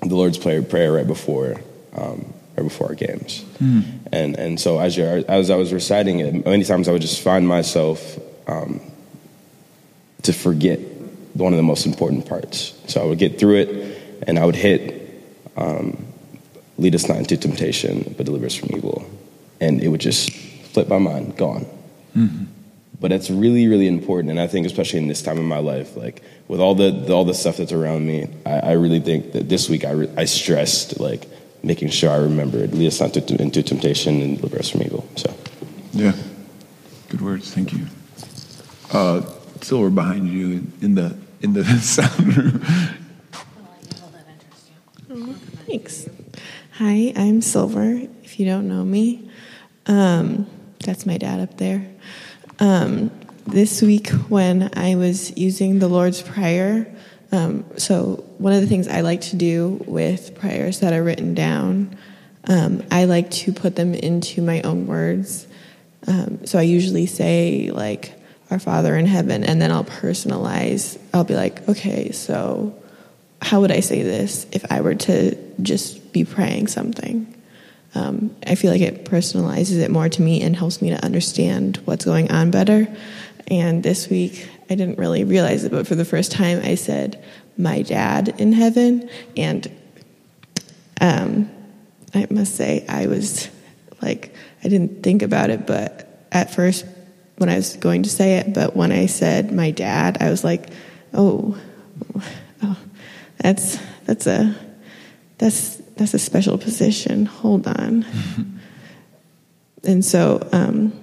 the 0.01 0.15
Lord's 0.15 0.39
prayer, 0.39 0.63
prayer 0.63 0.93
right 0.93 1.07
before 1.07 1.61
um, 1.97 2.33
right 2.57 2.65
before 2.65 2.89
our 2.89 2.95
games. 2.95 3.45
Mm. 3.61 4.02
And 4.13 4.39
and 4.39 4.61
so 4.61 4.79
as 4.79 4.97
you 4.97 5.05
as 5.05 5.51
I 5.51 5.57
was 5.57 5.73
reciting 5.73 6.21
it, 6.21 6.45
many 6.45 6.65
times 6.65 6.87
I 6.87 6.93
would 6.93 7.03
just 7.03 7.23
find 7.23 7.49
myself 7.49 8.19
um, 8.47 8.81
to 10.23 10.33
forget 10.33 10.79
one 11.35 11.53
of 11.53 11.57
the 11.57 11.63
most 11.63 11.87
important 11.87 12.29
parts. 12.29 12.75
So 12.87 13.01
I 13.01 13.07
would 13.07 13.19
get 13.19 13.39
through 13.39 13.57
it, 13.57 13.99
and 14.27 14.39
I 14.39 14.45
would 14.45 14.55
hit, 14.55 15.25
um, 15.57 16.07
lead 16.77 16.95
us 16.95 17.09
not 17.09 17.17
into 17.17 17.39
temptation, 17.39 18.15
but 18.17 18.27
deliver 18.27 18.47
us 18.47 18.55
from 18.55 18.77
evil, 18.77 19.05
and 19.61 19.83
it 19.83 19.89
would 19.89 20.03
just 20.03 20.31
flip 20.31 20.89
my 20.89 20.99
mind, 20.99 21.37
gone. 21.39 21.67
Mm-hmm. 22.15 22.45
But 23.01 23.13
it's 23.13 23.31
really, 23.31 23.67
really 23.67 23.89
important, 23.89 24.31
and 24.31 24.39
I 24.39 24.47
think 24.47 24.67
especially 24.67 24.99
in 25.01 25.09
this 25.09 25.23
time 25.23 25.39
of 25.39 25.45
my 25.45 25.59
life, 25.59 25.97
like 25.97 26.23
with 26.49 26.61
all 26.61 26.75
the, 26.75 26.91
the 26.91 27.15
all 27.15 27.25
the 27.25 27.35
stuff 27.35 27.57
that's 27.57 27.73
around 27.73 28.07
me, 28.07 28.29
I, 28.45 28.59
I 28.59 28.73
really 28.73 29.01
think 29.01 29.33
that 29.33 29.49
this 29.49 29.71
week 29.71 29.85
I, 29.85 29.91
re- 29.93 30.13
I 30.19 30.27
stressed 30.27 31.01
like 31.01 31.27
making 31.63 31.91
sure 31.91 32.11
I 32.11 32.17
remembered, 32.17 32.75
lead 32.75 32.89
us 32.89 33.01
not 33.01 33.17
into 33.17 33.63
temptation 33.63 34.21
and 34.21 34.37
deliver 34.37 34.59
us 34.59 34.71
from 34.71 34.83
evil. 34.83 35.07
So, 35.17 35.35
yeah, 35.93 36.13
good 37.09 37.21
words. 37.21 37.53
Thank 37.53 37.73
you. 37.73 37.87
Uh, 38.91 39.23
Silver 39.61 39.91
behind 39.91 40.29
you 40.29 40.67
in 40.81 40.97
the 40.97 41.17
in 41.41 41.53
the 41.53 41.65
sound 41.81 42.37
room. 42.37 42.61
thanks. 45.67 46.09
Hi, 46.73 47.13
I'm 47.15 47.41
Silver. 47.41 48.03
If 48.25 48.41
you 48.41 48.47
don't 48.47 48.67
know 48.67 48.85
me, 48.85 49.31
um, 49.87 50.47
that's 50.81 51.07
my 51.07 51.17
dad 51.17 51.41
up 51.41 51.59
there. 51.59 51.87
Um, 52.59 53.11
this 53.47 53.83
week, 53.83 54.09
when 54.29 54.71
I 54.77 54.95
was 54.95 55.37
using 55.37 55.79
the 55.79 55.89
Lord's 55.89 56.23
Prayer, 56.23 56.93
um, 57.33 57.65
so, 57.79 58.25
one 58.37 58.53
of 58.53 58.61
the 58.61 58.67
things 58.67 58.89
I 58.89 59.01
like 59.01 59.23
to 59.23 59.37
do 59.37 59.83
with 59.87 60.39
prayers 60.39 60.81
that 60.81 60.93
are 60.93 61.03
written 61.03 61.35
down, 61.35 61.97
um, 62.45 62.83
I 62.91 63.07
like 63.07 63.31
to 63.31 63.53
put 63.53 63.75
them 63.75 63.95
into 63.95 64.43
my 64.43 64.61
own 64.63 64.87
words. 64.87 65.47
Um, 66.07 66.45
so, 66.47 66.59
I 66.59 66.63
usually 66.63 67.07
say, 67.07 67.71
like, 67.71 68.13
Our 68.51 68.59
Father 68.59 68.95
in 68.97 69.07
heaven, 69.07 69.45
and 69.45 69.63
then 69.63 69.73
I'll 69.73 69.85
personalize. 69.85 70.99
I'll 71.15 71.25
be 71.25 71.35
like, 71.35 71.67
okay, 71.71 72.13
so 72.13 72.79
how 73.41 73.63
would 73.63 73.73
I 73.73 73.81
say 73.81 74.03
this 74.03 74.47
if 74.53 74.71
I 74.71 74.83
were 74.83 74.95
to 74.95 75.35
just 75.63 76.13
be 76.13 76.25
praying 76.25 76.67
something? 76.67 77.35
Um, 77.95 78.35
I 78.47 78.57
feel 78.57 78.71
like 78.71 78.83
it 78.83 79.07
personalizes 79.07 79.79
it 79.81 79.91
more 79.91 80.09
to 80.09 80.23
me 80.23 80.43
and 80.43 80.55
helps 80.55 80.83
me 80.83 80.91
to 80.91 81.05
understand 81.05 81.79
what's 81.87 82.05
going 82.05 82.31
on 82.31 82.51
better. 82.51 82.87
And 83.49 83.83
this 83.83 84.09
week, 84.09 84.49
I 84.73 84.75
didn't 84.75 84.99
really 84.99 85.23
realize 85.23 85.65
it, 85.65 85.71
but 85.71 85.87
for 85.87 85.95
the 85.95 86.05
first 86.05 86.33
time, 86.33 86.61
I 86.65 86.77
said, 86.77 87.23
My 87.59 87.83
dad 87.83 88.41
in 88.41 88.55
heaven. 88.55 89.11
And 89.37 89.71
um, 90.99 91.51
I 92.15 92.27
must 92.31 92.57
say, 92.57 92.87
I 92.89 93.07
was 93.07 93.51
like, 94.01 94.35
I 94.65 94.69
didn't 94.69 95.03
think 95.03 95.21
about 95.21 95.51
it, 95.51 95.67
but 95.67 96.27
at 96.33 96.55
first, 96.55 96.87
when 97.37 97.51
I 97.51 97.57
was 97.57 97.77
going 97.77 98.05
to 98.05 98.09
say 98.09 98.39
it, 98.39 98.55
but 98.55 98.75
when 98.75 98.93
I 98.93 99.07
said 99.07 99.53
my 99.53 99.73
dad, 99.73 100.17
I 100.21 100.31
was 100.31 100.43
like, 100.43 100.71
oh, 101.13 101.61
oh 102.63 102.79
that's 103.39 103.79
that's 104.07 104.27
a 104.27 104.57
that's 105.37 105.77
that's 105.97 106.15
a 106.15 106.19
special 106.19 106.57
position. 106.57 107.27
Hold 107.27 107.67
on. 107.67 108.07
and 109.85 110.03
so, 110.03 110.49
um, 110.53 110.99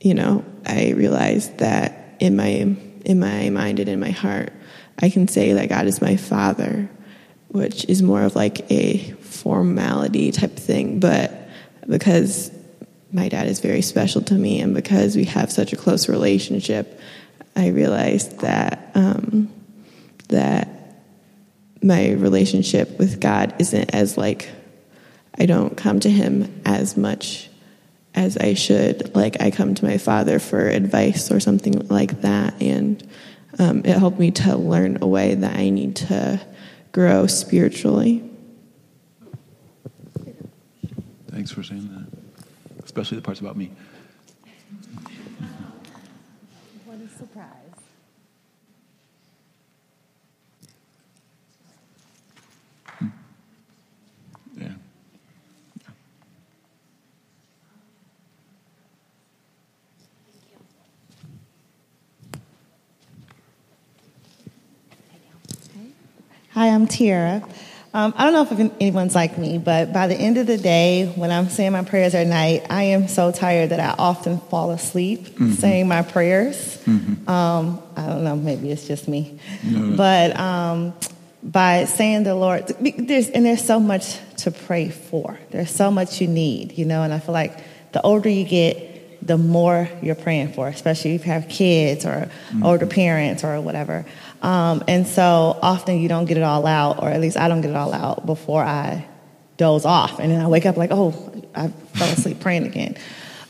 you 0.00 0.14
know, 0.14 0.44
I 0.64 0.92
realized 0.92 1.58
that 1.58 2.07
in 2.18 2.36
my 2.36 2.76
in 3.04 3.20
my 3.20 3.50
mind 3.50 3.78
and 3.78 3.88
in 3.88 4.00
my 4.00 4.10
heart, 4.10 4.52
I 5.00 5.10
can 5.10 5.28
say 5.28 5.52
that 5.54 5.68
God 5.68 5.86
is 5.86 6.02
my 6.02 6.16
father, 6.16 6.88
which 7.48 7.84
is 7.86 8.02
more 8.02 8.22
of 8.22 8.36
like 8.36 8.70
a 8.70 8.98
formality 9.20 10.32
type 10.32 10.56
thing, 10.56 11.00
but 11.00 11.48
because 11.88 12.50
my 13.12 13.28
dad 13.28 13.46
is 13.46 13.60
very 13.60 13.80
special 13.80 14.20
to 14.22 14.34
me 14.34 14.60
and 14.60 14.74
because 14.74 15.16
we 15.16 15.24
have 15.24 15.50
such 15.50 15.72
a 15.72 15.76
close 15.76 16.08
relationship, 16.08 17.00
I 17.56 17.68
realized 17.68 18.40
that 18.40 18.90
um, 18.94 19.50
that 20.28 20.68
my 21.82 22.12
relationship 22.12 22.98
with 22.98 23.20
God 23.20 23.54
isn't 23.58 23.94
as 23.94 24.18
like 24.18 24.50
I 25.38 25.46
don't 25.46 25.76
come 25.76 26.00
to 26.00 26.10
him 26.10 26.62
as 26.64 26.96
much 26.96 27.47
as 28.14 28.36
I 28.36 28.54
should. 28.54 29.14
Like 29.14 29.40
I 29.40 29.50
come 29.50 29.74
to 29.74 29.84
my 29.84 29.98
father 29.98 30.38
for 30.38 30.68
advice 30.68 31.30
or 31.30 31.40
something 31.40 31.86
like 31.88 32.22
that, 32.22 32.60
and 32.60 33.06
um, 33.58 33.78
it 33.84 33.96
helped 33.96 34.18
me 34.18 34.30
to 34.32 34.56
learn 34.56 34.98
a 35.00 35.06
way 35.06 35.34
that 35.34 35.56
I 35.56 35.70
need 35.70 35.96
to 35.96 36.40
grow 36.92 37.26
spiritually. 37.26 38.24
Thanks 41.30 41.50
for 41.50 41.62
saying 41.62 41.88
that, 41.88 42.84
especially 42.84 43.16
the 43.16 43.22
parts 43.22 43.40
about 43.40 43.56
me. 43.56 43.70
Hi, 66.58 66.70
I'm 66.70 66.88
Tiara. 66.88 67.40
Um, 67.94 68.12
I 68.16 68.24
don't 68.24 68.32
know 68.32 68.42
if 68.42 68.72
anyone's 68.80 69.14
like 69.14 69.38
me, 69.38 69.58
but 69.58 69.92
by 69.92 70.08
the 70.08 70.16
end 70.16 70.38
of 70.38 70.48
the 70.48 70.58
day, 70.58 71.06
when 71.14 71.30
I'm 71.30 71.50
saying 71.50 71.70
my 71.70 71.84
prayers 71.84 72.16
at 72.16 72.26
night, 72.26 72.66
I 72.68 72.82
am 72.82 73.06
so 73.06 73.30
tired 73.30 73.70
that 73.70 73.78
I 73.78 73.94
often 73.96 74.40
fall 74.40 74.72
asleep 74.72 75.20
mm-hmm. 75.20 75.52
saying 75.52 75.86
my 75.86 76.02
prayers. 76.02 76.82
Mm-hmm. 76.84 77.30
Um, 77.30 77.80
I 77.94 78.06
don't 78.08 78.24
know, 78.24 78.34
maybe 78.34 78.72
it's 78.72 78.88
just 78.88 79.06
me. 79.06 79.38
No. 79.62 79.96
But 79.96 80.36
um, 80.36 80.94
by 81.44 81.84
saying 81.84 82.24
the 82.24 82.34
Lord, 82.34 82.66
there's, 82.80 83.28
and 83.28 83.46
there's 83.46 83.64
so 83.64 83.78
much 83.78 84.18
to 84.38 84.50
pray 84.50 84.88
for. 84.88 85.38
There's 85.52 85.70
so 85.70 85.92
much 85.92 86.20
you 86.20 86.26
need, 86.26 86.76
you 86.76 86.86
know, 86.86 87.04
and 87.04 87.14
I 87.14 87.20
feel 87.20 87.34
like 87.34 87.56
the 87.92 88.02
older 88.02 88.28
you 88.28 88.42
get, 88.42 89.24
the 89.24 89.38
more 89.38 89.88
you're 90.02 90.14
praying 90.14 90.54
for, 90.54 90.66
especially 90.66 91.14
if 91.14 91.24
you 91.24 91.32
have 91.32 91.48
kids 91.48 92.04
or 92.04 92.30
mm-hmm. 92.50 92.64
older 92.64 92.86
parents 92.86 93.44
or 93.44 93.60
whatever. 93.60 94.06
Um, 94.42 94.84
and 94.86 95.06
so 95.06 95.58
often 95.62 96.00
you 96.00 96.08
don't 96.08 96.26
get 96.26 96.36
it 96.36 96.42
all 96.42 96.66
out, 96.66 97.02
or 97.02 97.08
at 97.08 97.20
least 97.20 97.36
I 97.36 97.48
don't 97.48 97.60
get 97.60 97.70
it 97.70 97.76
all 97.76 97.92
out 97.92 98.24
before 98.26 98.62
I 98.62 99.06
doze 99.56 99.84
off. 99.84 100.20
And 100.20 100.30
then 100.30 100.40
I 100.40 100.46
wake 100.46 100.66
up 100.66 100.76
like, 100.76 100.90
oh, 100.92 101.10
I 101.54 101.68
fell 101.68 102.08
asleep 102.08 102.40
praying 102.40 102.66
again. 102.66 102.96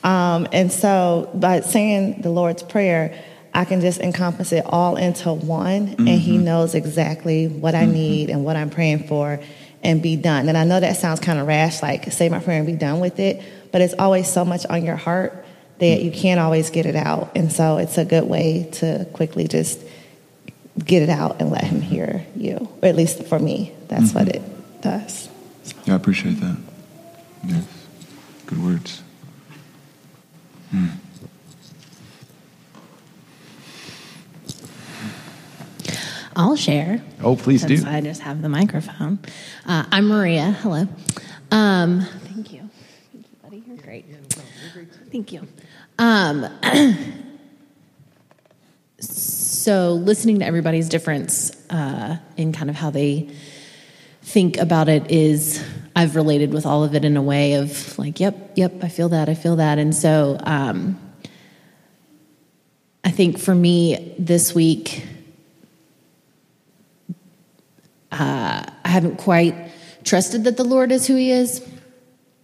Um, 0.02 0.48
and 0.52 0.72
so 0.72 1.30
by 1.34 1.60
saying 1.60 2.22
the 2.22 2.30
Lord's 2.30 2.62
Prayer, 2.62 3.22
I 3.52 3.64
can 3.64 3.80
just 3.80 4.00
encompass 4.00 4.52
it 4.52 4.64
all 4.66 4.96
into 4.96 5.32
one, 5.32 5.88
mm-hmm. 5.88 6.08
and 6.08 6.20
He 6.20 6.36
mm-hmm. 6.36 6.44
knows 6.44 6.74
exactly 6.74 7.48
what 7.48 7.74
I 7.74 7.82
mm-hmm. 7.82 7.92
need 7.92 8.30
and 8.30 8.44
what 8.44 8.56
I'm 8.56 8.70
praying 8.70 9.08
for 9.08 9.40
and 9.82 10.02
be 10.02 10.16
done. 10.16 10.48
And 10.48 10.56
I 10.56 10.64
know 10.64 10.80
that 10.80 10.96
sounds 10.96 11.20
kind 11.20 11.38
of 11.38 11.46
rash, 11.46 11.82
like 11.82 12.12
say 12.12 12.28
my 12.28 12.40
prayer 12.40 12.58
and 12.58 12.66
be 12.66 12.74
done 12.74 13.00
with 13.00 13.20
it, 13.20 13.42
but 13.72 13.80
it's 13.80 13.94
always 13.98 14.30
so 14.30 14.44
much 14.44 14.66
on 14.66 14.84
your 14.84 14.96
heart 14.96 15.44
that 15.78 16.02
you 16.02 16.10
can't 16.10 16.40
always 16.40 16.70
get 16.70 16.86
it 16.86 16.96
out. 16.96 17.32
And 17.36 17.52
so 17.52 17.78
it's 17.78 17.98
a 17.98 18.04
good 18.04 18.24
way 18.24 18.68
to 18.74 19.06
quickly 19.12 19.46
just 19.46 19.80
get 20.84 21.02
it 21.02 21.08
out 21.08 21.40
and 21.40 21.50
let 21.50 21.64
him 21.64 21.80
hear 21.80 22.24
you. 22.34 22.68
Or 22.82 22.88
at 22.88 22.96
least 22.96 23.24
for 23.24 23.38
me, 23.38 23.72
that's 23.88 24.12
mm-hmm. 24.12 24.18
what 24.18 24.28
it 24.28 24.80
does. 24.82 25.28
Yeah, 25.84 25.94
I 25.94 25.96
appreciate 25.96 26.40
that. 26.40 26.56
Yes. 27.44 27.66
Good 28.46 28.62
words. 28.64 29.02
Hmm. 30.70 30.86
I'll 36.36 36.56
share. 36.56 37.02
Oh, 37.20 37.34
please 37.34 37.64
do. 37.64 37.82
I 37.84 38.00
just 38.00 38.20
have 38.20 38.42
the 38.42 38.48
microphone. 38.48 39.18
Uh, 39.66 39.84
I'm 39.90 40.06
Maria. 40.06 40.52
Hello. 40.62 40.86
Um, 41.50 42.06
thank 42.24 42.52
you. 42.52 42.70
Thank 43.12 43.26
you, 43.26 43.36
buddy. 43.42 43.64
You're 43.66 43.76
great. 43.78 44.04
Thank 45.10 45.32
you. 45.32 45.48
Um, 45.98 46.48
So, 49.00 49.37
listening 49.66 50.38
to 50.40 50.44
everybody's 50.44 50.88
difference 50.88 51.52
uh, 51.70 52.18
in 52.36 52.52
kind 52.52 52.70
of 52.70 52.76
how 52.76 52.90
they 52.90 53.30
think 54.22 54.58
about 54.58 54.88
it 54.88 55.10
is 55.10 55.64
I've 55.96 56.14
related 56.14 56.52
with 56.52 56.66
all 56.66 56.84
of 56.84 56.94
it 56.94 57.04
in 57.04 57.16
a 57.16 57.22
way 57.22 57.54
of 57.54 57.98
like, 57.98 58.20
yep, 58.20 58.52
yep, 58.54 58.84
I 58.84 58.88
feel 58.88 59.08
that, 59.08 59.28
I 59.28 59.34
feel 59.34 59.56
that. 59.56 59.78
And 59.78 59.94
so 59.94 60.38
um, 60.42 61.00
I 63.04 63.10
think 63.10 63.38
for 63.38 63.54
me 63.54 64.14
this 64.18 64.54
week, 64.54 65.04
uh, 68.12 68.64
I 68.84 68.88
haven't 68.88 69.16
quite 69.16 69.72
trusted 70.04 70.44
that 70.44 70.56
the 70.56 70.64
Lord 70.64 70.92
is 70.92 71.06
who 71.06 71.16
He 71.16 71.30
is. 71.30 71.66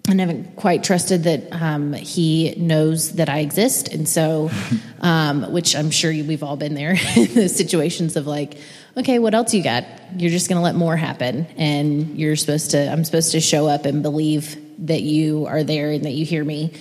I 0.06 0.14
haven't 0.14 0.56
quite 0.56 0.84
trusted 0.84 1.24
that 1.24 1.50
um, 1.50 1.94
He 1.94 2.54
knows 2.56 3.12
that 3.12 3.30
I 3.30 3.38
exist. 3.38 3.88
And 3.88 4.06
so, 4.06 4.50
um, 5.00 5.50
which 5.50 5.74
I'm 5.74 5.90
sure 5.90 6.10
we've 6.10 6.42
all 6.42 6.56
been 6.56 6.74
there 6.74 6.96
in 7.16 7.34
those 7.34 7.56
situations 7.56 8.16
of 8.16 8.26
like, 8.26 8.58
okay, 8.96 9.18
what 9.18 9.34
else 9.34 9.54
you 9.54 9.62
got? 9.62 9.84
You're 10.16 10.30
just 10.30 10.48
going 10.48 10.58
to 10.58 10.62
let 10.62 10.74
more 10.74 10.96
happen. 10.96 11.46
And 11.56 12.18
you're 12.18 12.36
supposed 12.36 12.72
to, 12.72 12.90
I'm 12.90 13.04
supposed 13.04 13.32
to 13.32 13.40
show 13.40 13.66
up 13.66 13.86
and 13.86 14.02
believe 14.02 14.58
that 14.86 15.02
you 15.02 15.46
are 15.46 15.64
there 15.64 15.90
and 15.90 16.04
that 16.04 16.12
you 16.12 16.26
hear 16.26 16.44
me. 16.44 16.74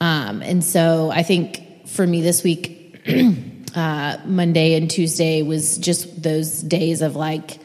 Um, 0.00 0.40
and 0.40 0.62
so 0.62 1.10
I 1.10 1.24
think 1.24 1.88
for 1.88 2.06
me 2.06 2.22
this 2.22 2.44
week, 2.44 3.02
uh, 3.74 4.18
Monday 4.24 4.74
and 4.74 4.88
Tuesday 4.88 5.42
was 5.42 5.76
just 5.78 6.22
those 6.22 6.60
days 6.60 7.02
of 7.02 7.16
like, 7.16 7.58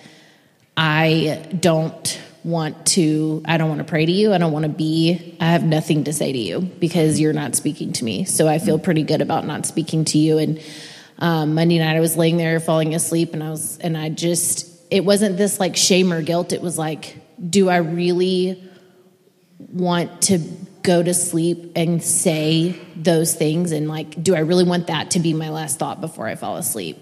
I 0.76 1.48
don't 1.58 2.22
want 2.46 2.86
to 2.86 3.42
I 3.44 3.58
don't 3.58 3.70
want 3.70 3.80
to 3.80 3.86
pray 3.86 4.06
to 4.06 4.12
you. 4.12 4.32
I 4.32 4.38
don't 4.38 4.52
want 4.52 4.64
to 4.64 4.70
be 4.70 5.36
I 5.42 5.46
have 5.46 5.64
nothing 5.64 6.04
to 6.04 6.14
say 6.14 6.32
to 6.32 6.38
you 6.38 6.62
because 6.62 7.20
you're 7.20 7.34
not 7.34 7.56
speaking 7.56 7.92
to 7.94 8.06
me. 8.06 8.24
So 8.26 8.48
I 8.48 8.60
feel 8.60 8.78
pretty 8.78 9.02
good 9.02 9.22
about 9.22 9.46
not 9.46 9.66
speaking 9.66 10.06
to 10.06 10.20
you 10.20 10.38
and 10.38 10.62
um, 11.18 11.56
Monday 11.56 11.80
night 11.80 11.98
I 11.98 12.02
was 12.02 12.16
laying 12.16 12.38
there 12.38 12.60
falling 12.60 12.94
asleep 12.94 13.34
and 13.34 13.44
I 13.44 13.50
was 13.50 13.80
and 13.80 13.98
I 13.98 14.10
just 14.10 14.72
it 14.92 15.04
wasn't 15.04 15.38
this 15.38 15.60
like 15.60 15.76
shame 15.76 16.14
or 16.14 16.22
guilt. 16.22 16.54
It 16.54 16.62
was 16.62 16.78
like 16.78 17.18
do 17.50 17.68
I 17.68 17.78
really 17.78 18.64
want 19.58 20.22
to 20.24 20.38
go 20.84 21.02
to 21.02 21.16
sleep 21.16 21.72
and 21.76 22.04
say 22.04 22.80
those 22.96 23.34
things 23.34 23.72
and 23.72 23.88
like 23.88 24.22
do 24.22 24.36
I 24.36 24.40
really 24.40 24.66
want 24.66 24.88
that 24.88 25.12
to 25.12 25.20
be 25.20 25.34
my 25.34 25.50
last 25.50 25.80
thought 25.80 26.00
before 26.00 26.28
I 26.28 26.36
fall 26.36 26.58
asleep? 26.58 27.02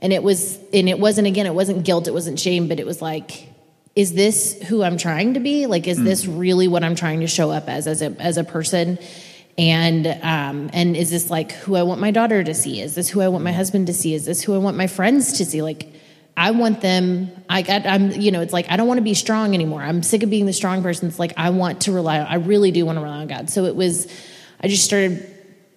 And 0.00 0.12
it 0.12 0.24
was 0.24 0.58
and 0.74 0.88
it 0.88 0.98
wasn't 0.98 1.28
again 1.28 1.46
it 1.46 1.54
wasn't 1.54 1.84
guilt, 1.84 2.08
it 2.08 2.14
wasn't 2.14 2.40
shame, 2.40 2.66
but 2.66 2.80
it 2.80 2.86
was 2.86 3.00
like 3.00 3.51
is 3.94 4.14
this 4.14 4.60
who 4.62 4.82
I'm 4.82 4.96
trying 4.96 5.34
to 5.34 5.40
be? 5.40 5.66
Like, 5.66 5.86
is 5.86 5.98
mm. 5.98 6.04
this 6.04 6.26
really 6.26 6.68
what 6.68 6.82
I'm 6.82 6.94
trying 6.94 7.20
to 7.20 7.26
show 7.26 7.50
up 7.50 7.68
as 7.68 7.86
as 7.86 8.02
a 8.02 8.10
as 8.18 8.38
a 8.38 8.44
person? 8.44 8.98
And 9.58 10.06
um, 10.22 10.70
and 10.72 10.96
is 10.96 11.10
this 11.10 11.28
like 11.28 11.52
who 11.52 11.76
I 11.76 11.82
want 11.82 12.00
my 12.00 12.10
daughter 12.10 12.42
to 12.42 12.54
see? 12.54 12.80
Is 12.80 12.94
this 12.94 13.10
who 13.10 13.20
I 13.20 13.28
want 13.28 13.44
my 13.44 13.52
husband 13.52 13.88
to 13.88 13.92
see? 13.92 14.14
Is 14.14 14.24
this 14.24 14.42
who 14.42 14.54
I 14.54 14.58
want 14.58 14.78
my 14.78 14.86
friends 14.86 15.38
to 15.38 15.44
see? 15.44 15.60
Like, 15.60 15.88
I 16.36 16.52
want 16.52 16.80
them. 16.80 17.30
I 17.50 17.60
got. 17.60 17.84
I'm. 17.84 18.12
You 18.12 18.30
know, 18.30 18.40
it's 18.40 18.54
like 18.54 18.70
I 18.70 18.76
don't 18.76 18.88
want 18.88 18.98
to 18.98 19.04
be 19.04 19.12
strong 19.12 19.52
anymore. 19.52 19.82
I'm 19.82 20.02
sick 20.02 20.22
of 20.22 20.30
being 20.30 20.46
the 20.46 20.54
strong 20.54 20.82
person. 20.82 21.08
It's 21.08 21.18
like 21.18 21.34
I 21.36 21.50
want 21.50 21.82
to 21.82 21.92
rely. 21.92 22.16
I 22.18 22.36
really 22.36 22.70
do 22.70 22.86
want 22.86 22.96
to 22.96 23.02
rely 23.02 23.18
on 23.18 23.26
God. 23.26 23.50
So 23.50 23.66
it 23.66 23.76
was. 23.76 24.10
I 24.58 24.68
just 24.68 24.84
started 24.84 25.28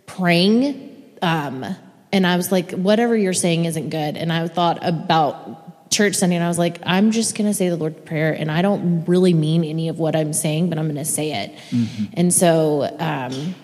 praying, 0.05 1.17
um, 1.21 1.65
and 2.13 2.25
I 2.25 2.37
was 2.37 2.51
like, 2.51 2.71
whatever 2.71 3.17
you're 3.17 3.33
saying 3.33 3.65
isn't 3.65 3.89
good. 3.89 4.15
And 4.15 4.31
I 4.31 4.47
thought 4.47 4.77
about 4.81 5.64
church 5.89 6.15
Sunday 6.15 6.35
and 6.35 6.43
I 6.43 6.47
was 6.47 6.57
like, 6.57 6.79
I'm 6.85 7.11
just 7.11 7.37
going 7.37 7.49
to 7.49 7.53
say 7.53 7.69
the 7.69 7.75
Lord's 7.75 8.01
Prayer 8.01 8.33
and 8.33 8.51
I 8.51 8.61
don't 8.61 9.05
really 9.05 9.33
mean 9.33 9.63
any 9.63 9.89
of 9.89 9.99
what 9.99 10.15
I'm 10.15 10.33
saying, 10.33 10.69
but 10.69 10.77
I'm 10.77 10.85
going 10.85 10.95
to 10.97 11.05
say 11.05 11.31
it. 11.31 11.55
Mm-hmm. 11.69 12.05
And 12.13 12.33
so 12.33 12.83
um, 12.99 13.55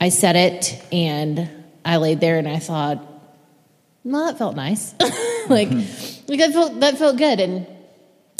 I 0.00 0.08
said 0.08 0.36
it 0.36 0.82
and 0.92 1.48
I 1.84 1.98
laid 1.98 2.20
there 2.20 2.38
and 2.38 2.48
I 2.48 2.58
thought, 2.58 3.06
well, 4.04 4.26
that 4.26 4.38
felt 4.38 4.56
nice. 4.56 4.94
like, 5.48 5.68
mm-hmm. 5.68 6.30
like 6.30 6.40
that 6.40 6.52
felt, 6.52 6.80
that 6.80 6.98
felt 6.98 7.16
good. 7.16 7.40
And 7.40 7.66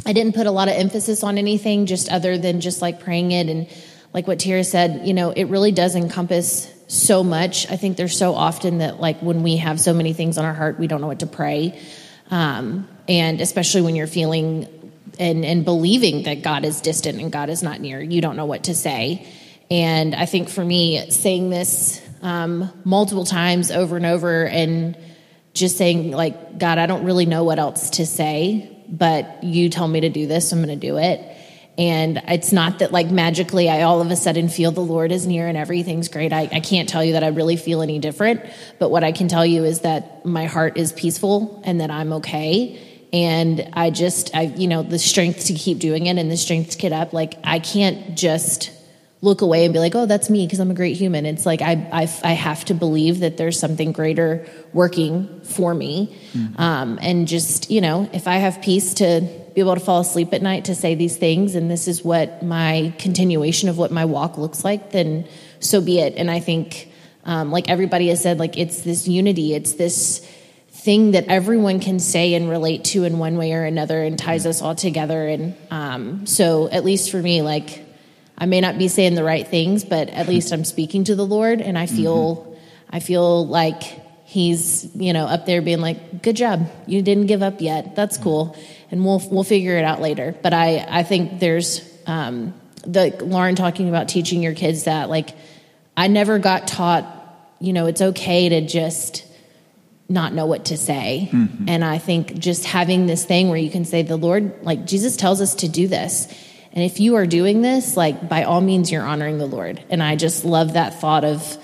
I 0.05 0.13
didn't 0.13 0.35
put 0.35 0.47
a 0.47 0.51
lot 0.51 0.69
of 0.69 0.75
emphasis 0.75 1.23
on 1.23 1.39
anything 1.39 1.87
just 1.87 2.11
other 2.11 2.39
than 2.39 2.61
just 2.61 2.81
like 2.81 3.01
praying 3.01 3.33
it. 3.33 3.49
And 3.49 3.69
like 4.13 4.27
what 4.27 4.39
Tira 4.39 4.65
said, 4.65 5.07
you 5.07 5.15
know, 5.15 5.31
it 5.31 5.45
really 5.45 5.73
does 5.73 5.95
encompass 5.95 6.73
so 6.89 7.25
much. 7.25 7.71
I 7.71 7.77
think 7.77 7.97
there's 7.97 8.17
so 8.17 8.35
often 8.35 8.79
that 8.79 9.01
like 9.01 9.21
when 9.21 9.43
we 9.43 9.57
have 9.57 9.81
so 9.81 9.93
many 9.93 10.13
things 10.13 10.39
on 10.39 10.45
our 10.45 10.55
heart, 10.55 10.79
we 10.79 10.87
don't 10.87 11.01
know 11.01 11.09
what 11.09 11.21
to 11.21 11.27
pray. 11.27 11.81
Um, 12.31 12.89
and 13.09 13.41
especially 13.41 13.83
when 13.83 13.97
you're 13.97 14.07
feeling 14.07 14.69
and, 15.19 15.45
and 15.45 15.65
believing 15.65 16.25
that 16.25 16.43
God 16.43 16.65
is 16.65 16.81
distant 16.81 17.21
and 17.21 17.33
God 17.33 17.49
is 17.49 17.63
not 17.63 17.81
near, 17.81 18.01
you 18.01 18.21
don't 18.21 18.37
know 18.37 18.47
what 18.47 18.65
to 18.65 18.75
say. 18.75 19.27
And 19.71 20.15
I 20.15 20.27
think 20.27 20.49
for 20.49 20.65
me, 20.65 21.11
saying 21.11 21.51
this 21.51 22.01
um, 22.23 22.71
multiple 22.85 23.25
times 23.25 23.71
over 23.71 23.97
and 23.97 24.07
over 24.07 24.47
and 24.47 24.97
just 25.55 25.77
saying, 25.79 26.11
like, 26.13 26.59
God, 26.59 26.79
I 26.79 26.87
don't 26.87 27.05
really 27.05 27.27
know 27.27 27.45
what 27.45 27.59
else 27.59 27.91
to 27.91 28.07
say, 28.07 28.85
but 28.89 29.43
you 29.43 29.69
tell 29.69 29.89
me 29.89 30.01
to 30.01 30.09
do 30.09 30.27
this, 30.27 30.53
I'm 30.53 30.63
going 30.63 30.69
to 30.69 30.87
do 30.87 30.99
it. 30.99 31.21
And 31.79 32.23
it's 32.29 32.53
not 32.53 32.79
that 32.79 32.91
like 32.91 33.11
magically 33.11 33.69
I 33.69 33.83
all 33.83 34.01
of 34.01 34.11
a 34.11 34.17
sudden 34.17 34.49
feel 34.49 34.71
the 34.71 34.81
Lord 34.81 35.13
is 35.13 35.27
near 35.27 35.47
and 35.47 35.59
everything's 35.59 36.09
great. 36.09 36.33
I, 36.33 36.49
I 36.51 36.61
can't 36.61 36.89
tell 36.89 37.05
you 37.05 37.13
that 37.13 37.25
I 37.25 37.29
really 37.29 37.57
feel 37.57 37.83
any 37.83 37.99
different. 37.99 38.41
But 38.79 38.91
what 38.91 39.05
I 39.05 39.13
can 39.13 39.29
tell 39.29 39.45
you 39.45 39.65
is 39.65 39.81
that 39.81 40.25
my 40.25 40.47
heart 40.47 40.79
is 40.79 40.93
peaceful 40.93 41.63
and 41.67 41.81
that 41.83 41.91
I'm 41.91 42.15
okay. 42.15 42.81
And 43.17 43.71
I 43.73 43.89
just, 43.89 44.37
I, 44.37 44.43
you 44.43 44.69
know, 44.69 44.83
the 44.83 44.99
strength 44.99 45.47
to 45.47 45.55
keep 45.55 45.79
doing 45.79 46.07
it 46.07 46.19
and 46.19 46.31
the 46.31 46.37
strength 46.37 46.73
to 46.73 46.77
get 46.77 46.93
up. 46.93 47.15
Like 47.15 47.39
I 47.43 47.61
can't 47.61 48.15
just 48.15 48.71
look 49.23 49.41
away 49.41 49.65
and 49.65 49.73
be 49.73 49.81
like, 49.81 49.95
oh, 49.95 50.05
that's 50.05 50.29
me 50.29 50.45
because 50.45 50.61
I'm 50.61 50.71
a 50.71 50.75
great 50.75 50.99
human. 50.99 51.25
It's 51.25 51.47
like 51.47 51.63
I, 51.63 51.89
I, 51.91 52.03
I, 52.23 52.33
have 52.33 52.67
to 52.67 52.75
believe 52.75 53.21
that 53.21 53.39
there's 53.39 53.59
something 53.59 53.93
greater 53.93 54.47
working 54.75 55.41
for 55.41 55.73
me. 55.73 56.15
Mm-hmm. 56.35 56.61
Um, 56.61 56.99
and 57.01 57.27
just, 57.27 57.71
you 57.71 57.81
know, 57.81 58.07
if 58.13 58.29
I 58.29 58.37
have 58.37 58.61
peace 58.61 58.93
to 58.95 59.23
be 59.55 59.63
able 59.63 59.73
to 59.73 59.81
fall 59.81 60.01
asleep 60.01 60.35
at 60.35 60.43
night 60.43 60.67
to 60.67 60.75
say 60.75 60.95
these 60.95 61.17
things, 61.17 61.55
and 61.55 61.71
this 61.71 61.89
is 61.89 62.05
what 62.05 62.43
my 62.43 62.93
continuation 62.99 63.71
of 63.71 63.79
what 63.79 63.91
my 63.91 64.05
walk 64.05 64.37
looks 64.37 64.63
like, 64.63 64.93
then 64.93 65.27
so 65.59 65.81
be 65.81 66.01
it. 66.01 66.13
And 66.17 66.31
I 66.31 66.41
think, 66.41 66.93
um, 67.25 67.51
like 67.51 67.71
everybody 67.71 68.09
has 68.09 68.23
said, 68.23 68.39
like 68.39 68.59
it's 68.59 68.83
this 68.83 69.09
unity, 69.09 69.55
it's 69.55 69.73
this 69.73 70.21
thing 70.87 71.11
that 71.11 71.27
everyone 71.27 71.81
can 71.81 71.99
say 71.99 72.35
and 72.35 72.49
relate 72.49 72.85
to 72.85 73.03
in 73.03 73.19
one 73.19 73.37
way 73.37 73.53
or 73.53 73.65
another 73.65 74.05
and 74.05 74.17
ties 74.17 74.47
us 74.47 74.63
all 74.63 74.77
together. 74.77 75.27
And 75.27 75.57
um, 75.69 76.27
so, 76.27 76.69
at 76.71 76.85
least 76.85 77.11
for 77.11 77.21
me, 77.21 77.43
like, 77.43 77.85
I 78.39 78.47
may 78.47 78.61
not 78.61 78.79
be 78.79 78.87
saying 78.87 79.17
the 79.17 79.25
right 79.25 79.47
things, 79.47 79.85
but 79.85 80.09
at 80.11 80.29
least 80.29 80.53
I'm 80.53 80.65
speaking 80.65 81.03
to 81.05 81.17
the 81.17 81.27
Lord, 81.27 81.61
and 81.61 81.77
I 81.77 81.87
feel, 81.87 82.37
mm-hmm. 82.37 82.55
I 82.89 83.01
feel 83.01 83.47
like 83.47 83.83
He's, 84.29 84.95
you 84.97 85.13
know, 85.13 85.25
up 85.25 85.47
there 85.47 85.63
being 85.63 85.81
like, 85.81 86.23
"Good 86.23 86.37
job, 86.37 86.69
you 86.87 87.01
didn't 87.01 87.27
give 87.27 87.43
up 87.43 87.61
yet. 87.61 87.95
That's 87.95 88.19
cool, 88.19 88.57
and 88.91 89.05
we'll 89.05 89.23
we'll 89.31 89.45
figure 89.45 89.79
it 89.79 89.85
out 89.85 90.01
later." 90.01 90.35
But 90.43 90.53
I 90.53 90.85
I 90.89 91.03
think 91.05 91.39
there's 91.39 91.81
um, 92.07 92.53
the 92.83 93.17
Lauren 93.21 93.55
talking 93.55 93.89
about 93.89 94.09
teaching 94.09 94.43
your 94.43 94.55
kids 94.55 94.85
that 94.85 95.09
like 95.09 95.31
I 95.97 96.09
never 96.09 96.41
got 96.41 96.67
taught, 96.67 97.07
you 97.61 97.73
know, 97.73 97.87
it's 97.87 98.03
okay 98.03 98.49
to 98.49 98.67
just 98.67 99.26
not 100.09 100.33
know 100.33 100.47
what 100.47 100.67
to 100.67 100.77
say. 100.77 101.29
Mm-hmm. 101.33 101.69
And 101.69 101.85
I 101.85 101.99
think 101.99 102.39
just 102.39 102.65
having 102.65 103.07
this 103.07 103.25
thing 103.25 103.49
where 103.49 103.59
you 103.59 103.71
can 103.71 103.85
say, 103.85 104.03
the 104.03 104.17
Lord, 104.17 104.63
like 104.63 104.87
Jesus 104.87 105.17
tells 105.17 105.41
us 105.41 105.57
to 105.57 105.69
do 105.69 105.89
this. 105.89 106.27
And 106.73 106.85
if 106.85 107.01
you 107.01 107.17
are 107.17 107.27
doing 107.27 107.63
this, 107.63 107.97
like 107.97 108.29
by 108.29 108.45
all 108.45 108.61
means, 108.61 108.93
you're 108.93 109.03
honoring 109.03 109.39
the 109.39 109.47
Lord. 109.47 109.83
And 109.89 110.03
I 110.03 110.17
just 110.17 110.45
love 110.45 110.75
that 110.75 111.01
thought 111.01 111.25
of 111.25 111.59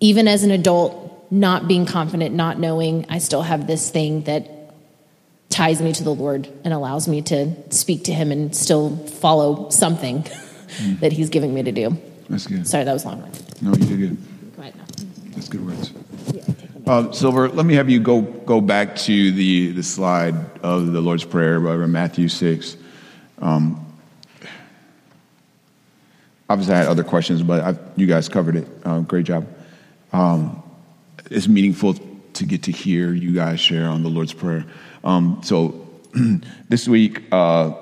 even 0.00 0.28
as 0.28 0.42
an 0.44 0.50
adult, 0.50 1.26
not 1.30 1.66
being 1.66 1.86
confident, 1.86 2.34
not 2.34 2.58
knowing, 2.58 3.06
I 3.08 3.18
still 3.18 3.42
have 3.42 3.66
this 3.66 3.90
thing 3.90 4.24
that 4.24 4.50
ties 5.48 5.80
me 5.80 5.92
to 5.92 6.04
the 6.04 6.14
Lord 6.14 6.48
and 6.64 6.74
allows 6.74 7.06
me 7.08 7.22
to 7.22 7.54
speak 7.72 8.04
to 8.04 8.12
Him 8.12 8.32
and 8.32 8.54
still 8.54 8.96
follow 9.06 9.70
something 9.70 10.22
mm. 10.22 11.00
that 11.00 11.12
He's 11.12 11.30
giving 11.30 11.54
me 11.54 11.62
to 11.62 11.72
do. 11.72 11.96
That's 12.28 12.46
good. 12.46 12.66
Sorry, 12.66 12.84
that 12.84 12.92
was 12.92 13.04
long. 13.04 13.20
No, 13.62 13.70
you 13.70 13.76
did 13.76 13.98
good. 13.98 14.56
Go 14.56 14.62
ahead 14.62 14.76
now. 14.76 14.84
That's 15.34 15.48
good 15.48 15.64
words. 15.64 15.92
Uh, 16.86 17.10
Silver, 17.12 17.48
let 17.48 17.64
me 17.64 17.72
have 17.76 17.88
you 17.88 17.98
go 17.98 18.20
go 18.20 18.60
back 18.60 18.94
to 18.94 19.32
the, 19.32 19.72
the 19.72 19.82
slide 19.82 20.34
of 20.60 20.92
the 20.92 21.00
Lord's 21.00 21.24
Prayer, 21.24 21.56
over 21.56 21.88
Matthew 21.88 22.28
6. 22.28 22.76
Um, 23.38 23.86
obviously, 26.50 26.74
I 26.74 26.78
had 26.78 26.88
other 26.88 27.02
questions, 27.02 27.42
but 27.42 27.62
I've, 27.62 27.78
you 27.96 28.06
guys 28.06 28.28
covered 28.28 28.56
it. 28.56 28.68
Uh, 28.84 29.00
great 29.00 29.24
job. 29.24 29.46
Um, 30.12 30.62
it's 31.30 31.48
meaningful 31.48 31.94
to 32.34 32.44
get 32.44 32.64
to 32.64 32.70
hear 32.70 33.14
you 33.14 33.32
guys 33.32 33.60
share 33.60 33.88
on 33.88 34.02
the 34.02 34.10
Lord's 34.10 34.34
Prayer. 34.34 34.66
Um, 35.04 35.40
so 35.42 35.88
this 36.68 36.86
week, 36.86 37.22
uh, 37.32 37.72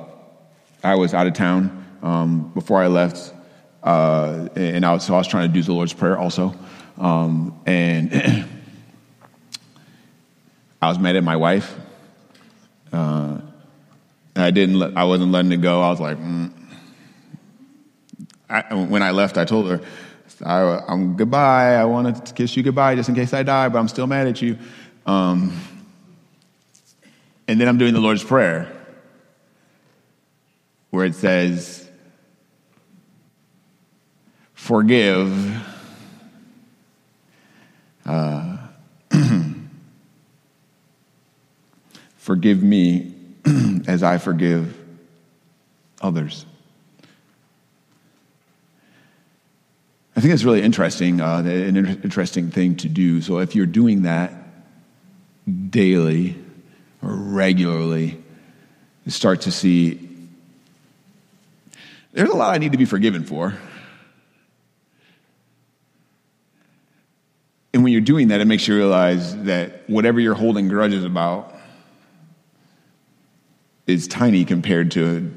I 0.84 0.94
was 0.94 1.12
out 1.12 1.26
of 1.26 1.34
town 1.34 1.84
um, 2.04 2.52
before 2.54 2.80
I 2.80 2.86
left, 2.86 3.34
uh, 3.82 4.48
and 4.54 4.86
I 4.86 4.92
was, 4.92 5.04
so 5.06 5.14
I 5.14 5.18
was 5.18 5.26
trying 5.26 5.48
to 5.48 5.52
do 5.52 5.60
the 5.60 5.72
Lord's 5.72 5.92
Prayer 5.92 6.16
also. 6.16 6.54
Um, 6.98 7.60
and 7.66 8.46
I 10.82 10.88
was 10.88 10.98
mad 10.98 11.14
at 11.14 11.22
my 11.22 11.36
wife. 11.36 11.78
Uh, 12.92 13.38
I 14.34 14.50
didn't. 14.50 14.96
I 14.96 15.04
wasn't 15.04 15.30
letting 15.30 15.52
it 15.52 15.60
go. 15.60 15.80
I 15.80 15.90
was 15.90 16.00
like, 16.00 16.18
mm. 16.18 16.52
I, 18.50 18.74
when 18.74 19.02
I 19.02 19.12
left, 19.12 19.38
I 19.38 19.44
told 19.44 19.70
her, 19.70 19.80
I, 20.44 20.92
am 20.92 21.16
goodbye. 21.16 21.76
I 21.76 21.84
wanted 21.84 22.26
to 22.26 22.34
kiss 22.34 22.56
you 22.56 22.64
goodbye 22.64 22.96
just 22.96 23.08
in 23.08 23.14
case 23.14 23.32
I 23.32 23.44
die, 23.44 23.68
but 23.68 23.78
I'm 23.78 23.88
still 23.88 24.08
mad 24.08 24.26
at 24.26 24.42
you. 24.42 24.58
Um, 25.06 25.58
And 27.46 27.60
then 27.60 27.68
I'm 27.68 27.78
doing 27.78 27.94
the 27.94 28.00
Lord's 28.00 28.24
Prayer, 28.24 28.70
where 30.90 31.04
it 31.04 31.14
says, 31.14 31.88
Forgive. 34.54 35.68
Uh, 38.04 38.51
forgive 42.22 42.62
me 42.62 43.12
as 43.88 44.04
I 44.04 44.18
forgive 44.18 44.78
others. 46.00 46.46
I 50.14 50.20
think 50.20 50.32
it's 50.32 50.44
really 50.44 50.62
interesting, 50.62 51.20
uh, 51.20 51.38
an 51.38 51.76
interesting 51.76 52.52
thing 52.52 52.76
to 52.76 52.88
do. 52.88 53.22
So 53.22 53.38
if 53.38 53.56
you're 53.56 53.66
doing 53.66 54.02
that 54.02 54.32
daily 55.68 56.38
or 57.02 57.12
regularly, 57.12 58.22
you 59.04 59.10
start 59.10 59.40
to 59.42 59.50
see 59.50 60.08
there's 62.12 62.30
a 62.30 62.36
lot 62.36 62.54
I 62.54 62.58
need 62.58 62.70
to 62.70 62.78
be 62.78 62.84
forgiven 62.84 63.24
for. 63.24 63.52
And 67.74 67.82
when 67.82 67.92
you're 67.92 68.00
doing 68.00 68.28
that, 68.28 68.40
it 68.40 68.44
makes 68.44 68.68
you 68.68 68.76
realize 68.76 69.34
that 69.44 69.88
whatever 69.88 70.20
you're 70.20 70.34
holding 70.34 70.68
grudges 70.68 71.04
about 71.04 71.51
is 73.86 74.06
tiny 74.08 74.44
compared 74.44 74.90
to 74.92 75.32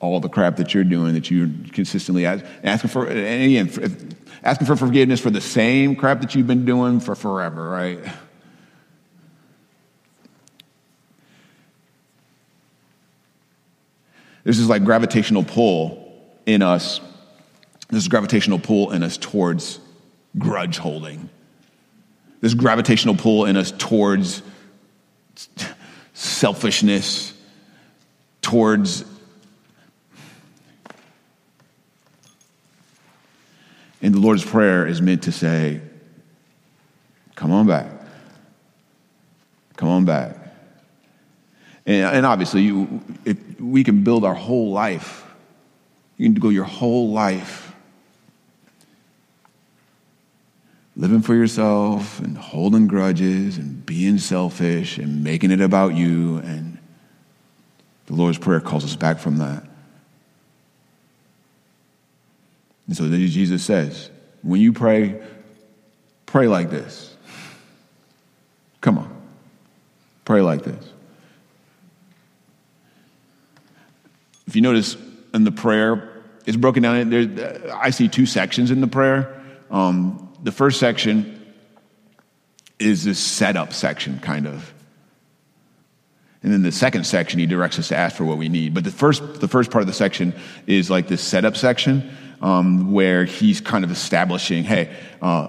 all 0.00 0.20
the 0.20 0.28
crap 0.28 0.56
that 0.56 0.74
you're 0.74 0.84
doing 0.84 1.14
that 1.14 1.30
you're 1.30 1.48
consistently 1.72 2.26
ask, 2.26 2.44
asking 2.64 2.90
for. 2.90 3.06
And 3.06 3.68
again, 3.68 4.16
asking 4.42 4.66
for 4.66 4.76
forgiveness 4.76 5.20
for 5.20 5.30
the 5.30 5.40
same 5.40 5.94
crap 5.96 6.20
that 6.20 6.34
you've 6.34 6.46
been 6.46 6.64
doing 6.64 7.00
for 7.00 7.14
forever, 7.14 7.68
right? 7.68 8.00
There's 14.44 14.58
this 14.58 14.68
like 14.68 14.84
gravitational 14.84 15.44
pull 15.44 16.12
in 16.46 16.62
us. 16.62 17.00
This 17.88 18.02
is 18.02 18.08
gravitational 18.08 18.58
pull 18.58 18.90
in 18.90 19.02
us 19.02 19.16
towards 19.16 19.78
grudge 20.36 20.78
holding. 20.78 21.30
This 22.40 22.54
gravitational 22.54 23.14
pull 23.14 23.44
in 23.44 23.56
us 23.56 23.72
towards 23.78 24.42
selfishness, 26.42 27.32
towards 28.40 29.04
And 34.04 34.12
the 34.12 34.18
Lord's 34.18 34.44
Prayer 34.44 34.84
is 34.84 35.00
meant 35.00 35.22
to 35.22 35.30
say, 35.30 35.80
come 37.36 37.52
on 37.52 37.68
back. 37.68 37.86
Come 39.76 39.88
on 39.88 40.04
back. 40.04 40.36
And, 41.86 42.16
and 42.16 42.26
obviously, 42.26 42.62
you, 42.62 43.00
if 43.24 43.38
we 43.60 43.84
can 43.84 44.02
build 44.02 44.24
our 44.24 44.34
whole 44.34 44.72
life. 44.72 45.24
You 46.16 46.26
can 46.26 46.34
go 46.34 46.48
your 46.48 46.64
whole 46.64 47.12
life 47.12 47.71
living 50.96 51.22
for 51.22 51.34
yourself 51.34 52.20
and 52.20 52.36
holding 52.36 52.86
grudges 52.86 53.56
and 53.56 53.84
being 53.86 54.18
selfish 54.18 54.98
and 54.98 55.24
making 55.24 55.50
it 55.50 55.60
about 55.60 55.94
you. 55.94 56.38
And 56.38 56.78
the 58.06 58.14
Lord's 58.14 58.38
Prayer 58.38 58.60
calls 58.60 58.84
us 58.84 58.96
back 58.96 59.18
from 59.18 59.38
that. 59.38 59.64
And 62.86 62.96
so 62.96 63.08
Jesus 63.08 63.64
says, 63.64 64.10
when 64.42 64.60
you 64.60 64.72
pray, 64.72 65.22
pray 66.26 66.48
like 66.48 66.70
this. 66.70 67.16
Come 68.80 68.98
on. 68.98 69.22
Pray 70.24 70.40
like 70.40 70.62
this. 70.62 70.84
If 74.46 74.56
you 74.56 74.62
notice 74.62 74.96
in 75.32 75.44
the 75.44 75.52
prayer, 75.52 76.22
it's 76.44 76.56
broken 76.56 76.82
down. 76.82 77.08
There, 77.08 77.74
I 77.74 77.90
see 77.90 78.08
two 78.08 78.26
sections 78.26 78.70
in 78.70 78.80
the 78.80 78.86
prayer. 78.88 79.40
Um, 79.70 80.31
the 80.42 80.52
first 80.52 80.80
section 80.80 81.38
is 82.78 83.04
this 83.04 83.18
setup 83.18 83.72
section, 83.72 84.18
kind 84.18 84.46
of. 84.46 84.74
And 86.42 86.52
then 86.52 86.62
the 86.62 86.72
second 86.72 87.04
section, 87.04 87.38
he 87.38 87.46
directs 87.46 87.78
us 87.78 87.88
to 87.88 87.96
ask 87.96 88.16
for 88.16 88.24
what 88.24 88.36
we 88.36 88.48
need. 88.48 88.74
But 88.74 88.82
the 88.82 88.90
first, 88.90 89.40
the 89.40 89.46
first 89.46 89.70
part 89.70 89.82
of 89.82 89.86
the 89.86 89.92
section 89.92 90.34
is 90.66 90.90
like 90.90 91.06
this 91.06 91.22
setup 91.22 91.56
section 91.56 92.10
um, 92.40 92.92
where 92.92 93.24
he's 93.24 93.60
kind 93.60 93.84
of 93.84 93.92
establishing, 93.92 94.64
hey, 94.64 94.94
uh, 95.20 95.48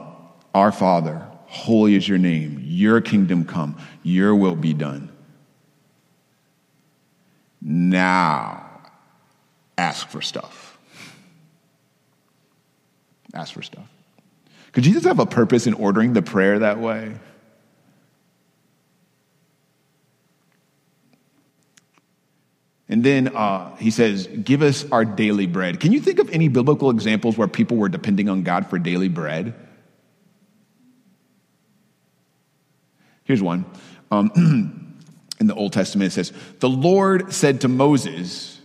our 0.54 0.72
Father, 0.72 1.28
holy 1.48 1.96
is 1.96 2.08
your 2.08 2.20
name, 2.20 2.60
your 2.64 3.02
kingdom 3.02 3.46
come, 3.46 3.78
your 4.04 4.36
will 4.36 4.56
be 4.56 4.74
done. 4.74 5.12
Now, 7.60 8.70
ask 9.78 10.08
for 10.10 10.22
stuff. 10.22 10.78
Ask 13.34 13.54
for 13.54 13.64
stuff. 13.64 13.88
Could 14.74 14.84
Jesus 14.84 15.04
have 15.06 15.20
a 15.20 15.26
purpose 15.26 15.68
in 15.68 15.76
ordering 15.76 16.14
the 16.14 16.22
prayer 16.22 16.60
that 16.60 16.80
way? 16.80 17.14
And 22.90 23.04
then 23.04 23.30
uh, 23.30 23.76
he 23.78 23.92
says, 23.92 24.28
Give 24.28 24.62
us 24.62 24.86
our 24.92 25.06
daily 25.06 25.48
bread. 25.48 25.80
Can 25.80 25.94
you 25.94 26.00
think 26.00 26.20
of 26.20 26.30
any 26.32 26.48
biblical 26.48 26.90
examples 26.90 27.38
where 27.38 27.48
people 27.48 27.78
were 27.78 27.90
depending 27.90 28.30
on 28.30 28.44
God 28.44 28.68
for 28.68 28.78
daily 28.78 29.10
bread? 29.10 29.54
Here's 33.24 33.42
one. 33.42 33.66
Um, 34.12 35.00
in 35.40 35.48
the 35.48 35.56
Old 35.56 35.74
Testament, 35.74 36.12
it 36.12 36.14
says, 36.14 36.34
The 36.60 36.70
Lord 36.70 37.32
said 37.32 37.62
to 37.62 37.68
Moses, 37.68 38.60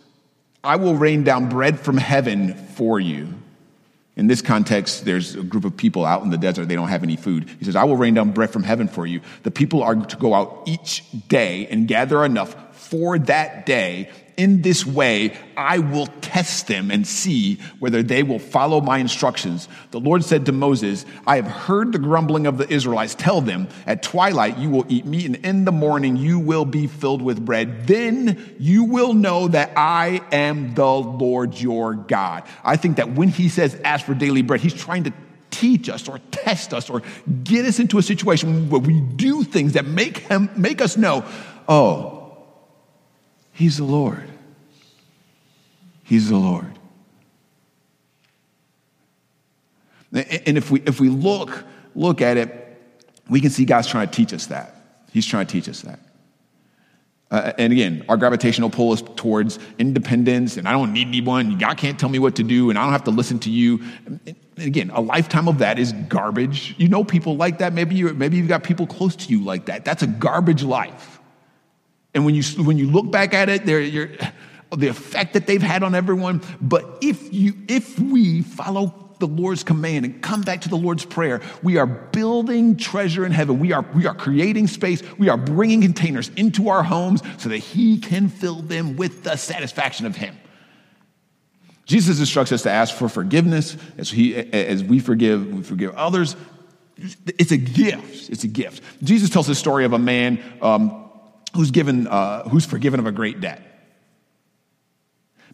I 0.65 0.77
will 0.77 0.97
rain 0.97 1.23
down 1.23 1.49
bread 1.49 1.79
from 1.79 1.97
heaven 1.97 2.55
for 2.55 2.99
you. 2.99 3.33
In 4.19 4.27
this 4.27 4.43
context, 4.43 5.05
there's 5.05 5.37
a 5.37 5.45
group 5.45 5.65
of 5.65 5.77
people 5.77 6.05
out 6.05 6.25
in 6.25 6.31
the 6.31 6.37
desert. 6.37 6.67
They 6.67 6.75
don't 6.75 6.89
have 6.89 7.05
any 7.05 7.15
food. 7.15 7.49
He 7.61 7.65
says, 7.65 7.77
I 7.77 7.85
will 7.85 7.97
rain 7.97 8.15
down 8.15 8.33
bread 8.33 8.51
from 8.51 8.65
heaven 8.65 8.89
for 8.89 9.07
you. 9.07 9.21
The 9.45 9.53
people 9.53 9.81
are 9.81 9.95
to 9.95 10.17
go 10.17 10.35
out 10.35 10.65
each 10.67 11.05
day 11.29 11.69
and 11.69 11.87
gather 11.87 12.25
enough 12.25 12.57
for 12.79 13.19
that 13.19 13.67
day. 13.67 14.11
In 14.37 14.63
this 14.63 14.87
way, 14.87 15.37
I 15.57 15.81
will 15.81 16.07
test 16.21 16.69
them 16.69 16.93
and 16.93 17.05
see 17.05 17.59
whether 17.81 18.05
they 18.05 18.23
will 18.23 18.39
follow 18.39 18.81
my 18.81 18.99
instructions. 18.99 19.69
The 19.91 19.99
Lord 19.99 20.23
said 20.23 20.47
to 20.47 20.53
Moses, 20.53 21.05
I 21.27 21.37
have 21.37 21.49
heard 21.49 21.91
the 21.91 21.99
grumbling 21.99 22.47
of 22.47 22.57
the 22.57 22.73
Israelites. 22.73 23.17
Tell 23.17 23.41
them, 23.41 23.69
at 23.85 24.05
twilight 24.05 24.57
you 24.57 24.71
will 24.71 24.87
eat 24.89 25.05
meat, 25.07 25.27
and 25.27 25.37
in 25.45 25.65
the 25.65 25.73
morning 25.73 26.17
you 26.17 26.39
will 26.39 26.65
be 26.65 26.87
filled 26.87 27.21
with 27.21 27.45
bread. 27.45 27.89
Then 27.89 28.55
you 28.61 28.85
will 28.85 29.13
know 29.13 29.49
that 29.49 29.73
I 29.77 30.21
am 30.31 30.73
the 30.75 30.87
Lord 30.87 31.61
your 31.61 31.95
God. 31.95 32.45
I 32.63 32.77
think 32.77 32.99
that 32.99 33.11
when 33.11 33.31
he 33.31 33.49
says, 33.49 33.77
ask 33.85 34.07
for 34.07 34.15
daily 34.15 34.43
bread, 34.43 34.61
he's 34.61 34.73
trying 34.73 35.03
to 35.05 35.13
teach 35.51 35.89
us 35.89 36.09
or 36.09 36.21
test 36.31 36.73
us 36.73 36.89
or 36.89 37.03
get 37.43 37.65
us 37.65 37.81
into 37.81 37.99
a 37.99 38.03
situation 38.03 38.71
where 38.71 38.81
we 38.81 39.01
do 39.01 39.43
things 39.43 39.73
that 39.73 39.85
make 39.85 40.19
him 40.19 40.49
make 40.57 40.81
us 40.81 40.97
know, 40.97 41.25
oh, 41.69 42.18
He's 43.59 43.79
the 43.79 43.85
Lord. 43.85 44.23
He's 46.05 46.29
the 46.29 46.37
Lord. 46.37 46.79
And 50.13 50.57
if 50.57 50.71
we, 50.71 50.81
if 50.87 51.01
we 51.01 51.09
look, 51.09 51.65
look 51.97 52.21
at 52.21 52.37
it, 52.37 52.81
we 53.29 53.41
can 53.41 53.51
see 53.51 53.65
God's 53.65 53.89
trying 53.89 54.07
to 54.07 54.15
teach 54.15 54.33
us 54.33 54.47
that. 54.47 54.77
He's 55.13 55.27
trying 55.27 55.47
to 55.47 55.53
teach 55.53 55.69
us 55.69 55.81
that. 55.81 55.99
Uh, 57.33 57.53
and 57.59 57.73
again, 57.73 58.05
our 58.09 58.17
gravitational 58.17 58.71
pull 58.71 58.93
is 58.93 59.03
towards 59.17 59.59
independence, 59.81 60.57
and 60.57 60.69
I 60.69 60.71
don't 60.71 60.93
need 60.93 61.09
anyone. 61.09 61.59
God 61.59 61.79
can't 61.79 61.99
tell 61.99 62.11
me 62.11 62.21
what 62.21 62.37
to 62.37 62.45
do, 62.45 62.71
and 62.71 62.79
I 62.79 62.85
don't 62.85 62.93
have 62.93 63.05
to 63.05 63.11
listen 63.11 63.41
to 63.41 63.51
you. 63.51 63.83
And 64.07 64.37
again, 64.57 64.91
a 64.91 65.01
lifetime 65.01 65.49
of 65.49 65.59
that 65.59 65.81
is 65.81 65.93
garbage. 66.09 66.77
You 66.79 66.89
know 66.89 67.03
people 67.03 67.37
like 67.37 67.59
that. 67.59 67.73
Maybe, 67.73 67.97
you 67.97 68.15
maybe 68.15 68.37
you've 68.37 68.47
got 68.47 68.63
people 68.63 68.87
close 68.87 69.17
to 69.17 69.29
you 69.31 69.43
like 69.43 69.67
that. 69.67 69.85
That's 69.85 70.05
a 70.05 70.07
garbage 70.07 70.63
life. 70.63 71.18
And 72.19 72.25
when 72.25 72.35
you, 72.35 72.43
when 72.65 72.79
you 72.79 72.91
look 72.91 73.13
back 73.13 73.33
at 73.33 73.49
it, 73.49 73.65
the 73.65 74.89
effect 74.89 75.35
that 75.35 75.47
they've 75.47 75.63
had 75.63 75.85
on 75.85 75.95
everyone. 75.95 76.43
But 76.61 76.99
if, 77.01 77.33
you, 77.33 77.55
if 77.69 77.97
we 77.97 78.43
follow 78.43 79.15
the 79.21 79.29
Lord's 79.29 79.63
command 79.63 80.05
and 80.05 80.21
come 80.21 80.43
back 80.43 80.63
to 80.63 80.69
the 80.69 80.77
Lord's 80.77 81.05
prayer, 81.05 81.41
we 81.63 81.77
are 81.77 81.87
building 81.87 82.77
treasure 82.77 83.25
in 83.25 83.31
heaven. 83.31 83.61
We 83.61 83.73
are, 83.73 83.87
we 83.95 84.05
are 84.09 84.17
creating 84.17 84.67
space. 84.67 85.01
We 85.17 85.29
are 85.29 85.37
bringing 85.37 85.81
containers 85.81 86.29
into 86.31 86.71
our 86.71 86.83
homes 86.83 87.23
so 87.37 87.51
that 87.51 87.59
He 87.59 87.99
can 88.01 88.29
fill 88.29 88.63
them 88.63 88.97
with 88.97 89.23
the 89.23 89.37
satisfaction 89.37 90.05
of 90.05 90.17
Him. 90.17 90.37
Jesus 91.85 92.19
instructs 92.19 92.51
us 92.51 92.63
to 92.63 92.71
ask 92.71 92.97
for 92.97 93.09
forgiveness 93.09 93.77
as, 93.97 94.11
he, 94.11 94.35
as 94.35 94.83
we 94.83 94.99
forgive, 94.99 95.47
we 95.55 95.63
forgive 95.63 95.95
others. 95.95 96.35
It's 96.97 97.53
a 97.53 97.57
gift. 97.57 98.29
It's 98.29 98.43
a 98.43 98.49
gift. 98.49 98.83
Jesus 99.05 99.31
tells 99.31 99.47
the 99.47 99.55
story 99.55 99.85
of 99.85 99.93
a 99.93 100.01
man 100.01 100.43
um, 100.61 101.08
who's, 101.55 101.71
given, 101.71 102.07
uh, 102.07 102.49
who's 102.49 102.67
forgiven 102.67 103.01
of 103.01 103.07
a 103.07 103.13
great 103.13 103.41
debt. 103.41 103.63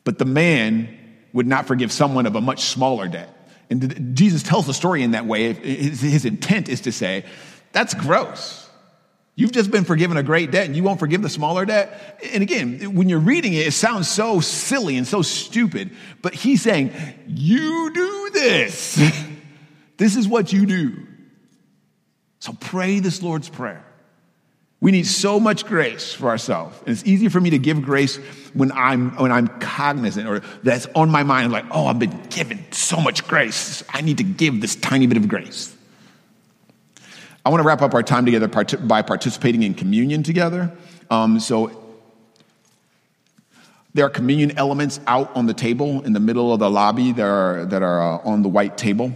But 0.05 0.19
the 0.19 0.25
man 0.25 0.99
would 1.33 1.47
not 1.47 1.67
forgive 1.67 1.91
someone 1.91 2.27
of 2.27 2.37
a 2.37 2.41
much 2.41 2.65
smaller 2.65 3.09
debt. 3.09 3.31
And 3.71 4.17
Jesus 4.17 4.43
tells 4.43 4.67
the 4.67 4.75
story 4.75 5.03
in 5.03 5.13
that 5.13 5.27
way. 5.27 5.53
His, 5.53 6.01
his 6.01 6.25
intent 6.25 6.69
is 6.69 6.83
to 6.83 6.93
say, 6.93 7.25
that's 7.73 7.95
gross. 7.95 8.65
You've 9.37 9.53
just 9.53 9.71
been 9.71 9.85
forgiven 9.85 10.17
a 10.17 10.23
great 10.23 10.53
debt 10.53 10.67
and 10.67 10.77
you 10.77 10.85
won't 10.85 11.01
forgive 11.01 11.21
the 11.23 11.29
smaller 11.29 11.65
debt. 11.65 12.21
And 12.33 12.43
again, 12.43 12.95
when 12.95 13.09
you're 13.09 13.19
reading 13.19 13.53
it, 13.55 13.67
it 13.67 13.73
sounds 13.73 14.09
so 14.09 14.41
silly 14.41 14.97
and 14.97 15.07
so 15.07 15.23
stupid. 15.23 15.91
But 16.23 16.35
he's 16.35 16.63
saying, 16.63 16.93
You 17.27 17.91
do 17.93 18.31
this. 18.33 18.95
this 19.97 20.15
is 20.15 20.29
what 20.29 20.53
you 20.53 20.67
do. 20.67 21.07
So 22.39 22.53
pray 22.53 23.01
this 23.01 23.23
Lord's 23.23 23.49
Prayer. 23.49 23.85
We 24.85 24.91
need 24.91 25.07
so 25.07 25.41
much 25.41 25.65
grace 25.65 26.13
for 26.13 26.29
ourselves. 26.29 26.79
And 26.81 26.91
it's 26.91 27.07
easy 27.07 27.31
for 27.31 27.41
me 27.41 27.49
to 27.49 27.59
give 27.59 27.81
grace 27.81 28.17
when 28.53 28.71
I'm, 28.73 29.17
when 29.17 29.33
I'm 29.33 29.49
cognizant 29.49 30.29
or 30.29 30.41
that's 30.63 30.87
on 30.95 31.09
my 31.09 31.23
mind, 31.23 31.53
like, 31.53 31.65
oh, 31.71 31.87
I've 31.87 31.99
been 31.99 32.21
given 32.29 32.63
so 32.71 33.01
much 33.01 33.27
grace. 33.27 33.83
I 33.89 34.03
need 34.03 34.19
to 34.19 34.25
give 34.25 34.61
this 34.61 34.77
tiny 34.77 35.07
bit 35.07 35.17
of 35.17 35.27
grace. 35.27 35.75
I 37.47 37.49
want 37.49 37.63
to 37.63 37.67
wrap 37.67 37.81
up 37.81 37.95
our 37.95 38.03
time 38.03 38.27
together 38.27 38.47
part- 38.47 38.87
by 38.87 39.01
participating 39.01 39.63
in 39.63 39.73
communion 39.73 40.23
together. 40.23 40.71
Um, 41.09 41.41
so 41.41 41.97
there 43.95 44.05
are 44.05 44.11
communion 44.11 44.59
elements 44.59 45.01
out 45.07 45.35
on 45.35 45.47
the 45.47 45.55
table 45.55 46.03
in 46.03 46.13
the 46.13 46.21
middle 46.21 46.53
of 46.53 46.61
the 46.61 46.71
lobby 46.71 47.13
that 47.13 47.25
are, 47.27 47.65
that 47.65 47.83
are 47.83 48.03
uh, 48.03 48.29
on 48.29 48.43
the 48.43 48.51
white 48.51 48.77
table 48.77 49.15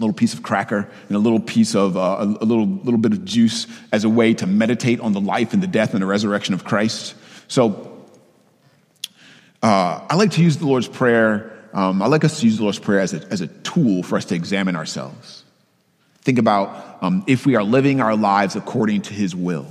little 0.00 0.12
piece 0.12 0.34
of 0.34 0.42
cracker 0.42 0.88
and 1.08 1.16
a 1.16 1.18
little 1.18 1.40
piece 1.40 1.74
of 1.74 1.96
uh, 1.96 2.16
a, 2.18 2.44
little, 2.44 2.66
little 2.66 2.98
bit 2.98 3.12
of 3.12 3.24
juice 3.24 3.66
as 3.92 4.04
a 4.04 4.08
way 4.08 4.34
to 4.34 4.46
meditate 4.46 5.00
on 5.00 5.12
the 5.12 5.20
life 5.20 5.52
and 5.52 5.62
the 5.62 5.66
death 5.66 5.92
and 5.92 6.02
the 6.02 6.06
resurrection 6.06 6.54
of 6.54 6.64
Christ. 6.64 7.14
So 7.48 8.06
uh, 9.62 10.06
I 10.10 10.16
like 10.16 10.32
to 10.32 10.42
use 10.42 10.56
the 10.56 10.66
Lord's 10.66 10.88
Prayer. 10.88 11.52
Um, 11.72 12.02
I 12.02 12.06
like 12.06 12.24
us 12.24 12.40
to 12.40 12.46
use 12.46 12.56
the 12.56 12.62
Lord's 12.62 12.78
Prayer 12.78 13.00
as 13.00 13.14
a, 13.14 13.26
as 13.28 13.40
a 13.40 13.46
tool 13.46 14.02
for 14.02 14.16
us 14.16 14.26
to 14.26 14.34
examine 14.34 14.76
ourselves. 14.76 15.44
Think 16.22 16.38
about 16.38 17.02
um, 17.02 17.24
if 17.26 17.46
we 17.46 17.54
are 17.54 17.62
living 17.62 18.00
our 18.00 18.16
lives 18.16 18.56
according 18.56 19.02
to 19.02 19.14
His 19.14 19.34
will. 19.34 19.66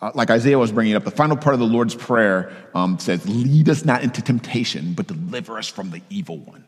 Uh, 0.00 0.12
like 0.14 0.30
Isaiah 0.30 0.58
was 0.58 0.70
bringing 0.70 0.94
up, 0.94 1.04
the 1.04 1.10
final 1.10 1.36
part 1.36 1.54
of 1.54 1.60
the 1.60 1.66
Lord's 1.66 1.94
Prayer 1.94 2.52
um, 2.74 2.98
says, 2.98 3.28
Lead 3.28 3.68
us 3.68 3.84
not 3.84 4.02
into 4.02 4.22
temptation, 4.22 4.92
but 4.92 5.06
deliver 5.06 5.58
us 5.58 5.68
from 5.68 5.90
the 5.90 6.02
evil 6.08 6.38
one. 6.38 6.64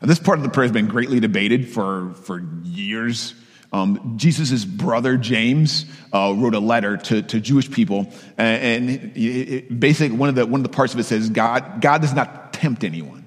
And 0.00 0.10
this 0.10 0.18
part 0.18 0.38
of 0.38 0.44
the 0.44 0.50
prayer 0.50 0.64
has 0.64 0.72
been 0.72 0.88
greatly 0.88 1.20
debated 1.20 1.68
for, 1.68 2.14
for 2.14 2.42
years. 2.62 3.34
Um, 3.72 4.14
Jesus' 4.16 4.64
brother 4.64 5.16
James 5.16 5.84
uh, 6.12 6.34
wrote 6.36 6.54
a 6.54 6.60
letter 6.60 6.96
to, 6.96 7.22
to 7.22 7.40
Jewish 7.40 7.70
people, 7.70 8.12
and, 8.38 8.90
and 8.90 9.16
it, 9.16 9.78
basically 9.78 10.16
one 10.16 10.28
of, 10.28 10.34
the, 10.34 10.46
one 10.46 10.60
of 10.60 10.64
the 10.64 10.74
parts 10.74 10.94
of 10.94 11.00
it 11.00 11.04
says, 11.04 11.28
God, 11.28 11.80
God 11.80 12.00
does 12.00 12.14
not 12.14 12.52
tempt 12.52 12.82
anyone. 12.82 13.26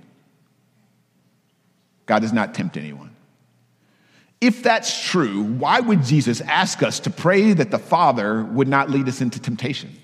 God 2.06 2.20
does 2.20 2.34
not 2.34 2.54
tempt 2.54 2.76
anyone. 2.76 3.16
If 4.42 4.62
that's 4.62 5.02
true, 5.08 5.44
why 5.44 5.80
would 5.80 6.04
Jesus 6.04 6.42
ask 6.42 6.84
us 6.84 7.00
to 7.02 7.10
pray 7.10 7.54
that 7.54 7.72
the 7.72 7.80
Father 7.80 8.44
would 8.44 8.68
not 8.68 8.90
lead 8.90 9.08
us 9.08 9.22
into 9.22 9.40
temptation? 9.40 9.96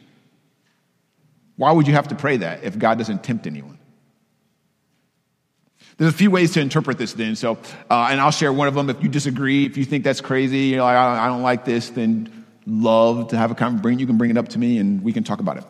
Why 1.57 1.74
would 1.74 1.88
you 1.88 1.93
have 1.93 2.07
to 2.07 2.15
pray 2.15 2.38
that 2.38 2.63
if 2.63 2.80
God 2.80 2.99
doesn't 2.99 3.22
tempt 3.22 3.47
anyone? 3.47 3.78
There's 6.00 6.14
a 6.14 6.18
few 6.18 6.32
ways 6.32 6.54
to 6.54 6.62
interpret 6.62 6.97
this 6.97 7.12
then. 7.12 7.36
So, 7.36 7.58
uh, 7.89 8.08
and 8.10 8.22
I'll 8.22 8.32
share 8.32 8.54
one 8.54 8.70
of 8.70 8.74
them. 8.74 8.89
If 8.89 9.04
you 9.04 9.10
disagree, 9.10 9.66
if 9.66 9.76
you 9.76 9.84
think 9.84 10.06
that's 10.06 10.22
crazy, 10.22 10.60
you 10.60 10.78
know, 10.78 10.86
like, 10.86 10.95
I, 10.95 11.28
don't 11.28 11.41
like 11.41 11.66
this, 11.66 11.89
then 11.89 12.45
love 12.66 13.28
to 13.30 13.38
have 13.38 13.52
a 13.52 13.56
conversation. 13.56 14.00
You 14.00 14.08
can 14.08 14.18
bring 14.18 14.32
it 14.32 14.38
up 14.38 14.47
to 14.50 14.60
me 14.60 14.78
and 14.78 15.04
we 15.04 15.12
can 15.12 15.26
talk 15.26 15.41
about 15.41 15.58
it. 15.58 15.66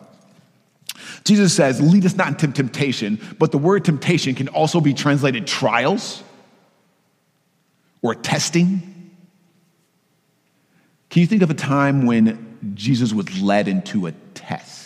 Jesus 1.24 1.52
says, 1.52 1.80
lead 1.80 2.06
us 2.06 2.14
not 2.14 2.28
into 2.28 2.46
temptation, 2.46 3.20
but 3.40 3.50
the 3.50 3.58
word 3.58 3.84
temptation 3.84 4.36
can 4.36 4.46
also 4.48 4.80
be 4.80 4.94
translated 4.94 5.48
trials 5.48 6.22
or 8.00 8.14
testing. 8.14 9.10
Can 11.10 11.20
you 11.22 11.26
think 11.26 11.42
of 11.42 11.50
a 11.50 11.54
time 11.54 12.06
when 12.06 12.74
Jesus 12.74 13.12
was 13.12 13.42
led 13.42 13.66
into 13.66 14.06
a 14.06 14.12
test? 14.34 14.79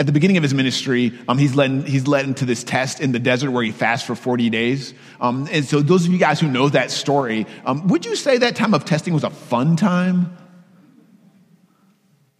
At 0.00 0.06
the 0.06 0.12
beginning 0.12 0.36
of 0.36 0.44
his 0.44 0.54
ministry, 0.54 1.12
um, 1.26 1.38
he's, 1.38 1.56
led, 1.56 1.88
he's 1.88 2.06
led 2.06 2.24
into 2.24 2.44
this 2.44 2.62
test 2.62 3.00
in 3.00 3.10
the 3.10 3.18
desert 3.18 3.50
where 3.50 3.64
he 3.64 3.72
fasts 3.72 4.06
for 4.06 4.14
40 4.14 4.48
days. 4.48 4.94
Um, 5.20 5.48
and 5.50 5.64
so, 5.64 5.80
those 5.80 6.06
of 6.06 6.12
you 6.12 6.18
guys 6.18 6.38
who 6.38 6.46
know 6.46 6.68
that 6.68 6.92
story, 6.92 7.46
um, 7.64 7.88
would 7.88 8.06
you 8.06 8.14
say 8.14 8.38
that 8.38 8.54
time 8.54 8.74
of 8.74 8.84
testing 8.84 9.12
was 9.12 9.24
a 9.24 9.30
fun 9.30 9.74
time? 9.74 10.36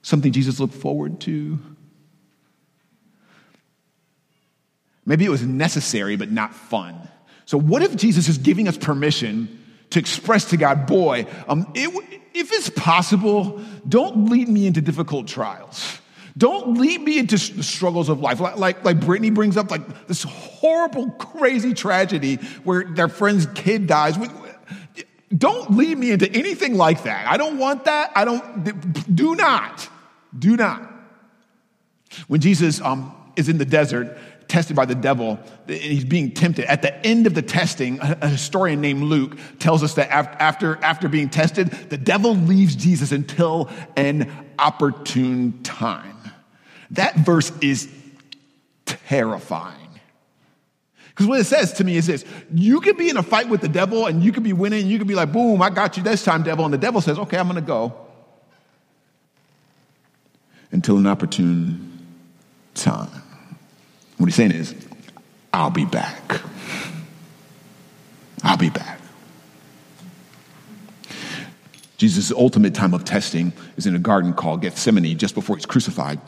Something 0.02 0.30
Jesus 0.30 0.60
looked 0.60 0.74
forward 0.74 1.20
to? 1.22 1.58
Maybe 5.04 5.24
it 5.24 5.30
was 5.30 5.42
necessary, 5.42 6.14
but 6.16 6.30
not 6.30 6.54
fun. 6.54 7.08
So, 7.44 7.58
what 7.58 7.82
if 7.82 7.96
Jesus 7.96 8.28
is 8.28 8.38
giving 8.38 8.68
us 8.68 8.76
permission 8.76 9.58
to 9.90 9.98
express 9.98 10.44
to 10.50 10.56
God, 10.56 10.86
boy, 10.86 11.26
um, 11.48 11.66
it, 11.74 11.88
if 12.34 12.52
it's 12.52 12.70
possible, 12.70 13.60
don't 13.88 14.30
lead 14.30 14.48
me 14.48 14.66
into 14.66 14.80
difficult 14.80 15.26
trials. 15.26 15.98
Don't 16.38 16.78
lead 16.78 17.00
me 17.02 17.18
into 17.18 17.36
the 17.54 17.62
struggles 17.64 18.08
of 18.08 18.20
life. 18.20 18.38
Like, 18.38 18.56
like, 18.56 18.84
like 18.84 19.00
Brittany 19.00 19.30
brings 19.30 19.56
up, 19.56 19.70
like 19.70 20.06
this 20.06 20.22
horrible, 20.22 21.10
crazy 21.10 21.74
tragedy 21.74 22.36
where 22.62 22.84
their 22.84 23.08
friend's 23.08 23.46
kid 23.54 23.88
dies. 23.88 24.16
Don't 25.36 25.76
lead 25.76 25.98
me 25.98 26.12
into 26.12 26.30
anything 26.32 26.76
like 26.76 27.02
that. 27.02 27.26
I 27.26 27.36
don't 27.36 27.58
want 27.58 27.84
that. 27.84 28.12
I 28.14 28.24
don't, 28.24 29.14
do 29.14 29.34
not, 29.34 29.88
do 30.38 30.56
not. 30.56 30.90
When 32.28 32.40
Jesus 32.40 32.80
um, 32.80 33.14
is 33.36 33.48
in 33.48 33.58
the 33.58 33.64
desert, 33.64 34.16
tested 34.46 34.76
by 34.76 34.86
the 34.86 34.94
devil, 34.94 35.38
and 35.66 35.76
he's 35.76 36.04
being 36.04 36.30
tempted. 36.30 36.64
At 36.66 36.82
the 36.82 37.06
end 37.06 37.26
of 37.26 37.34
the 37.34 37.42
testing, 37.42 37.98
a 38.00 38.28
historian 38.28 38.80
named 38.80 39.02
Luke 39.02 39.36
tells 39.58 39.82
us 39.82 39.94
that 39.94 40.10
after, 40.10 40.76
after 40.82 41.08
being 41.08 41.28
tested, 41.28 41.68
the 41.90 41.98
devil 41.98 42.34
leaves 42.34 42.76
Jesus 42.76 43.12
until 43.12 43.68
an 43.96 44.32
opportune 44.58 45.62
time. 45.62 46.17
That 46.92 47.16
verse 47.16 47.52
is 47.60 47.88
terrifying. 48.86 49.74
Because 51.08 51.26
what 51.26 51.40
it 51.40 51.44
says 51.44 51.72
to 51.74 51.84
me 51.84 51.96
is 51.96 52.06
this 52.06 52.24
you 52.54 52.80
could 52.80 52.96
be 52.96 53.10
in 53.10 53.16
a 53.16 53.22
fight 53.22 53.48
with 53.48 53.60
the 53.60 53.68
devil 53.68 54.06
and 54.06 54.22
you 54.22 54.30
could 54.32 54.44
be 54.44 54.52
winning, 54.52 54.82
and 54.82 54.90
you 54.90 54.98
could 54.98 55.08
be 55.08 55.16
like, 55.16 55.32
boom, 55.32 55.60
I 55.60 55.70
got 55.70 55.96
you 55.96 56.02
this 56.02 56.22
time, 56.24 56.42
devil. 56.42 56.64
And 56.64 56.72
the 56.72 56.78
devil 56.78 57.00
says, 57.00 57.18
okay, 57.18 57.36
I'm 57.36 57.48
going 57.48 57.56
to 57.56 57.66
go 57.66 57.92
until 60.70 60.96
an 60.96 61.06
opportune 61.06 62.06
time. 62.74 63.10
What 64.16 64.26
he's 64.26 64.34
saying 64.34 64.52
is, 64.52 64.74
I'll 65.52 65.70
be 65.70 65.84
back. 65.84 66.40
I'll 68.42 68.56
be 68.56 68.70
back. 68.70 68.97
Jesus' 71.98 72.30
ultimate 72.30 72.74
time 72.74 72.94
of 72.94 73.04
testing 73.04 73.52
is 73.76 73.84
in 73.84 73.96
a 73.96 73.98
garden 73.98 74.32
called 74.32 74.62
Gethsemane 74.62 75.18
just 75.18 75.34
before 75.34 75.56
he's 75.56 75.66
crucified. 75.66 76.20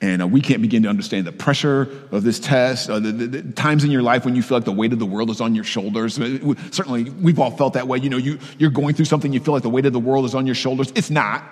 And 0.00 0.22
uh, 0.22 0.26
we 0.26 0.40
can't 0.40 0.62
begin 0.62 0.82
to 0.84 0.88
understand 0.88 1.26
the 1.26 1.32
pressure 1.32 1.82
of 2.10 2.22
this 2.22 2.40
test, 2.40 2.88
uh, 2.88 2.98
the, 2.98 3.12
the, 3.12 3.26
the, 3.26 3.52
times 3.52 3.84
in 3.84 3.90
your 3.90 4.00
life 4.00 4.24
when 4.24 4.34
you 4.34 4.42
feel 4.42 4.56
like 4.56 4.64
the 4.64 4.72
weight 4.72 4.94
of 4.94 4.98
the 4.98 5.06
world 5.06 5.28
is 5.28 5.42
on 5.42 5.54
your 5.54 5.64
shoulders. 5.64 6.18
Uh, 6.18 6.54
certainly, 6.70 7.10
we've 7.10 7.38
all 7.38 7.50
felt 7.50 7.74
that 7.74 7.86
way. 7.86 7.98
You 7.98 8.08
know, 8.08 8.16
you, 8.16 8.38
you're 8.56 8.70
going 8.70 8.94
through 8.94 9.04
something, 9.04 9.30
you 9.30 9.38
feel 9.38 9.52
like 9.52 9.62
the 9.62 9.68
weight 9.68 9.84
of 9.84 9.92
the 9.92 10.00
world 10.00 10.24
is 10.24 10.34
on 10.34 10.46
your 10.46 10.54
shoulders. 10.54 10.90
It's 10.96 11.10
not. 11.10 11.44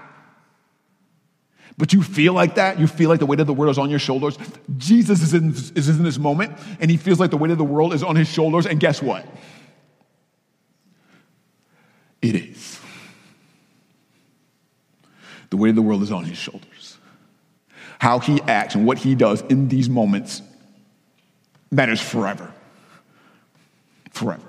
But 1.77 1.93
you 1.93 2.03
feel 2.03 2.33
like 2.33 2.55
that. 2.55 2.81
You 2.81 2.87
feel 2.87 3.11
like 3.11 3.20
the 3.20 3.27
weight 3.27 3.41
of 3.41 3.47
the 3.47 3.53
world 3.53 3.72
is 3.72 3.79
on 3.79 3.91
your 3.91 3.99
shoulders. 3.99 4.39
Jesus 4.79 5.20
is 5.22 5.35
in, 5.35 5.51
is 5.51 5.91
in 5.91 6.03
this 6.03 6.16
moment, 6.16 6.57
and 6.81 6.91
he 6.91 6.97
feels 6.97 7.20
like 7.20 7.31
the 7.31 7.37
weight 7.37 7.51
of 7.51 7.59
the 7.59 7.64
world 7.64 7.93
is 7.93 8.03
on 8.03 8.16
his 8.16 8.29
shoulders. 8.29 8.64
And 8.64 8.81
guess 8.81 9.03
what? 9.03 9.27
It 12.22 12.35
is. 12.37 12.66
The 15.51 15.57
weight 15.57 15.70
of 15.70 15.76
the 15.76 15.82
world 15.82 16.03
is 16.03 16.12
on 16.12 16.24
his 16.24 16.38
shoulders. 16.38 16.99
How 17.99 18.18
he 18.18 18.40
acts 18.42 18.74
and 18.74 18.86
what 18.86 18.99
he 18.99 19.14
does 19.14 19.42
in 19.42 19.68
these 19.68 19.88
moments 19.88 20.42
matters 21.70 22.01
forever. 22.01 22.53
Forever. 24.11 24.49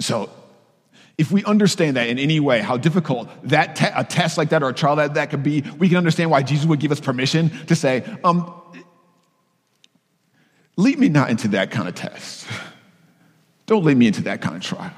So, 0.00 0.30
if 1.18 1.32
we 1.32 1.44
understand 1.44 1.96
that 1.96 2.08
in 2.08 2.18
any 2.18 2.38
way, 2.38 2.60
how 2.60 2.76
difficult 2.76 3.28
that 3.44 3.74
te- 3.74 3.86
a 3.94 4.04
test 4.04 4.38
like 4.38 4.50
that 4.50 4.62
or 4.62 4.68
a 4.68 4.74
trial 4.74 4.96
that 4.96 5.14
that 5.14 5.30
could 5.30 5.42
be, 5.42 5.62
we 5.78 5.88
can 5.88 5.98
understand 5.98 6.30
why 6.30 6.42
Jesus 6.42 6.64
would 6.66 6.78
give 6.78 6.92
us 6.92 7.00
permission 7.00 7.50
to 7.66 7.74
say, 7.74 8.04
um, 8.22 8.54
lead 10.76 10.98
me 10.98 11.08
not 11.08 11.28
into 11.28 11.48
that 11.48 11.72
kind 11.72 11.88
of 11.88 11.96
test. 11.96 12.46
Don't 13.66 13.84
lead 13.84 13.96
me 13.96 14.06
into 14.06 14.22
that 14.22 14.40
kind 14.40 14.56
of 14.56 14.62
trial. 14.62 14.94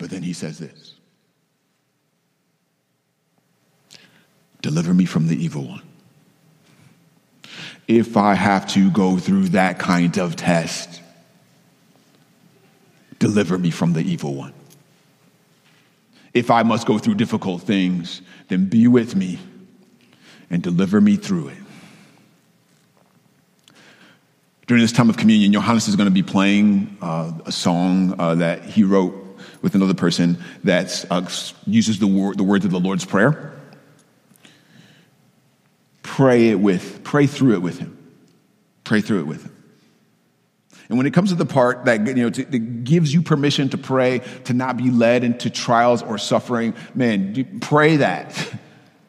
But 0.00 0.08
then 0.08 0.22
he 0.22 0.32
says 0.32 0.58
this 0.58 0.94
Deliver 4.62 4.92
me 4.94 5.04
from 5.04 5.28
the 5.28 5.36
evil 5.36 5.68
one. 5.68 5.82
If 7.86 8.16
I 8.16 8.34
have 8.34 8.66
to 8.68 8.90
go 8.90 9.18
through 9.18 9.50
that 9.50 9.78
kind 9.78 10.16
of 10.18 10.36
test, 10.36 11.02
deliver 13.18 13.58
me 13.58 13.70
from 13.70 13.92
the 13.92 14.00
evil 14.00 14.34
one. 14.34 14.54
If 16.32 16.50
I 16.50 16.62
must 16.62 16.86
go 16.86 16.98
through 16.98 17.16
difficult 17.16 17.62
things, 17.62 18.22
then 18.48 18.66
be 18.66 18.86
with 18.86 19.14
me 19.14 19.38
and 20.48 20.62
deliver 20.62 21.00
me 21.00 21.16
through 21.16 21.48
it. 21.48 21.58
During 24.66 24.82
this 24.82 24.92
time 24.92 25.10
of 25.10 25.16
communion, 25.16 25.52
Johannes 25.52 25.88
is 25.88 25.96
going 25.96 26.08
to 26.08 26.14
be 26.14 26.22
playing 26.22 26.96
uh, 27.02 27.32
a 27.44 27.52
song 27.52 28.14
uh, 28.18 28.36
that 28.36 28.64
he 28.64 28.84
wrote 28.84 29.29
with 29.62 29.74
another 29.74 29.94
person 29.94 30.42
that 30.64 31.04
uh, 31.10 31.28
uses 31.66 31.98
the, 31.98 32.06
word, 32.06 32.38
the 32.38 32.44
words 32.44 32.64
of 32.64 32.70
the 32.70 32.80
Lord's 32.80 33.04
Prayer. 33.04 33.52
Pray 36.02 36.48
it 36.48 36.60
with, 36.60 37.04
pray 37.04 37.26
through 37.26 37.54
it 37.54 37.62
with 37.62 37.78
him. 37.78 37.96
Pray 38.84 39.00
through 39.00 39.20
it 39.20 39.26
with 39.26 39.44
him. 39.44 39.56
And 40.88 40.98
when 40.98 41.06
it 41.06 41.14
comes 41.14 41.30
to 41.30 41.36
the 41.36 41.46
part 41.46 41.84
that, 41.84 42.04
you 42.04 42.14
know, 42.14 42.30
to, 42.30 42.44
that 42.44 42.84
gives 42.84 43.14
you 43.14 43.22
permission 43.22 43.68
to 43.68 43.78
pray, 43.78 44.22
to 44.44 44.52
not 44.52 44.76
be 44.76 44.90
led 44.90 45.22
into 45.22 45.48
trials 45.48 46.02
or 46.02 46.18
suffering, 46.18 46.74
man, 46.96 47.60
pray 47.60 47.98
that. 47.98 48.52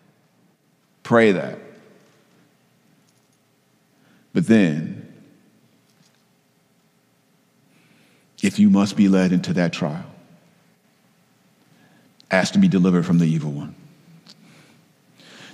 pray 1.03 1.31
that. 1.31 1.57
But 4.31 4.45
then, 4.45 5.11
if 8.43 8.59
you 8.59 8.69
must 8.69 8.95
be 8.95 9.09
led 9.09 9.31
into 9.31 9.53
that 9.53 9.73
trial, 9.73 10.10
ask 12.31 12.53
to 12.53 12.59
be 12.59 12.67
delivered 12.67 13.05
from 13.05 13.19
the 13.19 13.25
evil 13.25 13.51
one. 13.51 13.75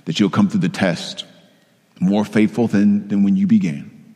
That 0.04 0.18
you'll 0.18 0.30
come 0.30 0.48
through 0.48 0.60
the 0.60 0.68
test 0.68 1.24
more 2.00 2.24
faithful 2.24 2.68
than, 2.68 3.08
than 3.08 3.24
when 3.24 3.36
you 3.36 3.46
began. 3.46 4.14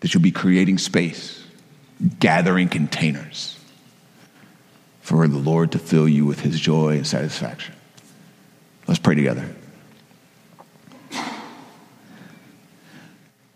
That 0.00 0.14
you'll 0.14 0.22
be 0.22 0.30
creating 0.30 0.78
space, 0.78 1.44
gathering 2.18 2.68
containers 2.68 3.58
for 5.00 5.28
the 5.28 5.38
Lord 5.38 5.72
to 5.72 5.78
fill 5.78 6.08
you 6.08 6.24
with 6.24 6.40
his 6.40 6.58
joy 6.58 6.96
and 6.96 7.06
satisfaction. 7.06 7.74
Let's 8.88 8.98
pray 8.98 9.14
together. 9.14 9.54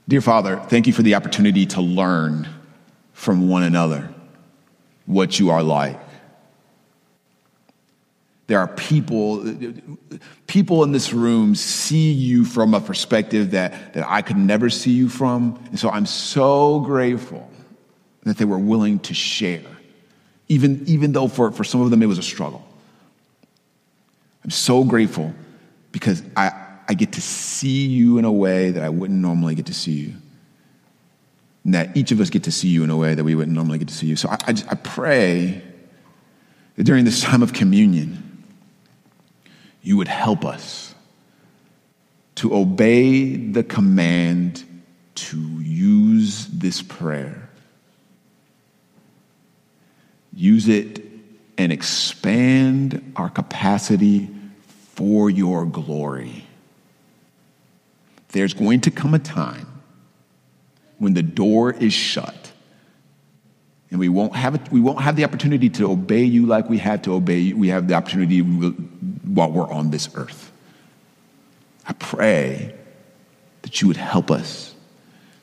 Dear 0.07 0.21
Father, 0.21 0.57
thank 0.57 0.87
you 0.87 0.93
for 0.93 1.03
the 1.03 1.15
opportunity 1.15 1.67
to 1.67 1.81
learn 1.81 2.49
from 3.13 3.49
one 3.49 3.63
another 3.63 4.10
what 5.11 5.39
you 5.39 5.51
are 5.51 5.63
like. 5.63 5.99
There 8.47 8.59
are 8.59 8.69
people, 8.69 9.45
people 10.47 10.83
in 10.83 10.93
this 10.93 11.13
room 11.13 11.55
see 11.55 12.11
you 12.11 12.45
from 12.45 12.75
a 12.75 12.81
perspective 12.81 13.53
that, 13.53 13.95
that 13.95 14.09
I 14.09 14.23
could 14.23 14.37
never 14.37 14.71
see 14.71 14.91
you 14.91 15.09
from. 15.09 15.63
And 15.67 15.79
so 15.79 15.89
I'm 15.89 16.07
so 16.07 16.81
grateful 16.81 17.49
that 18.25 18.39
they 18.39 18.45
were 18.45 18.59
willing 18.59 18.99
to 19.01 19.15
share, 19.15 19.63
even, 20.49 20.83
even 20.87 21.13
though 21.13 21.29
for, 21.29 21.53
for 21.53 21.65
some 21.65 21.81
of 21.81 21.91
them 21.91 22.03
it 22.03 22.07
was 22.07 22.19
a 22.19 22.23
struggle. 22.23 22.67
I'm 24.45 24.51
so 24.51 24.85
grateful 24.85 25.33
because 25.93 26.23
I, 26.37 26.51
I 26.89 26.95
get 26.95 27.13
to 27.13 27.21
see 27.21 27.87
you 27.87 28.19
in 28.19 28.25
a 28.25 28.33
way 28.33 28.71
that 28.71 28.83
I 28.83 28.89
wouldn't 28.89 29.21
normally 29.21 29.55
get 29.55 29.67
to 29.67 29.75
see 29.75 29.93
you. 29.93 30.15
That 31.65 31.97
each 31.97 32.11
of 32.11 32.21
us 32.21 32.31
get 32.31 32.45
to 32.45 32.53
see 32.53 32.69
you 32.69 32.85
in 32.85 32.91
a 32.91 32.97
way 32.97 33.15
that 33.15 33.25
we 33.25 33.35
wouldn't 33.35 33.55
normally 33.55 33.79
get 33.79 33.89
to 33.89 33.95
see 33.95 34.07
you. 34.07 34.17
So 34.17 34.29
I, 34.29 34.39
I, 34.47 34.55
I 34.71 34.75
pray 34.77 35.63
that 36.77 36.85
during 36.85 37.05
this 37.05 37.21
time 37.21 37.43
of 37.43 37.53
communion, 37.53 38.45
you 39.83 39.97
would 39.97 40.09
help 40.09 40.45
us 40.45 40.95
to 42.37 42.55
obey 42.55 43.37
the 43.37 43.63
command 43.63 44.65
to 45.15 45.39
use 45.39 46.47
this 46.47 46.81
prayer. 46.81 47.51
Use 50.33 50.69
it 50.69 51.05
and 51.59 51.73
expand 51.73 53.13
our 53.17 53.29
capacity 53.29 54.31
for 54.95 55.29
your 55.29 55.67
glory. 55.67 56.47
There's 58.29 58.55
going 58.55 58.81
to 58.83 58.91
come 58.91 59.13
a 59.13 59.19
time 59.19 59.70
when 61.01 61.15
the 61.15 61.23
door 61.23 61.73
is 61.73 61.93
shut 61.93 62.53
and 63.91 63.99
we 63.99 64.09
won't 64.09 64.37
have 64.37 64.55
it, 64.55 64.71
we 64.71 64.81
won't 64.81 65.01
have 65.01 65.17
the 65.17 65.25
opportunity 65.25 65.69
to 65.71 65.91
obey 65.91 66.23
you 66.23 66.47
like 66.47 66.69
we 66.69 66.79
had 66.79 67.03
to 67.05 67.15
obey 67.15 67.39
you. 67.39 67.57
We 67.57 67.69
have 67.69 67.89
the 67.89 67.95
opportunity 67.95 68.41
while 68.41 69.51
we're 69.51 69.69
on 69.69 69.91
this 69.91 70.11
earth. 70.15 70.53
I 71.89 71.95
pray 71.95 72.75
that 73.63 73.81
you 73.81 73.89
would 73.89 73.97
help 73.97 74.31
us 74.31 74.75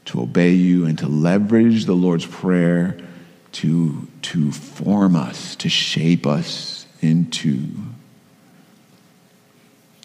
to 0.06 0.22
obey 0.22 0.52
you 0.52 0.86
and 0.86 0.98
to 1.00 1.08
leverage 1.08 1.86
the 1.86 1.96
Lord's 1.96 2.26
Prayer 2.26 2.98
to, 3.54 4.08
to 4.22 4.52
form 4.52 5.16
us, 5.16 5.56
to 5.58 5.70
shape 5.70 6.28
us 6.28 6.86
into 7.02 7.68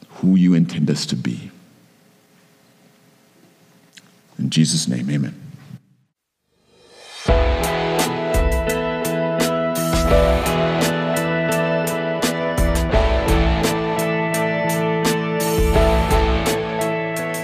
who 0.08 0.34
you 0.34 0.54
intend 0.54 0.90
us 0.90 1.04
to 1.06 1.16
be. 1.16 1.50
In 4.38 4.48
Jesus' 4.48 4.88
name, 4.88 5.10
amen. 5.10 5.41